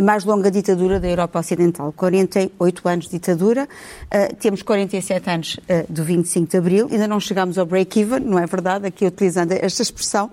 a 0.00 0.02
mais 0.02 0.24
longa 0.24 0.50
ditadura 0.50 0.98
da 0.98 1.06
Europa 1.06 1.38
Ocidental. 1.38 1.92
48 1.92 2.88
anos 2.88 3.04
de 3.04 3.10
ditadura, 3.12 3.68
uh, 4.06 4.34
temos 4.36 4.62
47 4.62 5.30
anos 5.30 5.54
uh, 5.56 5.92
do 5.92 6.02
25 6.02 6.50
de 6.50 6.56
Abril, 6.56 6.88
ainda 6.90 7.06
não 7.06 7.20
chegamos 7.20 7.58
ao 7.58 7.66
break-even, 7.66 8.20
não 8.20 8.38
é 8.38 8.46
verdade? 8.46 8.86
Aqui 8.86 9.04
utilizando 9.04 9.52
esta 9.52 9.82
expressão. 9.82 10.30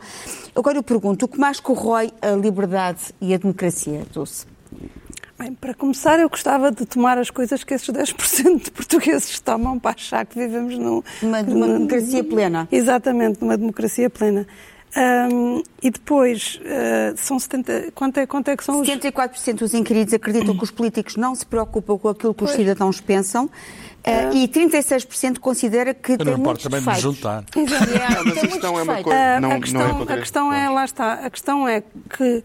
Agora 0.56 0.77
eu 0.77 0.84
pergunto, 0.84 1.25
o 1.25 1.27
que 1.27 1.38
mais 1.38 1.60
corrói 1.60 2.13
a 2.21 2.32
liberdade 2.32 3.13
e 3.19 3.34
a 3.34 3.38
democracia, 3.38 4.03
Dulce? 4.13 4.45
Bem, 5.38 5.53
para 5.53 5.73
começar, 5.73 6.17
eu 6.17 6.30
gostava 6.30 6.71
de 6.71 6.86
tomar 6.86 7.17
as 7.17 7.30
coisas 7.30 7.63
que 7.63 7.73
esses 7.73 7.89
10% 7.89 8.63
de 8.63 8.71
portugueses 8.71 9.39
tomam 9.41 9.77
para 9.77 9.91
achar 9.91 10.25
que 10.25 10.39
vivemos 10.39 10.77
num, 10.77 11.03
numa, 11.21 11.43
numa 11.43 11.67
democracia 11.67 12.23
plena. 12.23 12.67
Exatamente, 12.71 13.41
numa 13.41 13.58
democracia 13.58 14.10
plena. 14.10 14.47
Um, 14.95 15.62
e 15.82 15.91
depois, 15.91 16.60
uh, 16.62 17.15
são 17.17 17.38
70, 17.38 17.91
quanto 17.93 18.19
é, 18.19 18.26
quanto 18.26 18.47
é 18.47 18.58
que 18.58 18.63
são 18.63 18.82
74% 18.82 19.54
os... 19.54 19.60
dos 19.60 19.73
inquiridos 19.73 20.13
acreditam 20.13 20.58
que 20.58 20.63
os 20.63 20.71
políticos 20.71 21.15
não 21.15 21.36
se 21.36 21.45
preocupam 21.45 21.97
com 21.97 22.10
aquilo 22.10 22.34
que 22.34 22.39
pois. 22.39 22.52
os 22.52 22.58
cidadãos 22.58 23.02
pensam 23.02 23.45
uh, 23.45 24.34
e 24.34 24.47
36% 24.47 25.39
considera 25.39 25.93
que 25.93 26.13
Eu 26.13 26.17
tem 26.17 26.28
não 26.28 26.38
muitos 26.38 26.63
também 26.63 26.80
defeitos. 26.80 27.04
de 27.04 27.04
juntar. 27.04 27.43
Exato. 27.56 27.91
É, 27.91 28.23
mas 28.23 28.38
a 28.38 28.47
questão 28.47 28.80
é 28.80 28.82
uma 28.82 29.04
coisa... 29.04 29.39
Não, 29.39 29.52
a 29.52 29.60
questão, 29.60 29.82
não 29.82 30.02
é 30.02 30.13
a 30.13 30.17
questão 30.17 30.54
é, 30.54 30.69
lá 30.69 30.86
está, 30.86 31.13
a 31.13 31.30
questão 31.30 31.67
é 31.67 31.84
que 32.17 32.43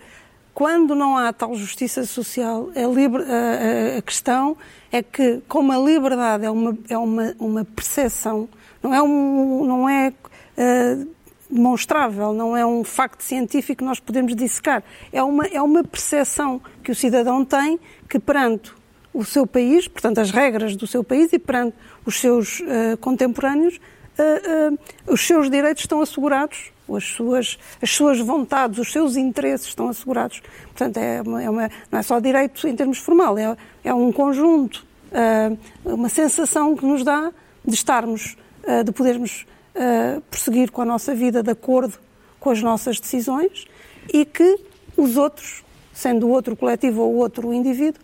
quando 0.53 0.95
não 0.95 1.17
há 1.17 1.33
tal 1.33 1.55
justiça 1.55 2.05
social, 2.05 2.71
a, 2.77 2.81
liber, 2.81 3.23
a, 3.23 3.99
a, 3.99 4.03
questão 4.03 4.57
é 4.91 5.03
que, 5.03 5.41
como 5.49 5.73
a 5.73 5.79
liberdade 5.79 6.45
é 6.45 6.51
uma, 6.51 6.77
é 6.89 6.99
uma, 6.99 7.35
uma 7.39 7.65
percepção, 7.65 8.49
não 8.83 8.95
é, 8.95 9.03
um, 9.03 9.65
não 9.65 9.89
é 9.89 10.13
uh, 10.59 11.09
demonstrável, 11.53 12.33
não 12.33 12.57
é 12.57 12.65
um 12.65 12.83
facto 12.83 13.23
científico 13.23 13.79
que 13.79 13.85
nós 13.85 14.01
podemos 14.01 14.35
dissecar, 14.35 14.83
é 15.13 15.23
uma, 15.23 15.47
é 15.47 15.61
uma 15.61 15.85
percepção 15.85 16.61
que 16.83 16.91
o 16.91 16.95
cidadão 16.95 17.45
tem 17.45 17.79
que 18.09 18.19
perante 18.19 18.73
o 19.13 19.25
seu 19.25 19.47
país, 19.47 19.87
portanto 19.87 20.19
as 20.19 20.31
regras 20.31 20.75
do 20.75 20.87
seu 20.87 21.05
país 21.05 21.33
e 21.33 21.39
perante 21.39 21.77
os 22.07 22.19
seus 22.19 22.61
uh, 22.61 22.97
contemporâneos, 23.01 23.77
uh, 24.19 24.79
os 25.07 25.21
seus 25.27 25.51
direitos 25.51 25.85
estão 25.85 26.01
assegurados 26.01 26.73
as 26.97 27.05
suas, 27.05 27.59
as 27.81 27.91
suas 27.91 28.19
vontades, 28.21 28.79
os 28.79 28.93
seus 28.93 29.17
interesses 29.17 29.69
estão 29.69 29.89
assegurados. 29.89 30.43
Portanto, 30.67 30.97
é 30.99 31.23
uma, 31.23 31.43
é 31.43 31.51
uma, 31.51 31.71
não 31.91 31.99
é 31.99 32.03
só 32.03 32.21
direito 32.21 32.67
em 32.67 32.77
termos 32.77 32.99
formal, 32.99 33.39
é, 33.39 33.57
é 33.85 33.95
um 33.95 34.13
conjunto, 34.13 34.85
uh, 35.13 35.59
uma 35.85 36.09
sensação 36.09 36.77
que 36.77 36.85
nos 36.85 37.03
dá 37.03 37.33
de 37.65 37.75
estarmos, 37.75 38.37
uh, 38.65 38.85
de 38.85 38.93
podermos 38.93 39.47
uh, 39.75 40.21
prosseguir 40.23 40.71
com 40.71 40.83
a 40.83 40.85
nossa 40.85 41.15
vida 41.15 41.43
de 41.43 41.51
acordo 41.51 41.99
com 42.39 42.51
as 42.51 42.63
nossas 42.63 42.99
decisões 42.99 43.67
e 44.13 44.25
que 44.25 44.59
os 44.97 45.17
outros, 45.17 45.65
sendo 45.93 46.27
o 46.27 46.31
outro 46.31 46.57
coletivo 46.57 47.03
ou 47.03 47.15
o 47.15 47.17
outro 47.19 47.53
indivíduo, 47.53 48.03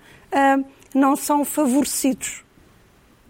não 0.95 1.17
são 1.17 1.45
favorecidos 1.45 2.45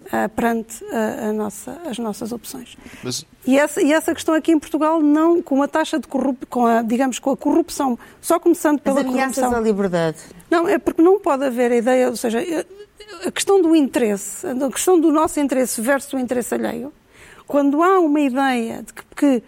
uh, 0.07 0.29
perante 0.35 0.85
a, 0.93 1.29
a 1.29 1.33
nossa, 1.33 1.81
as 1.87 1.99
nossas 1.99 2.33
opções. 2.33 2.77
Mas... 3.03 3.25
E, 3.47 3.59
essa, 3.59 3.83
e 3.83 3.93
essa 3.93 4.15
questão 4.15 4.35
aqui 4.35 4.53
em 4.53 4.59
Portugal, 4.59 5.01
não, 5.01 5.41
com 5.43 5.63
a 5.63 5.69
taxa 5.69 5.99
de 5.99 6.07
corrupção, 6.07 6.47
com 6.51 6.67
a, 6.67 6.83
digamos, 6.83 7.19
com 7.19 7.31
a 7.31 7.37
corrupção, 7.37 7.99
só 8.21 8.39
começando 8.39 8.81
pela 8.81 9.01
As 9.01 9.07
corrupção. 9.07 9.55
à 9.55 9.61
liberdade. 9.61 10.19
Não, 10.51 10.69
é 10.69 10.79
porque 10.79 11.01
não 11.01 11.19
pode 11.19 11.45
haver 11.45 11.73
a 11.73 11.77
ideia, 11.77 12.09
ou 12.09 12.17
seja, 12.17 12.41
a 13.25 13.31
questão 13.31 13.63
do 13.63 13.75
interesse, 13.75 14.47
a 14.47 14.71
questão 14.71 15.01
do 15.01 15.11
nosso 15.11 15.41
interesse 15.41 15.81
versus 15.81 16.13
o 16.13 16.19
interesse 16.19 16.55
alheio, 16.55 16.93
quando 17.49 17.83
há 17.83 17.99
uma 17.99 18.21
ideia 18.21 18.85
de 18.85 18.93
que, 18.93 19.03
que 19.17 19.43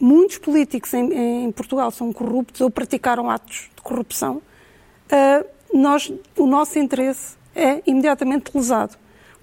muitos 0.00 0.38
políticos 0.38 0.92
em, 0.94 1.44
em, 1.44 1.52
Portugal 1.52 1.90
são 1.92 2.12
corruptos 2.12 2.60
ou 2.60 2.70
praticaram 2.70 3.30
atos 3.30 3.68
de 3.76 3.82
corrupção, 3.82 4.36
uh, 4.36 5.46
nós, 5.72 6.12
o 6.36 6.46
nosso 6.46 6.78
interesse 6.78 7.36
é 7.54 7.82
imediatamente 7.86 8.50
lesado 8.54 8.96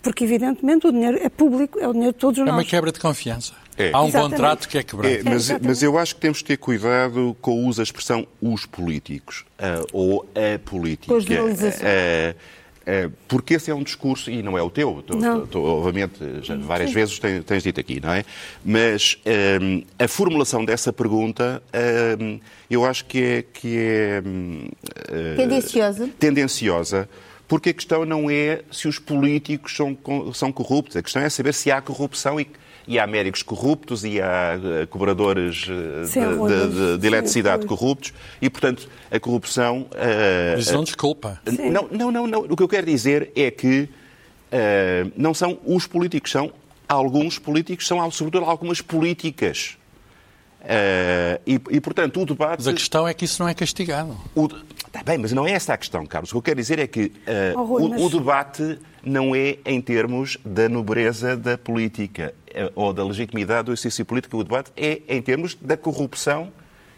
porque 0.04 0.26
evidentemente 0.26 0.86
o 0.86 0.92
dinheiro 0.92 1.18
é 1.24 1.30
público, 1.30 1.80
é 1.80 1.88
o 1.88 1.94
dinheiro 1.94 2.12
de 2.12 2.20
todos 2.20 2.38
nós. 2.40 2.50
É 2.50 2.52
uma 2.52 2.66
quebra 2.66 2.92
de 2.92 3.00
confiança. 3.00 3.54
É. 3.78 3.90
Há 3.92 4.04
um 4.04 4.08
Exatamente. 4.10 4.32
contrato 4.32 4.68
que 4.68 4.78
é 4.78 4.84
quebrado. 4.84 5.16
É, 5.16 5.24
mas, 5.24 5.50
mas, 5.62 5.82
eu 5.82 5.98
acho 5.98 6.14
que 6.14 6.22
temos 6.22 6.42
que 6.42 6.48
ter 6.50 6.58
cuidado 6.58 7.36
com 7.42 7.64
o 7.64 7.68
uso 7.68 7.78
da 7.78 7.84
expressão 7.84 8.28
os 8.42 8.66
políticos 8.66 9.46
uh, 9.58 9.88
ou 9.94 10.28
a 10.36 10.60
política. 10.60 11.08
Com 11.08 11.16
a 11.16 11.20
generalização. 11.22 11.88
Uh, 11.88 12.36
porque 13.28 13.54
esse 13.56 13.72
é 13.72 13.76
um 13.76 13.84
discurso, 13.84 14.30
e 14.30 14.42
não 14.44 14.58
é 14.58 14.62
o 14.62 14.70
teu, 14.70 15.04
tu, 15.06 15.16
Não. 15.16 15.42
tu- 15.42 15.48
tu, 15.48 15.64
obviamente, 15.64 16.20
já 16.42 16.56
várias 16.58 16.92
vezes 16.92 17.18
tens, 17.20 17.44
tens 17.46 17.64
dito 17.64 17.80
aqui, 17.80 18.00
não 18.02 18.12
é? 18.14 18.26
Mas 18.64 19.18
ehm, 19.26 19.84
a 19.98 20.08
formulação 20.08 20.66
dessa 20.66 20.92
pergunta 20.92 21.62
ehm, 21.72 22.40
eu 22.70 22.86
acho 22.86 23.06
que 23.06 23.22
é, 23.24 23.42
que 23.42 23.78
é 23.78 24.22
hum, 24.26 24.68
eh, 25.10 25.36
Tendenciosa. 25.38 26.10
tendenciosa, 26.20 27.10
porque 27.48 27.70
a 27.70 27.74
questão 27.74 28.06
não 28.06 28.30
é 28.30 28.62
se 28.72 28.88
os 28.88 29.00
políticos 29.00 29.76
são, 29.76 29.98
são 30.34 30.52
corruptos, 30.52 30.96
a 30.98 31.02
questão 31.04 31.22
é 31.22 31.30
saber 31.30 31.54
se 31.54 31.72
há 31.72 31.82
corrupção 31.82 32.40
e, 32.40 32.48
e 32.88 33.00
há 33.00 33.08
médicos 33.08 33.42
corruptos 33.42 34.04
e 34.04 34.22
há 34.22 34.60
eh, 34.82 34.86
cobradores 34.88 35.66
eh, 35.70 36.06
de, 36.06 36.10
de- 36.12 36.74
de- 36.76 36.98
de 36.98 37.08
eletricidade 37.08 37.66
corruptos 37.66 38.14
e, 38.42 38.50
portanto, 38.50 38.90
a 39.12 39.20
corrupção. 39.20 39.88
eh, 39.96 40.56
Isso 40.60 40.74
não 40.74 40.84
desculpa. 40.84 41.40
não, 41.72 41.88
não, 41.92 42.12
não, 42.12 42.28
não. 42.28 42.40
O 42.42 42.56
que 42.58 42.64
eu 42.64 42.68
quero 42.68 42.86
dizer 42.86 43.32
é 43.36 43.50
que 43.52 43.88
eh, 44.52 45.06
não 45.16 45.34
são 45.34 45.58
os 45.66 45.88
políticos, 45.88 46.32
são 46.32 46.52
alguns 46.88 47.40
políticos, 47.40 47.88
são 47.88 48.12
sobretudo 48.12 48.46
algumas 48.46 48.82
políticas. 48.82 49.78
Eh, 50.66 51.42
e, 51.46 51.54
e, 51.72 51.82
portanto, 51.82 52.22
o 52.22 52.26
debate. 52.26 52.60
Mas 52.60 52.68
a 52.68 52.74
questão 52.74 53.06
é 53.08 53.14
que 53.14 53.26
isso 53.26 53.42
não 53.42 53.50
é 53.50 53.54
castigado. 53.54 54.18
Está 54.36 54.58
bem, 55.06 55.18
mas 55.18 55.32
não 55.32 55.46
é 55.48 55.52
essa 55.52 55.74
a 55.74 55.78
questão, 55.78 56.06
Carlos. 56.06 56.32
O 56.32 56.34
que 56.34 56.38
eu 56.38 56.42
quero 56.42 56.58
dizer 56.60 56.80
é 56.80 56.88
que 56.88 57.12
eh, 57.28 57.54
Oh, 57.56 57.64
Rui, 57.64 57.84
o, 57.84 57.90
mas- 57.90 58.02
o 58.02 58.10
debate 58.10 58.80
não 59.04 59.36
é 59.36 59.58
em 59.66 59.82
termos 59.82 60.38
da 60.46 60.68
nobreza 60.70 61.36
da 61.36 61.58
política 61.58 62.34
eh, 62.54 62.72
ou 62.76 62.94
da 62.94 63.04
legitimidade 63.04 63.66
do 63.66 63.72
exercício 63.74 64.06
político. 64.06 64.38
O 64.38 64.44
debate 64.44 64.72
é 64.78 65.02
em 65.08 65.22
termos 65.22 65.56
da 65.56 65.76
corrupção 65.78 66.52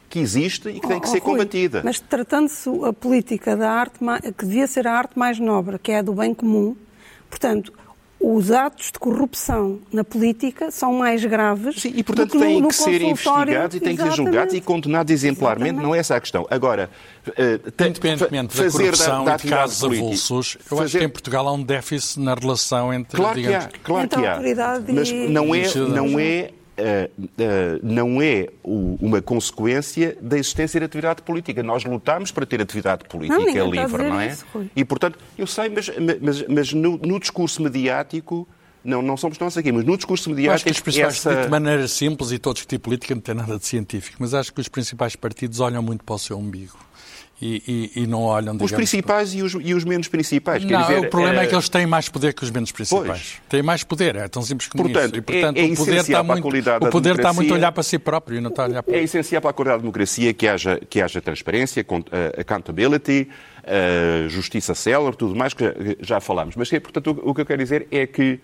que 0.09 0.19
existe 0.19 0.69
e 0.69 0.79
que 0.79 0.87
tem 0.87 0.99
que 0.99 1.07
Oh, 1.07 1.11
ser 1.11 1.19
Rui, 1.19 1.31
combatida. 1.31 1.81
Mas 1.83 1.99
tratando-se 1.99 2.69
a 2.85 2.93
política 2.93 3.57
da 3.57 3.71
arte, 3.71 3.99
que 4.37 4.45
devia 4.45 4.67
ser 4.67 4.87
a 4.87 4.93
arte 4.93 5.17
mais 5.17 5.39
nobre, 5.39 5.79
que 5.79 5.91
é 5.91 5.99
a 5.99 6.01
do 6.01 6.13
bem 6.13 6.33
comum, 6.33 6.75
portanto, 7.29 7.73
os 8.27 8.49
atos 8.51 8.91
de 8.91 8.97
corrupção 8.99 9.79
na 9.93 10.03
política 10.03 10.71
são 10.71 10.93
mais 10.93 11.23
graves. 11.23 11.81
Sim, 11.81 11.93
e 11.95 12.03
portanto 12.03 12.29
do 12.29 12.31
que 12.31 12.37
no- 12.39 12.43
têm 12.45 12.61
no 12.61 12.67
que 12.69 12.75
ser 12.75 13.01
investigados 13.01 13.75
e 13.75 13.79
têm 13.79 13.95
que 13.95 14.01
ser 14.01 14.11
julgados 14.13 14.53
e 14.55 14.61
condenados 14.61 15.11
exemplarmente, 15.11 15.69
Exatamente. 15.69 15.83
não 15.87 15.93
é 15.95 15.99
essa 15.99 16.15
a 16.15 16.19
questão. 16.21 16.47
Agora, 16.49 16.89
te- 17.23 17.87
Independentemente 17.87 18.55
fa- 18.55 18.63
da 18.63 18.71
corrupção 18.71 19.25
da 19.25 19.35
e 19.35 19.37
de 19.37 19.47
casos 19.47 19.79
política- 19.79 20.05
avulsos, 20.05 20.57
eu 20.59 20.61
acho 20.61 20.75
fazer- 20.83 20.99
que 20.99 21.05
em 21.05 21.09
Portugal 21.09 21.47
há 21.47 21.53
um 21.53 21.61
déficit 21.63 22.19
na 22.19 22.33
relação 22.33 22.93
entre, 22.93 23.15
Claro 23.17 23.35
que 23.35 23.41
digamos, 23.41 23.65
há, 23.65 23.69
claro 23.83 24.05
Entre 24.05 24.19
que 24.21 24.27
a 24.27 24.33
há. 24.35 24.81
Mas 24.93 25.11
não 25.11 25.53
é, 25.55 25.75
não 25.75 26.19
é, 26.19 26.49
não 27.81 28.21
é 28.21 28.47
o- 28.63 28.97
uma 29.01 29.21
consequência 29.21 30.17
da 30.21 30.37
existência 30.37 30.79
de 30.79 30.85
atividade 30.85 31.21
política. 31.21 31.63
Nós 31.63 31.83
lutámos 31.83 32.31
para 32.31 32.45
ter 32.45 32.61
atividade 32.61 33.05
política 33.05 33.37
Não, 33.37 33.45
ninguém 33.45 33.63
está 33.63 33.81
a 33.81 33.85
livre, 33.85 33.97
dizer 34.03 34.09
não 34.09 34.19
é? 34.19 34.27
isso, 34.27 34.45
Rui. 34.53 34.69
E, 34.75 34.85
portanto, 34.85 35.19
eu 35.37 35.47
sei, 35.47 35.69
mas, 35.69 35.89
mas, 36.21 36.47
mas 36.47 36.73
no, 36.73 36.97
no 36.97 37.19
discurso 37.19 37.61
mediático, 37.61 38.47
não, 38.83 39.01
não 39.01 39.17
somos 39.17 39.39
nós 39.39 39.57
aqui, 39.57 39.71
mas 39.71 39.83
no 39.83 39.95
discurso 39.97 40.29
Eu 40.29 40.33
acho 40.33 40.35
mediático, 40.35 40.65
que 40.69 40.71
os 40.71 40.79
principais 40.79 41.13
essa... 41.15 41.23
partidos, 41.29 41.45
de 41.47 41.51
maneira 41.51 41.87
simples, 41.87 42.31
e 42.31 42.37
todos 42.39 42.59
discutir 42.59 42.79
política 42.79 43.15
não 43.15 43.21
tem 43.21 43.33
nada 43.35 43.57
de 43.57 43.65
científico, 43.65 44.17
mas 44.19 44.33
acho 44.33 44.53
que 44.53 44.61
os 44.61 44.67
principais 44.67 45.15
partidos 45.15 45.59
olham 45.59 45.81
muito 45.81 46.03
para 46.03 46.15
o 46.15 46.19
seu 46.19 46.37
umbigo 46.37 46.77
e, 47.41 47.91
e- 47.95 48.03
e 48.03 48.07
não 48.07 48.21
olham, 48.21 48.55
Os 48.61 48.71
principais 48.71 49.33
e 49.33 49.41
os, 49.41 49.53
e 49.59 49.73
os 49.73 49.83
menos 49.83 50.07
principais. 50.07 50.63
Não, 50.63 50.81
dizer, 50.81 50.99
o 50.99 51.09
problema 51.09 51.41
é 51.41 51.43
eh, 51.43 51.47
que 51.47 51.55
eles 51.55 51.67
têm 51.67 51.85
mais 51.85 52.07
poder 52.07 52.33
que 52.33 52.43
os 52.43 52.49
menos 52.51 52.71
principais. 52.71 53.05
Pois. 53.07 53.41
Têm 53.49 53.61
mais 53.61 53.83
poder, 53.83 54.15
é 54.15 54.27
tão 54.27 54.41
simples 54.41 54.69
como 54.69 54.83
Portanto, 54.85 55.05
isso. 55.11 55.15
E, 55.17 55.21
portanto, 55.21 55.57
é- 55.57 55.61
é 55.61 55.65
o 55.65 55.75
poder, 55.75 55.91
essencial 55.95 55.99
está 56.01 56.11
para 56.13 56.19
a 56.19 56.23
muito, 56.23 56.41
qualidade 56.43 56.79
da 56.79 56.87
o 56.87 56.91
poder 56.91 57.15
está 57.15 57.33
muito 57.33 57.53
a 57.53 57.57
olhar 57.57 57.71
para 57.73 57.83
si 57.83 57.99
próprio 57.99 58.37
e 58.37 58.41
não 58.41 58.49
está 58.49 58.63
a 58.63 58.67
olhar 58.67 58.83
para 58.83 58.95
É 58.95 59.03
essencial 59.03 59.41
para 59.41 59.49
a 59.51 59.53
qualidade 59.53 59.77
da 59.79 59.81
democracia 59.81 60.33
que 60.33 60.47
haja, 60.47 60.79
que 60.89 61.01
haja 61.01 61.21
transparência, 61.21 61.83
eh, 62.11 62.41
accountability, 62.41 63.27
eh, 63.63 64.25
justiça 64.29 64.73
célere, 64.73 65.15
tudo 65.17 65.35
mais 65.35 65.53
que 65.53 65.63
já, 65.99 66.19
falámos. 66.21 66.55
Mas, 66.55 66.69
que, 66.69 66.79
portanto, 66.79 67.19
o, 67.23 67.31
o 67.31 67.35
que 67.35 67.41
eu 67.41 67.45
quero 67.45 67.61
dizer 67.61 67.87
é 67.91 68.07
que 68.07 68.39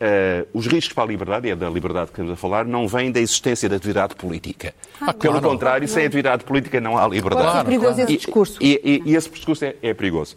eh, 0.00 0.44
os 0.52 0.66
riscos 0.66 0.92
para 0.92 1.04
a 1.04 1.06
liberdade, 1.06 1.48
e 1.48 1.50
é 1.50 1.56
da 1.56 1.68
liberdade 1.68 2.06
que 2.06 2.12
estamos 2.12 2.32
a 2.32 2.36
falar, 2.36 2.64
não 2.64 2.86
vêm 2.86 3.10
da 3.10 3.20
existência 3.20 3.68
da 3.68 3.76
atividade 3.76 4.14
política. 4.14 4.74
Pelo 4.98 5.34
claro. 5.34 5.40
contrário, 5.40 5.88
sem 5.88 6.06
atividade 6.06 6.44
política 6.44 6.80
não 6.80 6.96
há 6.96 7.06
liberdade. 7.08 7.64
Perigoso 7.64 7.94
claro. 7.94 8.10
esse 8.10 8.16
discurso. 8.16 8.58
E, 8.60 8.80
e- 8.84 9.10
e 9.10 9.16
esse 9.16 9.30
discurso 9.30 9.64
é, 9.64 9.74
é 9.82 9.94
perigoso. 9.94 10.36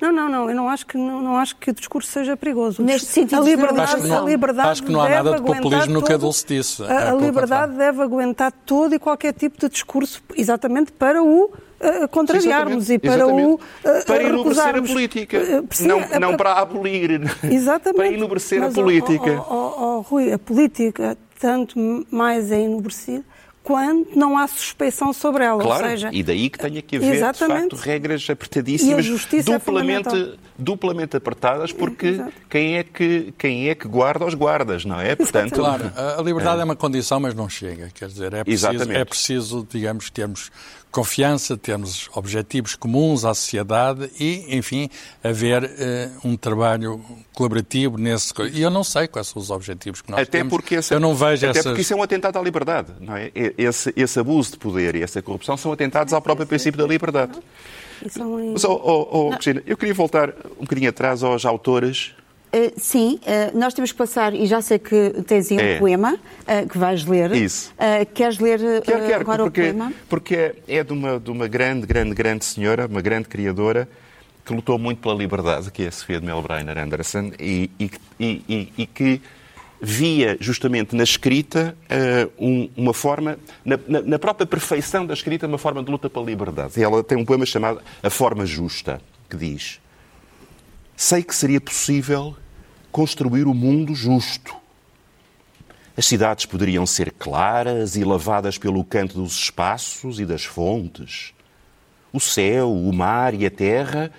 Não, 0.00 0.12
não, 0.12 0.28
não. 0.28 0.48
Eu 0.50 0.54
não 0.56 0.68
acho 0.68 0.86
que, 0.86 0.96
não, 0.96 1.20
não 1.20 1.36
acho 1.36 1.56
que 1.56 1.70
o 1.70 1.74
discurso 1.74 2.10
seja 2.10 2.36
perigoso. 2.36 2.82
Neste 2.82 3.08
sentido 3.08 3.40
a 3.40 3.44
de 3.44 3.50
liberdade, 3.50 3.80
Acho 3.94 4.02
que 4.02 4.08
não- 4.08 4.22
a 4.24 4.28
liberdade 4.28 4.68
acho 4.68 4.82
que 4.82 4.92
não 4.92 5.00
há 5.00 5.04
deve 5.08 5.16
nada 5.16 5.30
de 5.30 5.36
aguentar 5.36 5.62
populismo 5.62 5.92
no 5.94 6.00
todo- 6.00 6.08
Cadulce 6.08 6.44
disse. 6.46 6.82
É, 6.82 6.86
A, 6.86 6.98
a 6.98 7.06
pelo 7.06 7.20
liberdade 7.20 7.72
deve 7.76 8.02
aguentar 8.02 8.52
todo 8.64 8.94
e 8.94 8.98
qualquer 8.98 9.32
tipo 9.32 9.58
de 9.58 9.68
discurso, 9.68 10.22
exatamente 10.36 10.92
para 10.92 11.22
o 11.22 11.44
uh, 11.44 12.08
contrariarmos 12.10 12.90
e 12.90 12.98
para 12.98 13.14
Exatamente. 13.16 13.46
o 13.48 13.54
uh, 13.54 14.04
para 14.06 14.22
enobrecer 14.22 14.76
a 14.76 14.82
política, 14.82 15.38
Uh, 15.38 15.86
não, 15.86 16.00
É 16.00 16.18
não 16.18 16.36
para 16.36 16.52
abolir, 16.54 17.20
Exatamente. 17.44 17.96
para 17.96 18.12
enobrecer 18.12 18.60
Mas, 18.60 18.76
a 18.78 18.80
política. 18.82 19.44
ó, 19.48 19.54
ó, 19.54 19.96
ó, 19.98 20.00
Rui, 20.00 20.32
a 20.32 20.38
política 20.38 21.16
tanto 21.38 21.78
mais 22.10 22.50
é 22.50 22.60
enobrecida 22.60 23.22
quando 23.66 24.06
não 24.14 24.38
há 24.38 24.46
suspeição 24.46 25.12
sobre 25.12 25.42
ela. 25.42 25.60
Claro, 25.60 25.82
ou 25.82 25.90
seja, 25.90 26.08
e 26.12 26.22
daí 26.22 26.48
que 26.48 26.56
tenha 26.56 26.80
que 26.80 26.98
haver, 26.98 27.14
Exatamente. 27.16 27.70
de 27.70 27.76
facto, 27.76 27.84
regras 27.84 28.30
apertadíssimas, 28.30 29.04
justiça 29.04 29.50
é 29.50 29.58
duplamente, 29.58 30.08
fundamental. 30.08 30.38
duplamente 30.56 31.16
apertadas, 31.16 31.72
porque 31.72 32.06
Exato. 32.06 32.32
quem 32.48 32.76
é, 32.76 32.84
que, 32.84 33.34
quem 33.36 33.68
é 33.68 33.74
que 33.74 33.88
guarda 33.88 34.24
os 34.24 34.34
guardas, 34.34 34.84
não 34.84 35.00
é? 35.00 35.16
Portanto, 35.16 35.56
Claro, 35.56 35.90
a 35.96 36.22
liberdade 36.22 36.60
é 36.60 36.64
uma 36.64 36.76
condição, 36.76 37.18
mas 37.18 37.34
não 37.34 37.48
chega. 37.48 37.90
Quer 37.92 38.06
dizer, 38.06 38.34
é 38.34 38.44
preciso, 38.44 38.68
Exatamente. 38.72 39.00
é 39.00 39.04
preciso 39.04 39.66
digamos, 39.68 40.10
termos 40.10 40.52
confiança, 40.90 41.56
termos 41.56 42.08
objetivos 42.14 42.74
comuns 42.74 43.24
à 43.24 43.34
sociedade 43.34 44.10
e, 44.18 44.56
enfim, 44.56 44.88
haver 45.22 45.64
eh, 45.78 46.10
um 46.24 46.36
trabalho 46.36 47.00
colaborativo 47.34 47.98
nesse. 47.98 48.32
E 48.52 48.62
eu 48.62 48.70
não 48.70 48.82
sei 48.82 49.06
quais 49.06 49.28
são 49.28 49.40
os 49.42 49.50
objetivos 49.50 50.00
que 50.00 50.10
nós 50.10 50.20
Até 50.20 50.38
temos. 50.38 50.50
porque, 50.50 50.76
essa- 50.76 50.94
eu 50.94 51.00
não 51.00 51.14
vejo 51.14 51.46
até 51.46 51.58
essas. 51.58 51.64
porque 51.70 51.82
isso 51.82 51.92
é 51.92 51.96
um 51.96 52.02
atentado 52.02 52.38
à 52.38 52.42
liberdade, 52.42 52.92
não 53.00 53.14
é? 53.16 53.30
Esse, 53.58 53.92
esse 53.94 54.18
abuso 54.18 54.52
de 54.52 54.58
poder 54.58 54.94
e 54.94 55.02
essa 55.02 55.20
corrupção 55.20 55.56
são 55.56 55.70
atentados 55.70 56.12
ao 56.14 56.22
próprio 56.22 56.46
princípio 56.46 56.78
da 56.80 56.86
liberdade. 56.86 57.32
Mas, 58.52 58.64
oh, 58.64 58.72
oh, 58.82 59.08
oh, 59.10 59.30
Cristina, 59.30 59.62
eu 59.66 59.76
queria 59.76 59.94
voltar 59.94 60.30
um 60.58 60.62
bocadinho 60.62 60.88
atrás 60.90 61.22
aos 61.22 61.44
autores. 61.44 62.12
Uh, 62.52 62.72
sim, 62.80 63.18
uh, 63.22 63.58
nós 63.58 63.74
temos 63.74 63.92
que 63.92 63.98
passar, 63.98 64.32
e 64.34 64.46
já 64.46 64.62
sei 64.62 64.78
que 64.78 65.10
tens 65.26 65.50
aí 65.50 65.58
um 65.58 65.60
É. 65.60 65.78
poema 65.78 66.14
uh, 66.14 66.68
que 66.68 66.78
vais 66.78 67.04
ler. 67.04 67.32
Isso. 67.32 67.74
Queres 68.14 68.38
ler 68.38 68.58
Quero, 68.82 69.06
quero, 69.06 69.20
agora 69.20 69.42
porque, 69.42 69.60
o 69.60 69.64
poema? 69.64 69.92
porque 70.08 70.34
é- 70.34 70.54
é 70.68 70.84
de 70.84 70.92
uma, 70.92 71.18
de 71.20 71.30
uma 71.30 71.46
grande, 71.48 71.86
grande, 71.86 72.14
grande 72.14 72.44
senhora, 72.44 72.86
uma 72.86 73.02
grande 73.02 73.28
criadora, 73.28 73.88
que 74.44 74.54
lutou 74.54 74.78
muito 74.78 75.00
pela 75.02 75.14
liberdade, 75.14 75.70
que 75.72 75.82
é 75.82 75.88
a 75.88 75.92
Sofia 75.92 76.20
de 76.20 76.24
Melbreiner 76.26 76.78
Anderson, 76.78 77.32
e, 77.38 77.68
e, 77.78 77.90
e- 78.20 78.72
e- 78.78 78.86
que 78.86 79.20
via 79.82 80.36
justamente 80.40 80.96
na 80.96 81.02
escrita 81.02 81.76
eh, 81.90 82.28
um- 82.38 82.70
uma 82.76 82.94
forma, 82.94 83.38
na, 83.64 83.78
na- 83.86 84.00
na 84.02 84.18
própria 84.18 84.46
perfeição 84.46 85.04
da 85.04 85.12
escrita, 85.12 85.46
uma 85.46 85.58
forma 85.58 85.82
de 85.82 85.90
luta 85.90 86.08
pela 86.08 86.24
liberdade. 86.24 86.78
E 86.78 86.82
ela 86.82 87.02
tem 87.04 87.18
um 87.18 87.24
poema 87.24 87.44
chamado 87.44 87.80
A 88.02 88.08
Forma 88.08 88.46
Justa, 88.46 89.00
que 89.28 89.36
diz: 89.36 89.78
Sei 90.96 91.22
que 91.22 91.34
seria 91.34 91.60
possível 91.60 92.34
construir 92.90 93.46
o 93.46 93.52
mundo 93.52 93.94
justo. 93.94 94.56
As 95.94 96.06
cidades 96.06 96.46
poderiam 96.46 96.86
ser 96.86 97.12
claras 97.12 97.96
e 97.96 98.04
lavadas 98.04 98.56
pelo 98.56 98.82
canto 98.82 99.14
dos 99.14 99.34
espaços 99.34 100.18
e 100.18 100.24
das 100.24 100.44
fontes. 100.44 101.34
O 102.10 102.18
céu, 102.18 102.72
o 102.72 102.92
mar 102.94 103.34
e 103.34 103.44
a 103.44 103.50
terra 103.50 104.10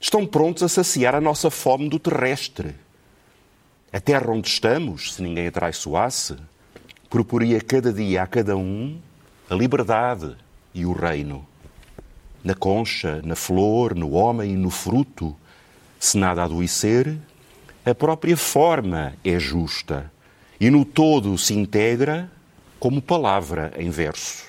estão 0.00 0.24
prontos 0.24 0.62
a 0.62 0.68
saciar 0.68 1.16
a 1.16 1.20
nossa 1.20 1.50
fome 1.50 1.88
do 1.88 1.98
terrestre. 1.98 2.76
A 3.92 3.98
terra 3.98 4.30
onde 4.30 4.48
estamos, 4.48 5.14
se 5.14 5.22
ninguém 5.22 5.48
a 5.48 5.52
traiçoasse, 5.52 6.36
proporia 7.10 7.60
cada 7.60 7.92
dia 7.92 8.22
a 8.22 8.26
cada 8.28 8.56
um 8.56 9.00
a 9.50 9.54
liberdade 9.56 10.36
e 10.72 10.86
o 10.86 10.92
reino. 10.92 11.44
Na 12.44 12.54
concha, 12.54 13.20
na 13.24 13.34
flor, 13.34 13.94
no 13.94 14.12
homem 14.12 14.52
e 14.52 14.56
no 14.56 14.70
fruto, 14.70 15.36
se 16.02 16.18
nada 16.18 16.42
adoecer, 16.42 17.16
a 17.86 17.94
própria 17.94 18.36
forma 18.36 19.14
é 19.24 19.38
justa 19.38 20.10
e 20.58 20.68
no 20.68 20.84
todo 20.84 21.38
se 21.38 21.54
integra 21.54 22.28
como 22.80 23.00
palavra 23.00 23.72
em 23.76 23.88
verso. 23.88 24.46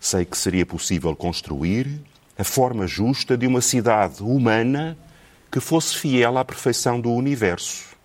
Sei 0.00 0.24
que 0.24 0.36
seria 0.36 0.66
possível 0.66 1.14
construir 1.14 2.00
a 2.36 2.42
forma 2.42 2.88
justa 2.88 3.38
de 3.38 3.46
uma 3.46 3.60
cidade 3.60 4.20
humana 4.20 4.98
que 5.48 5.60
fosse 5.60 5.96
fiel 5.96 6.38
à 6.38 6.44
perfeição 6.44 7.00
do 7.00 7.12
universo. 7.12 7.96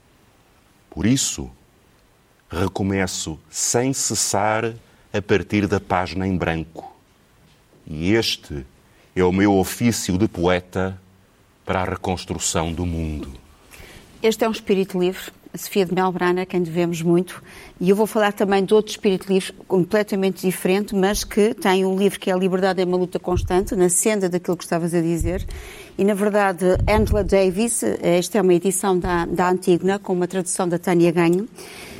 Por 0.91 1.07
isso, 1.07 1.49
recomeço 2.47 3.39
sem 3.49 3.93
cessar 3.93 4.75
a 5.11 5.21
partir 5.23 5.65
da 5.65 5.79
página 5.79 6.27
em 6.27 6.37
branco. 6.37 6.95
E 7.87 8.13
este 8.13 8.63
é 9.15 9.23
o 9.23 9.31
meu 9.31 9.57
ofício 9.57 10.19
de 10.19 10.27
poeta 10.27 11.01
para 11.65 11.81
a 11.81 11.83
reconstrução 11.83 12.71
do 12.71 12.85
mundo. 12.85 13.29
Este 14.21 14.45
é 14.45 14.47
um 14.47 14.51
espírito 14.51 14.99
livre. 14.99 15.31
a 15.53 15.57
Sofia 15.57 15.85
de 15.85 15.93
Melbrana, 15.93 16.41
a 16.41 16.45
quem 16.45 16.61
devemos 16.61 17.01
muito, 17.01 17.41
e 17.79 17.89
eu 17.89 17.95
vou 17.95 18.05
falar 18.05 18.33
também 18.33 18.63
de 18.65 18.73
outro 18.73 18.91
espírito 18.91 19.31
livre 19.31 19.53
completamente 19.67 20.45
diferente, 20.45 20.93
mas 20.93 21.23
que 21.23 21.53
tem 21.53 21.85
um 21.85 21.97
livro 21.97 22.19
que 22.19 22.29
é 22.29 22.33
A 22.33 22.37
Liberdade 22.37 22.81
é 22.81 22.85
uma 22.85 22.97
Luta 22.97 23.19
Constante, 23.19 23.73
na 23.73 23.87
senda 23.87 24.27
daquilo 24.27 24.57
que 24.57 24.65
estavas 24.65 24.93
a 24.93 25.01
dizer. 25.01 25.45
E, 25.97 26.03
na 26.03 26.13
verdade, 26.13 26.65
Angela 26.89 27.23
Davis, 27.23 27.83
esta 28.01 28.37
é 28.37 28.41
uma 28.41 28.53
edição 28.53 28.99
da, 28.99 29.25
da 29.25 29.49
Antigna, 29.49 29.97
com 29.97 30.11
uma 30.11 30.27
tradução 30.27 30.67
da 30.67 30.77
Tânia 30.77 31.11
Ganho, 31.11 31.47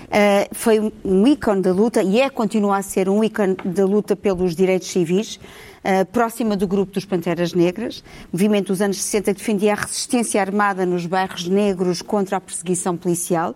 Uh, 0.05 0.47
foi 0.53 0.93
um 1.03 1.27
ícone 1.27 1.61
da 1.61 1.73
luta 1.73 2.03
e 2.03 2.21
é, 2.21 2.29
continua 2.29 2.77
a 2.77 2.81
ser 2.83 3.09
um 3.09 3.23
ícone 3.23 3.55
da 3.65 3.85
luta 3.85 4.15
pelos 4.15 4.55
direitos 4.55 4.87
civis, 4.87 5.39
uh, 5.85 6.05
próxima 6.07 6.57
do 6.57 6.67
grupo 6.67 6.91
dos 6.91 7.05
Panteras 7.05 7.53
Negras, 7.53 8.03
movimento 8.33 8.67
dos 8.67 8.81
anos 8.81 8.97
60 8.97 9.33
que 9.33 9.39
defendia 9.39 9.73
a 9.73 9.75
resistência 9.75 10.41
armada 10.41 10.85
nos 10.85 11.05
bairros 11.05 11.47
negros 11.47 12.01
contra 12.01 12.37
a 12.37 12.41
perseguição 12.41 12.97
policial 12.97 13.55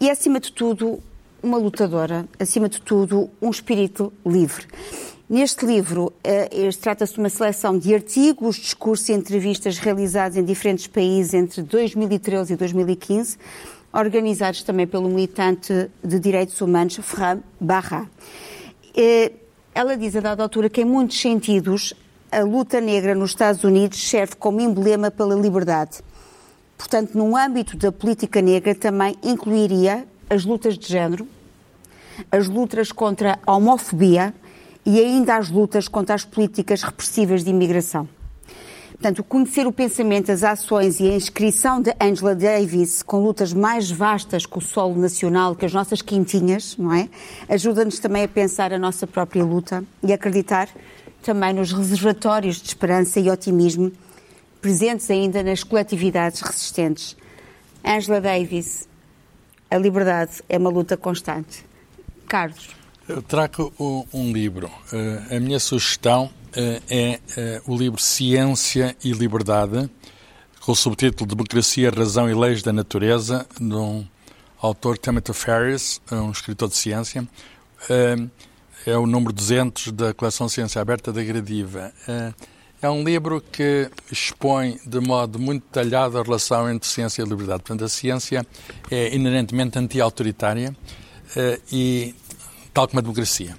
e, 0.00 0.10
acima 0.10 0.40
de 0.40 0.52
tudo, 0.52 0.98
uma 1.42 1.56
lutadora, 1.56 2.28
acima 2.38 2.68
de 2.68 2.80
tudo, 2.80 3.30
um 3.40 3.50
espírito 3.50 4.12
livre. 4.26 4.66
Neste 5.30 5.64
livro, 5.64 6.06
uh, 6.06 6.78
trata-se 6.80 7.14
de 7.14 7.20
uma 7.20 7.30
seleção 7.30 7.78
de 7.78 7.94
artigos, 7.94 8.56
discursos 8.56 9.08
e 9.08 9.12
entrevistas 9.12 9.78
realizados 9.78 10.36
em 10.36 10.44
diferentes 10.44 10.86
países 10.86 11.32
entre 11.32 11.62
2013 11.62 12.52
e 12.52 12.56
2015, 12.56 13.38
organizados 13.92 14.62
também 14.64 14.86
pelo 14.86 15.08
militante 15.08 15.88
de 16.02 16.18
direitos 16.18 16.60
humanos 16.60 16.96
Ferran 16.96 17.40
Barra. 17.60 18.10
Ela 19.74 19.96
diz 19.96 20.14
a 20.14 20.20
dada 20.20 20.40
altura 20.40 20.70
que, 20.70 20.82
em 20.82 20.84
muitos 20.84 21.20
sentidos, 21.20 21.94
a 22.30 22.42
luta 22.42 22.80
negra 22.80 23.12
nos 23.12 23.30
Estados 23.30 23.64
Unidos 23.64 24.08
serve 24.08 24.36
como 24.36 24.60
emblema 24.60 25.10
pela 25.10 25.34
liberdade. 25.34 25.98
Portanto, 26.78 27.18
no 27.18 27.36
âmbito 27.36 27.76
da 27.76 27.90
política 27.90 28.40
negra, 28.40 28.72
também 28.72 29.16
incluiria 29.20 30.06
as 30.30 30.44
lutas 30.44 30.78
de 30.78 30.86
género, 30.86 31.26
as 32.30 32.48
lutas 32.48 32.92
contra 32.92 33.40
a 33.44 33.56
homofobia 33.56 34.32
e 34.86 35.00
ainda 35.00 35.36
as 35.36 35.50
lutas 35.50 35.88
contra 35.88 36.14
as 36.14 36.24
políticas 36.24 36.84
repressivas 36.84 37.42
de 37.42 37.50
imigração. 37.50 38.08
Portanto, 39.04 39.22
conhecer 39.22 39.66
o 39.66 39.72
pensamento, 39.72 40.32
as 40.32 40.42
ações 40.42 40.98
e 40.98 41.06
a 41.06 41.14
inscrição 41.14 41.78
de 41.78 41.94
Angela 42.00 42.34
Davis 42.34 43.02
com 43.02 43.22
lutas 43.22 43.52
mais 43.52 43.90
vastas 43.90 44.46
que 44.46 44.56
o 44.56 44.62
solo 44.62 44.98
nacional, 44.98 45.54
que 45.54 45.66
as 45.66 45.74
nossas 45.74 46.00
quintinhas, 46.00 46.74
não 46.78 46.90
é? 46.90 47.10
Ajuda-nos 47.46 47.98
também 47.98 48.24
a 48.24 48.28
pensar 48.28 48.72
a 48.72 48.78
nossa 48.78 49.06
própria 49.06 49.44
luta 49.44 49.84
e 50.02 50.10
acreditar 50.10 50.70
também 51.22 51.52
nos 51.52 51.70
reservatórios 51.70 52.62
de 52.62 52.68
esperança 52.68 53.20
e 53.20 53.28
otimismo 53.28 53.92
presentes 54.62 55.10
ainda 55.10 55.42
nas 55.42 55.62
coletividades 55.62 56.40
resistentes. 56.40 57.14
Angela 57.84 58.22
Davis, 58.22 58.88
a 59.70 59.76
liberdade 59.76 60.42
é 60.48 60.56
uma 60.56 60.70
luta 60.70 60.96
constante. 60.96 61.62
Carlos. 62.26 62.70
Eu 63.06 63.20
trago 63.20 63.70
um 64.14 64.32
livro. 64.32 64.70
Eh, 64.90 65.36
a 65.36 65.40
minha 65.40 65.60
sugestão 65.60 66.30
é 66.56 67.20
eh, 67.36 67.62
o 67.66 67.76
livro 67.76 68.00
Ciência 68.00 68.96
e 69.02 69.12
Liberdade, 69.12 69.90
com 70.60 70.72
o 70.72 70.76
subtítulo 70.76 71.28
Democracia, 71.28 71.90
Razão 71.90 72.30
e 72.30 72.34
Leis 72.34 72.62
da 72.62 72.72
Natureza, 72.72 73.46
de 73.60 73.74
um 73.74 74.06
autor 74.60 74.96
Timothy 74.96 75.32
Ferris, 75.32 76.00
um 76.10 76.30
escritor 76.30 76.68
de 76.68 76.76
ciência. 76.76 77.26
Eh, 77.90 78.16
é 78.86 78.96
o 78.96 79.06
número 79.06 79.32
200 79.32 79.92
da 79.92 80.14
coleção 80.14 80.48
Ciência 80.48 80.80
Aberta 80.80 81.12
da 81.12 81.22
Gradiva. 81.22 81.90
É 82.82 82.90
um 82.90 83.02
livro 83.02 83.40
que 83.40 83.90
expõe 84.12 84.78
de 84.84 85.00
modo 85.00 85.38
muito 85.38 85.62
detalhado 85.62 86.18
a 86.18 86.22
relação 86.22 86.70
entre 86.70 86.86
ciência 86.86 87.22
e 87.22 87.24
liberdade. 87.24 87.62
Portanto, 87.62 87.84
a 87.84 87.88
ciência 87.88 88.46
é 88.90 89.14
inerentemente 89.14 89.78
anti-autoritária 89.78 90.76
e 91.72 92.14
tal 92.74 92.86
como 92.86 92.98
a 92.98 93.02
democracia. 93.02 93.56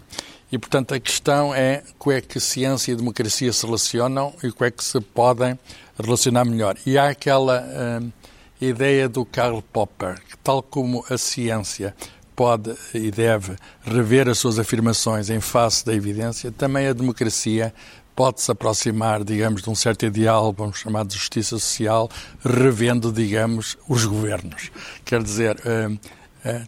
E, 0.56 0.58
portanto, 0.58 0.93
a 0.93 0.99
questão 1.01 1.53
é 1.53 1.84
como 1.99 2.16
é 2.16 2.22
que 2.22 2.39
ciência 2.39 2.93
e 2.93 2.95
democracia 2.95 3.51
se 3.51 3.66
relacionam 3.66 4.34
e 4.41 4.49
como 4.49 4.66
é 4.66 4.72
que 4.72 4.82
se 4.82 5.01
podem 5.01 5.60
relacionar 6.01 6.45
melhor. 6.45 6.78
E 6.86 6.97
há 6.97 7.10
aquela 7.10 7.62
uh, 7.62 8.14
ideia 8.62 9.10
do 9.10 9.26
Karl 9.26 9.62
Popper, 9.62 10.16
que, 10.22 10.38
tal 10.38 10.64
como 10.64 11.03
a 11.10 11.18
ciência 11.18 11.93
pode 12.34 12.74
e 12.93 13.12
deve 13.12 13.58
rever 13.84 14.30
as 14.30 14.38
suas 14.38 14.58
afirmações 14.58 15.30
em 15.30 15.41
face 15.41 15.86
da 15.86 15.93
evidência, 15.93 16.53
também 16.53 16.88
a 16.88 16.93
democracia 16.93 17.74
pode 18.16 18.39
se 18.41 18.49
aproximar, 18.49 19.26
digamos, 19.26 19.62
de 19.62 19.70
um 19.70 19.76
certo 19.76 20.06
ideal, 20.06 20.53
vamos 20.58 20.78
chamar 20.78 21.03
de 21.03 21.16
justiça 21.16 21.60
social, 21.60 22.10
revendo, 22.41 23.12
digamos, 23.12 23.78
os 23.89 24.06
governos. 24.06 24.72
Quer 25.03 25.22
dizer, 25.22 25.60
é, 25.66 25.89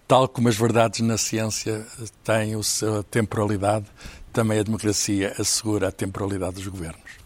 tal 0.07 0.27
como 0.27 0.49
as 0.49 0.55
verdades 0.55 1.01
na 1.01 1.17
ciência 1.17 1.85
têm 2.23 2.55
a 2.55 2.63
sua 2.63 3.03
temporalidade, 3.03 3.85
também 4.33 4.59
a 4.59 4.63
democracia 4.63 5.33
assegura 5.39 5.87
a 5.87 5.91
temporalidade 5.91 6.55
dos 6.55 6.67
governos. 6.67 7.17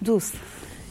Dulce. 0.00 0.32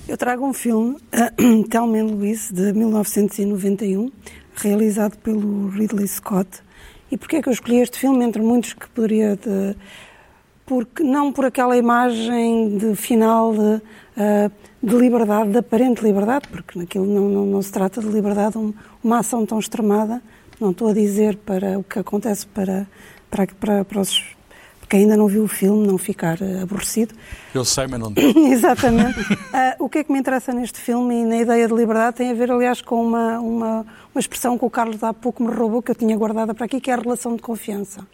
Eu 0.07 0.17
trago 0.17 0.45
um 0.45 0.53
filme, 0.53 0.97
Thelma 1.69 2.01
Louise, 2.01 2.53
de 2.53 2.71
1991, 2.71 4.11
realizado 4.55 5.17
pelo 5.17 5.67
Ridley 5.69 6.07
Scott. 6.07 6.47
E 7.11 7.17
porquê 7.17 7.37
é 7.37 7.41
que 7.41 7.49
eu 7.49 7.53
escolhi 7.53 7.77
este 7.77 7.99
filme, 7.99 8.23
entre 8.23 8.41
muitos 8.41 8.73
que 8.73 8.87
poderia... 8.89 9.35
De, 9.35 9.75
porque, 10.65 11.01
não 11.01 11.31
por 11.31 11.45
aquela 11.45 11.77
imagem 11.77 12.77
de 12.77 12.93
final 12.95 13.53
de, 13.53 13.59
uh, 13.59 14.51
de 14.83 14.95
liberdade, 14.97 15.51
de 15.51 15.57
aparente 15.57 16.03
liberdade, 16.03 16.47
porque 16.49 16.77
naquilo 16.77 17.05
não, 17.05 17.29
não, 17.29 17.45
não 17.45 17.61
se 17.61 17.71
trata 17.71 18.01
de 18.01 18.07
liberdade, 18.07 18.57
um, 18.57 18.73
uma 19.01 19.19
ação 19.19 19.45
tão 19.45 19.59
extremada, 19.59 20.21
não 20.59 20.71
estou 20.71 20.89
a 20.89 20.93
dizer 20.93 21.37
para 21.37 21.77
o 21.79 21.83
que 21.83 21.99
acontece 21.99 22.47
para, 22.47 22.87
para, 23.29 23.47
para, 23.47 23.85
para 23.85 24.01
os 24.01 24.37
quem 24.89 25.01
ainda 25.01 25.17
não 25.17 25.27
viu 25.27 25.43
o 25.43 25.47
filme 25.47 25.85
não 25.85 25.97
ficar 25.97 26.39
uh, 26.39 26.63
aborrecido. 26.63 27.13
Eu 27.53 27.65
sei, 27.65 27.87
mas 27.87 27.99
não 27.99 28.13
Exatamente. 28.49 29.19
Uh, 29.19 29.35
o 29.83 29.89
que 29.89 29.99
é 29.99 30.03
que 30.03 30.11
me 30.11 30.19
interessa 30.19 30.53
neste 30.53 30.79
filme 30.79 31.13
e 31.13 31.25
na 31.25 31.37
ideia 31.37 31.67
de 31.67 31.73
liberdade 31.73 32.17
tem 32.17 32.31
a 32.31 32.33
ver, 32.33 32.49
aliás, 32.51 32.81
com 32.81 33.03
uma, 33.03 33.39
uma, 33.39 33.85
uma 34.13 34.19
expressão 34.19 34.57
que 34.57 34.63
o 34.63 34.69
Carlos 34.69 35.03
há 35.03 35.13
pouco 35.13 35.43
me 35.43 35.53
roubou, 35.53 35.81
que 35.81 35.91
eu 35.91 35.95
tinha 35.95 36.15
guardada 36.15 36.53
para 36.53 36.65
aqui, 36.65 36.79
que 36.79 36.89
é 36.89 36.93
a 36.93 36.97
relação 36.97 37.35
de 37.35 37.41
confiança. 37.41 38.07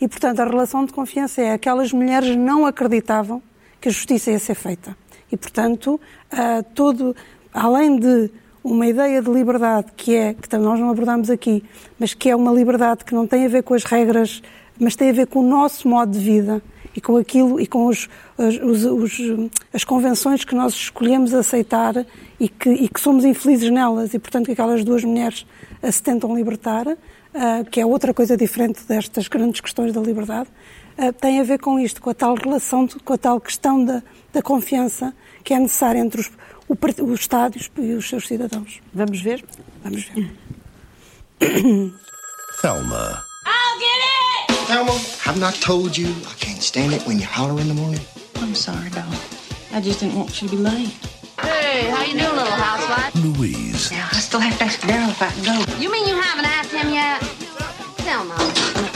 E, 0.00 0.08
portanto, 0.08 0.40
a 0.40 0.44
relação 0.44 0.84
de 0.86 0.92
confiança 0.92 1.42
é 1.42 1.52
aquelas 1.52 1.92
mulheres 1.92 2.34
não 2.34 2.64
acreditavam 2.64 3.42
que 3.80 3.88
a 3.88 3.92
justiça 3.92 4.30
ia 4.30 4.38
ser 4.38 4.54
feita. 4.54 4.96
E, 5.30 5.36
portanto, 5.36 6.00
uh, 6.32 6.62
todo, 6.74 7.14
além 7.52 7.98
de 7.98 8.30
uma 8.66 8.86
ideia 8.86 9.22
de 9.22 9.30
liberdade 9.30 9.92
que 9.96 10.14
é, 10.14 10.34
que 10.34 10.56
nós 10.56 10.80
não 10.80 10.90
abordamos 10.90 11.30
aqui, 11.30 11.62
mas 11.98 12.14
que 12.14 12.28
é 12.28 12.34
uma 12.34 12.52
liberdade 12.52 13.04
que 13.04 13.14
não 13.14 13.24
tem 13.24 13.44
a 13.44 13.48
ver 13.48 13.62
com 13.62 13.74
as 13.74 13.84
regras, 13.84 14.42
mas 14.78 14.96
tem 14.96 15.10
a 15.10 15.12
ver 15.12 15.28
com 15.28 15.38
o 15.38 15.48
nosso 15.48 15.88
modo 15.88 16.10
de 16.10 16.18
vida 16.18 16.60
e 16.94 17.00
com 17.00 17.16
aquilo 17.16 17.60
e 17.60 17.66
com 17.66 17.86
os, 17.86 18.08
os, 18.36 18.84
os, 18.84 19.20
as 19.72 19.84
convenções 19.84 20.44
que 20.44 20.54
nós 20.54 20.74
escolhemos 20.74 21.32
aceitar 21.32 22.04
e 22.40 22.48
que, 22.48 22.70
e 22.70 22.88
que, 22.88 23.00
somos 23.00 23.24
infelizes 23.24 23.70
nelas. 23.70 24.12
E, 24.14 24.18
portanto, 24.18 24.46
que 24.46 24.52
aquelas 24.52 24.82
duas 24.82 25.04
mulheres 25.04 25.46
se 25.88 26.02
tentam 26.02 26.34
libertar, 26.34 26.88
uh, 26.88 26.96
que 27.70 27.80
é 27.80 27.86
outra 27.86 28.12
coisa 28.12 28.36
diferente 28.36 28.82
destas 28.88 29.28
grandes 29.28 29.60
questões 29.60 29.92
da 29.92 30.00
liberdade, 30.00 30.48
uh, 30.98 31.12
tem 31.12 31.38
a 31.38 31.44
ver 31.44 31.60
com 31.60 31.78
isto, 31.78 32.02
com 32.02 32.10
a 32.10 32.14
tal 32.14 32.34
relação, 32.34 32.88
com 33.04 33.12
a 33.12 33.18
tal 33.18 33.40
questão 33.40 33.84
da, 33.84 34.02
da 34.32 34.42
confiança 34.42 35.14
que 35.44 35.54
é 35.54 35.58
necessária 35.60 36.00
entre 36.00 36.20
os, 36.20 36.30
o, 36.68 36.76
os 37.12 37.20
estádios 37.20 37.70
e 37.76 37.94
os 37.94 38.08
seus 38.08 38.26
cidadãos. 38.26 38.80
Vamos 38.92 39.20
ver? 39.20 39.44
Vamos 39.82 40.04
ver. 40.04 40.30
Thelma. 42.60 43.22
I'll 43.44 43.78
get 43.78 44.00
it! 44.50 44.66
Thelma, 44.66 44.92
have 45.20 45.38
not 45.38 45.54
told 45.60 45.96
you 45.96 46.08
I 46.08 46.34
can't 46.38 46.62
stand 46.62 46.92
it 46.92 47.06
when 47.06 47.18
you 47.18 47.26
holler 47.26 47.60
in 47.60 47.68
the 47.68 47.74
morning? 47.74 48.00
I'm 48.36 48.54
sorry, 48.54 48.90
Don. 48.90 49.04
I 49.72 49.80
just 49.80 50.00
didn't 50.00 50.16
want 50.16 50.40
you 50.40 50.48
to 50.48 50.56
be 50.56 50.62
late. 50.62 50.94
Hey, 51.40 51.90
how 51.90 52.02
you 52.02 52.18
doing, 52.18 52.34
little 52.34 52.46
housewife? 52.46 53.14
Louise. 53.22 53.90
Now, 53.92 54.08
I 54.10 54.20
still 54.20 54.40
have 54.40 54.56
to 54.58 54.64
ask 54.64 54.80
Daryl 54.80 55.10
if 55.10 55.22
I 55.22 55.30
can 55.30 55.44
go. 55.44 55.80
You 55.80 55.92
mean 55.92 56.08
you 56.08 56.18
haven't 56.18 56.46
asked 56.46 56.72
him 56.72 56.92
yet? 56.92 57.20
Thelma, 58.06 58.36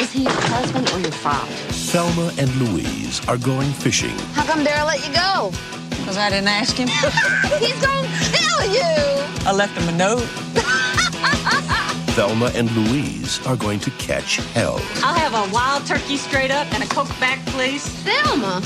is 0.01 0.13
he 0.13 0.23
your 0.23 0.33
husband 0.33 0.91
or 0.93 1.01
your 1.01 1.13
father? 1.13 1.53
Thelma 1.93 2.33
and 2.39 2.49
Louise 2.57 3.21
are 3.29 3.37
going 3.37 3.71
fishing. 3.73 4.17
How 4.33 4.45
come 4.45 4.65
Daryl 4.65 4.87
let 4.87 5.07
you 5.07 5.13
go? 5.13 5.53
Because 6.01 6.17
I 6.17 6.31
didn't 6.31 6.49
ask 6.49 6.77
him. 6.77 6.89
He's 7.59 7.81
gonna 7.81 8.09
kill 8.33 8.73
you! 8.73 9.21
I 9.47 9.53
left 9.53 9.77
him 9.79 9.89
a 9.89 9.97
note. 9.97 10.27
Thelma 12.15 12.51
and 12.55 12.71
Louise 12.73 13.45
are 13.47 13.57
going 13.57 13.79
to 13.81 13.91
catch 13.93 14.37
hell. 14.53 14.81
I'll 14.97 15.15
have 15.15 15.33
a 15.33 15.53
wild 15.55 15.87
turkey 15.87 16.17
straight 16.17 16.51
up 16.51 16.73
and 16.75 16.83
a 16.83 16.87
Coke 16.87 17.09
back, 17.21 17.39
please. 17.47 17.87
Thelma! 18.05 18.61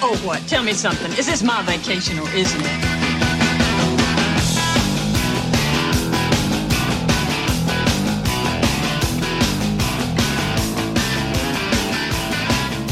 Oh, 0.00 0.20
what? 0.24 0.40
Tell 0.46 0.62
me 0.62 0.72
something. 0.72 1.10
Is 1.18 1.26
this 1.26 1.42
my 1.42 1.62
vacation 1.62 2.18
or 2.18 2.28
isn't 2.30 2.60
it? 2.60 2.80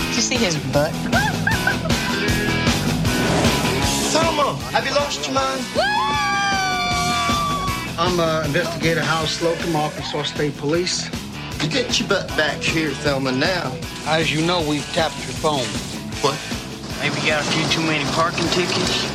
Did 0.08 0.16
you 0.16 0.22
see 0.22 0.36
his 0.36 0.56
butt? 0.72 1.30
Thelma, 4.44 4.62
have 4.72 4.84
you 4.86 4.94
lost 4.94 5.24
your 5.24 5.34
mind? 5.34 5.64
I'm 7.98 8.20
uh, 8.20 8.44
investigator 8.44 9.00
Hal 9.00 9.24
Slocum, 9.26 9.74
Arkansas 9.74 10.24
State 10.24 10.54
Police. 10.58 11.08
You 11.62 11.70
get 11.70 11.98
your 11.98 12.10
butt 12.10 12.28
back 12.36 12.60
here, 12.60 12.90
Thelma, 12.90 13.32
now. 13.32 13.74
As 14.04 14.30
you 14.30 14.44
know, 14.46 14.60
we've 14.68 14.84
tapped 14.92 15.16
your 15.24 15.32
phone. 15.40 15.64
What? 16.20 16.36
Maybe 17.00 17.18
you 17.22 17.28
got 17.32 17.40
a 17.40 17.44
few 17.52 17.66
too 17.68 17.80
many 17.86 18.04
parking 18.12 18.46
tickets? 18.48 19.06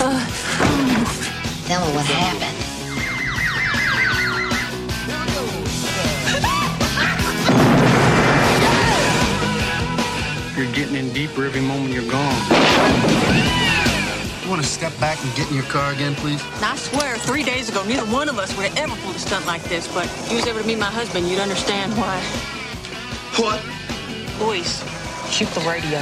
Tell 1.68 1.86
me 1.86 1.94
what 1.94 2.06
happened. 2.06 2.58
You're 10.58 10.72
getting 10.74 10.96
in 10.96 11.12
deeper 11.12 11.44
every 11.44 11.60
moment 11.60 11.94
you're 11.94 12.10
gone. 12.10 13.63
You 14.44 14.50
want 14.50 14.62
to 14.62 14.68
step 14.68 14.92
back 15.00 15.24
and 15.24 15.34
get 15.34 15.48
in 15.48 15.54
your 15.54 15.64
car 15.64 15.92
again, 15.92 16.14
please? 16.16 16.44
I 16.60 16.76
swear, 16.76 17.16
three 17.16 17.42
days 17.42 17.70
ago, 17.70 17.82
neither 17.84 18.04
one 18.12 18.28
of 18.28 18.38
us 18.38 18.54
would 18.54 18.66
have 18.66 18.76
ever 18.76 18.94
pulled 19.00 19.16
a 19.16 19.18
stunt 19.18 19.46
like 19.46 19.62
this, 19.70 19.88
but 19.88 20.04
if 20.04 20.30
you 20.30 20.36
was 20.36 20.46
ever 20.46 20.60
to 20.60 20.66
meet 20.66 20.78
my 20.78 20.90
husband, 20.90 21.26
you'd 21.26 21.40
understand 21.40 21.94
why. 21.94 22.20
What? 23.40 23.64
Boys, 24.38 24.84
shoot 25.30 25.48
the 25.54 25.60
radio. 25.60 25.98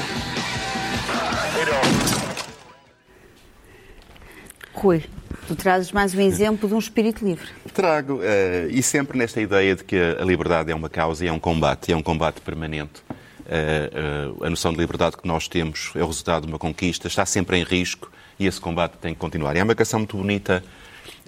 Rui, 4.74 5.04
tu 5.46 5.54
trazes 5.54 5.92
mais 5.92 6.12
um 6.12 6.20
exemplo 6.20 6.68
de 6.68 6.74
um 6.74 6.80
espírito 6.80 7.24
livre. 7.24 7.46
Trago, 7.72 8.18
eh, 8.24 8.66
e 8.70 8.82
sempre 8.82 9.16
nesta 9.16 9.40
ideia 9.40 9.76
de 9.76 9.84
que 9.84 9.96
a 9.96 10.24
liberdade 10.24 10.72
é 10.72 10.74
uma 10.74 10.88
causa 10.88 11.24
e 11.24 11.28
é 11.28 11.32
um 11.32 11.38
combate, 11.38 11.90
e 11.90 11.92
é 11.92 11.96
um 11.96 12.02
combate 12.02 12.40
permanente. 12.40 13.04
Eh, 13.48 13.88
eh, 13.94 14.46
a 14.46 14.50
noção 14.50 14.72
de 14.72 14.78
liberdade 14.78 15.16
que 15.16 15.28
nós 15.28 15.46
temos 15.46 15.92
é 15.94 16.02
o 16.02 16.06
resultado 16.08 16.44
de 16.44 16.48
uma 16.48 16.58
conquista, 16.58 17.06
está 17.06 17.24
sempre 17.24 17.56
em 17.56 17.62
risco 17.62 18.10
e 18.38 18.46
esse 18.46 18.60
combate 18.60 18.94
tem 19.00 19.14
que 19.14 19.20
continuar. 19.20 19.54
E 19.56 19.58
é 19.58 19.62
uma 19.62 19.74
canção 19.74 20.00
muito 20.00 20.16
bonita 20.16 20.62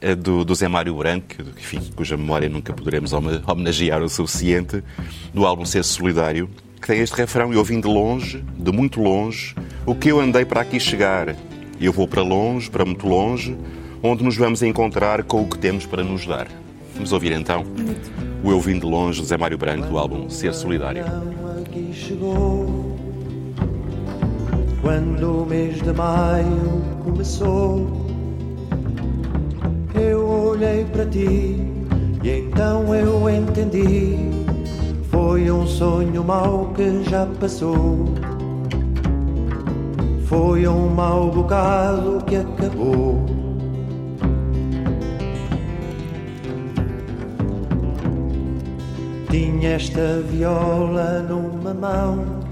eh, 0.00 0.14
do, 0.14 0.44
do 0.44 0.54
Zé 0.54 0.68
Mário 0.68 0.94
Branco, 0.96 1.26
que, 1.28 1.42
enfim, 1.42 1.80
cuja 1.94 2.16
memória 2.16 2.48
nunca 2.48 2.72
poderemos 2.72 3.12
home- 3.12 3.40
homenagear 3.46 4.02
o 4.02 4.08
suficiente, 4.08 4.82
do 5.32 5.44
álbum 5.46 5.64
Ser 5.64 5.84
Solidário, 5.84 6.48
que 6.80 6.86
tem 6.88 7.00
este 7.00 7.14
refrão: 7.16 7.52
Eu 7.52 7.62
vim 7.64 7.80
de 7.80 7.88
longe, 7.88 8.44
de 8.58 8.72
muito 8.72 9.00
longe, 9.00 9.54
o 9.86 9.94
que 9.94 10.10
eu 10.10 10.20
andei 10.20 10.44
para 10.44 10.60
aqui 10.60 10.78
chegar. 10.80 11.34
Eu 11.80 11.92
vou 11.92 12.06
para 12.06 12.22
longe, 12.22 12.70
para 12.70 12.84
muito 12.84 13.06
longe, 13.06 13.56
onde 14.02 14.22
nos 14.22 14.36
vamos 14.36 14.62
encontrar 14.62 15.22
com 15.24 15.42
o 15.42 15.48
que 15.48 15.58
temos 15.58 15.84
para 15.86 16.02
nos 16.04 16.24
dar. 16.26 16.46
Vamos 16.94 17.10
ouvir 17.12 17.32
então 17.32 17.64
o 18.44 18.50
Eu 18.50 18.60
Vim 18.60 18.78
de 18.78 18.86
Longe, 18.86 19.20
do 19.20 19.26
Zé 19.26 19.36
Mário 19.36 19.58
Branco, 19.58 19.88
do 19.88 19.98
álbum 19.98 20.30
Ser 20.30 20.54
Solidário. 20.54 21.04
aqui 21.60 21.90
chegou 21.92 22.83
quando 24.84 25.44
o 25.44 25.46
mês 25.46 25.80
de 25.80 25.92
maio 25.94 26.82
começou. 27.02 27.86
Eu 29.94 30.28
olhei 30.28 30.84
para 30.84 31.06
ti 31.06 31.56
e 32.22 32.30
então 32.30 32.94
eu 32.94 33.30
entendi. 33.30 34.18
Foi 35.10 35.50
um 35.50 35.66
sonho 35.66 36.22
mau 36.22 36.70
que 36.74 37.02
já 37.04 37.26
passou. 37.40 38.04
Foi 40.26 40.68
um 40.68 40.88
mau 40.88 41.30
bocado 41.30 42.22
que 42.26 42.36
acabou. 42.36 43.24
Tinha 49.30 49.70
esta 49.70 50.20
viola 50.28 51.20
numa 51.26 51.72
mão. 51.72 52.43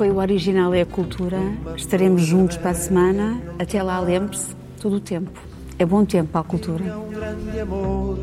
Foi 0.00 0.08
o 0.08 0.16
Original 0.16 0.72
é 0.72 0.80
a 0.80 0.86
Cultura. 0.86 1.36
Estaremos 1.76 2.22
juntos 2.22 2.56
para 2.56 2.70
a 2.70 2.74
semana. 2.74 3.38
Até 3.58 3.82
lá, 3.82 4.00
lembre-se, 4.00 4.56
todo 4.80 4.96
o 4.96 5.00
tempo. 5.00 5.38
É 5.78 5.84
bom 5.84 6.06
tempo 6.06 6.30
para 6.32 6.40
a 6.40 6.44
cultura. 6.44 6.98
um 6.98 7.10
grande 7.10 7.60
amor, 7.60 8.18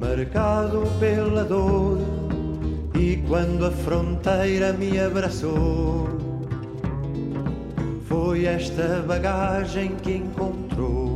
marcado 0.00 0.82
pela 0.98 1.44
dor. 1.44 2.00
E 2.98 3.18
quando 3.28 3.66
a 3.66 3.70
fronteira 3.70 4.72
me 4.72 4.98
abraçou, 4.98 6.08
foi 8.08 8.46
esta 8.46 9.04
bagagem 9.06 9.94
que 10.02 10.16
encontrou. 10.16 11.11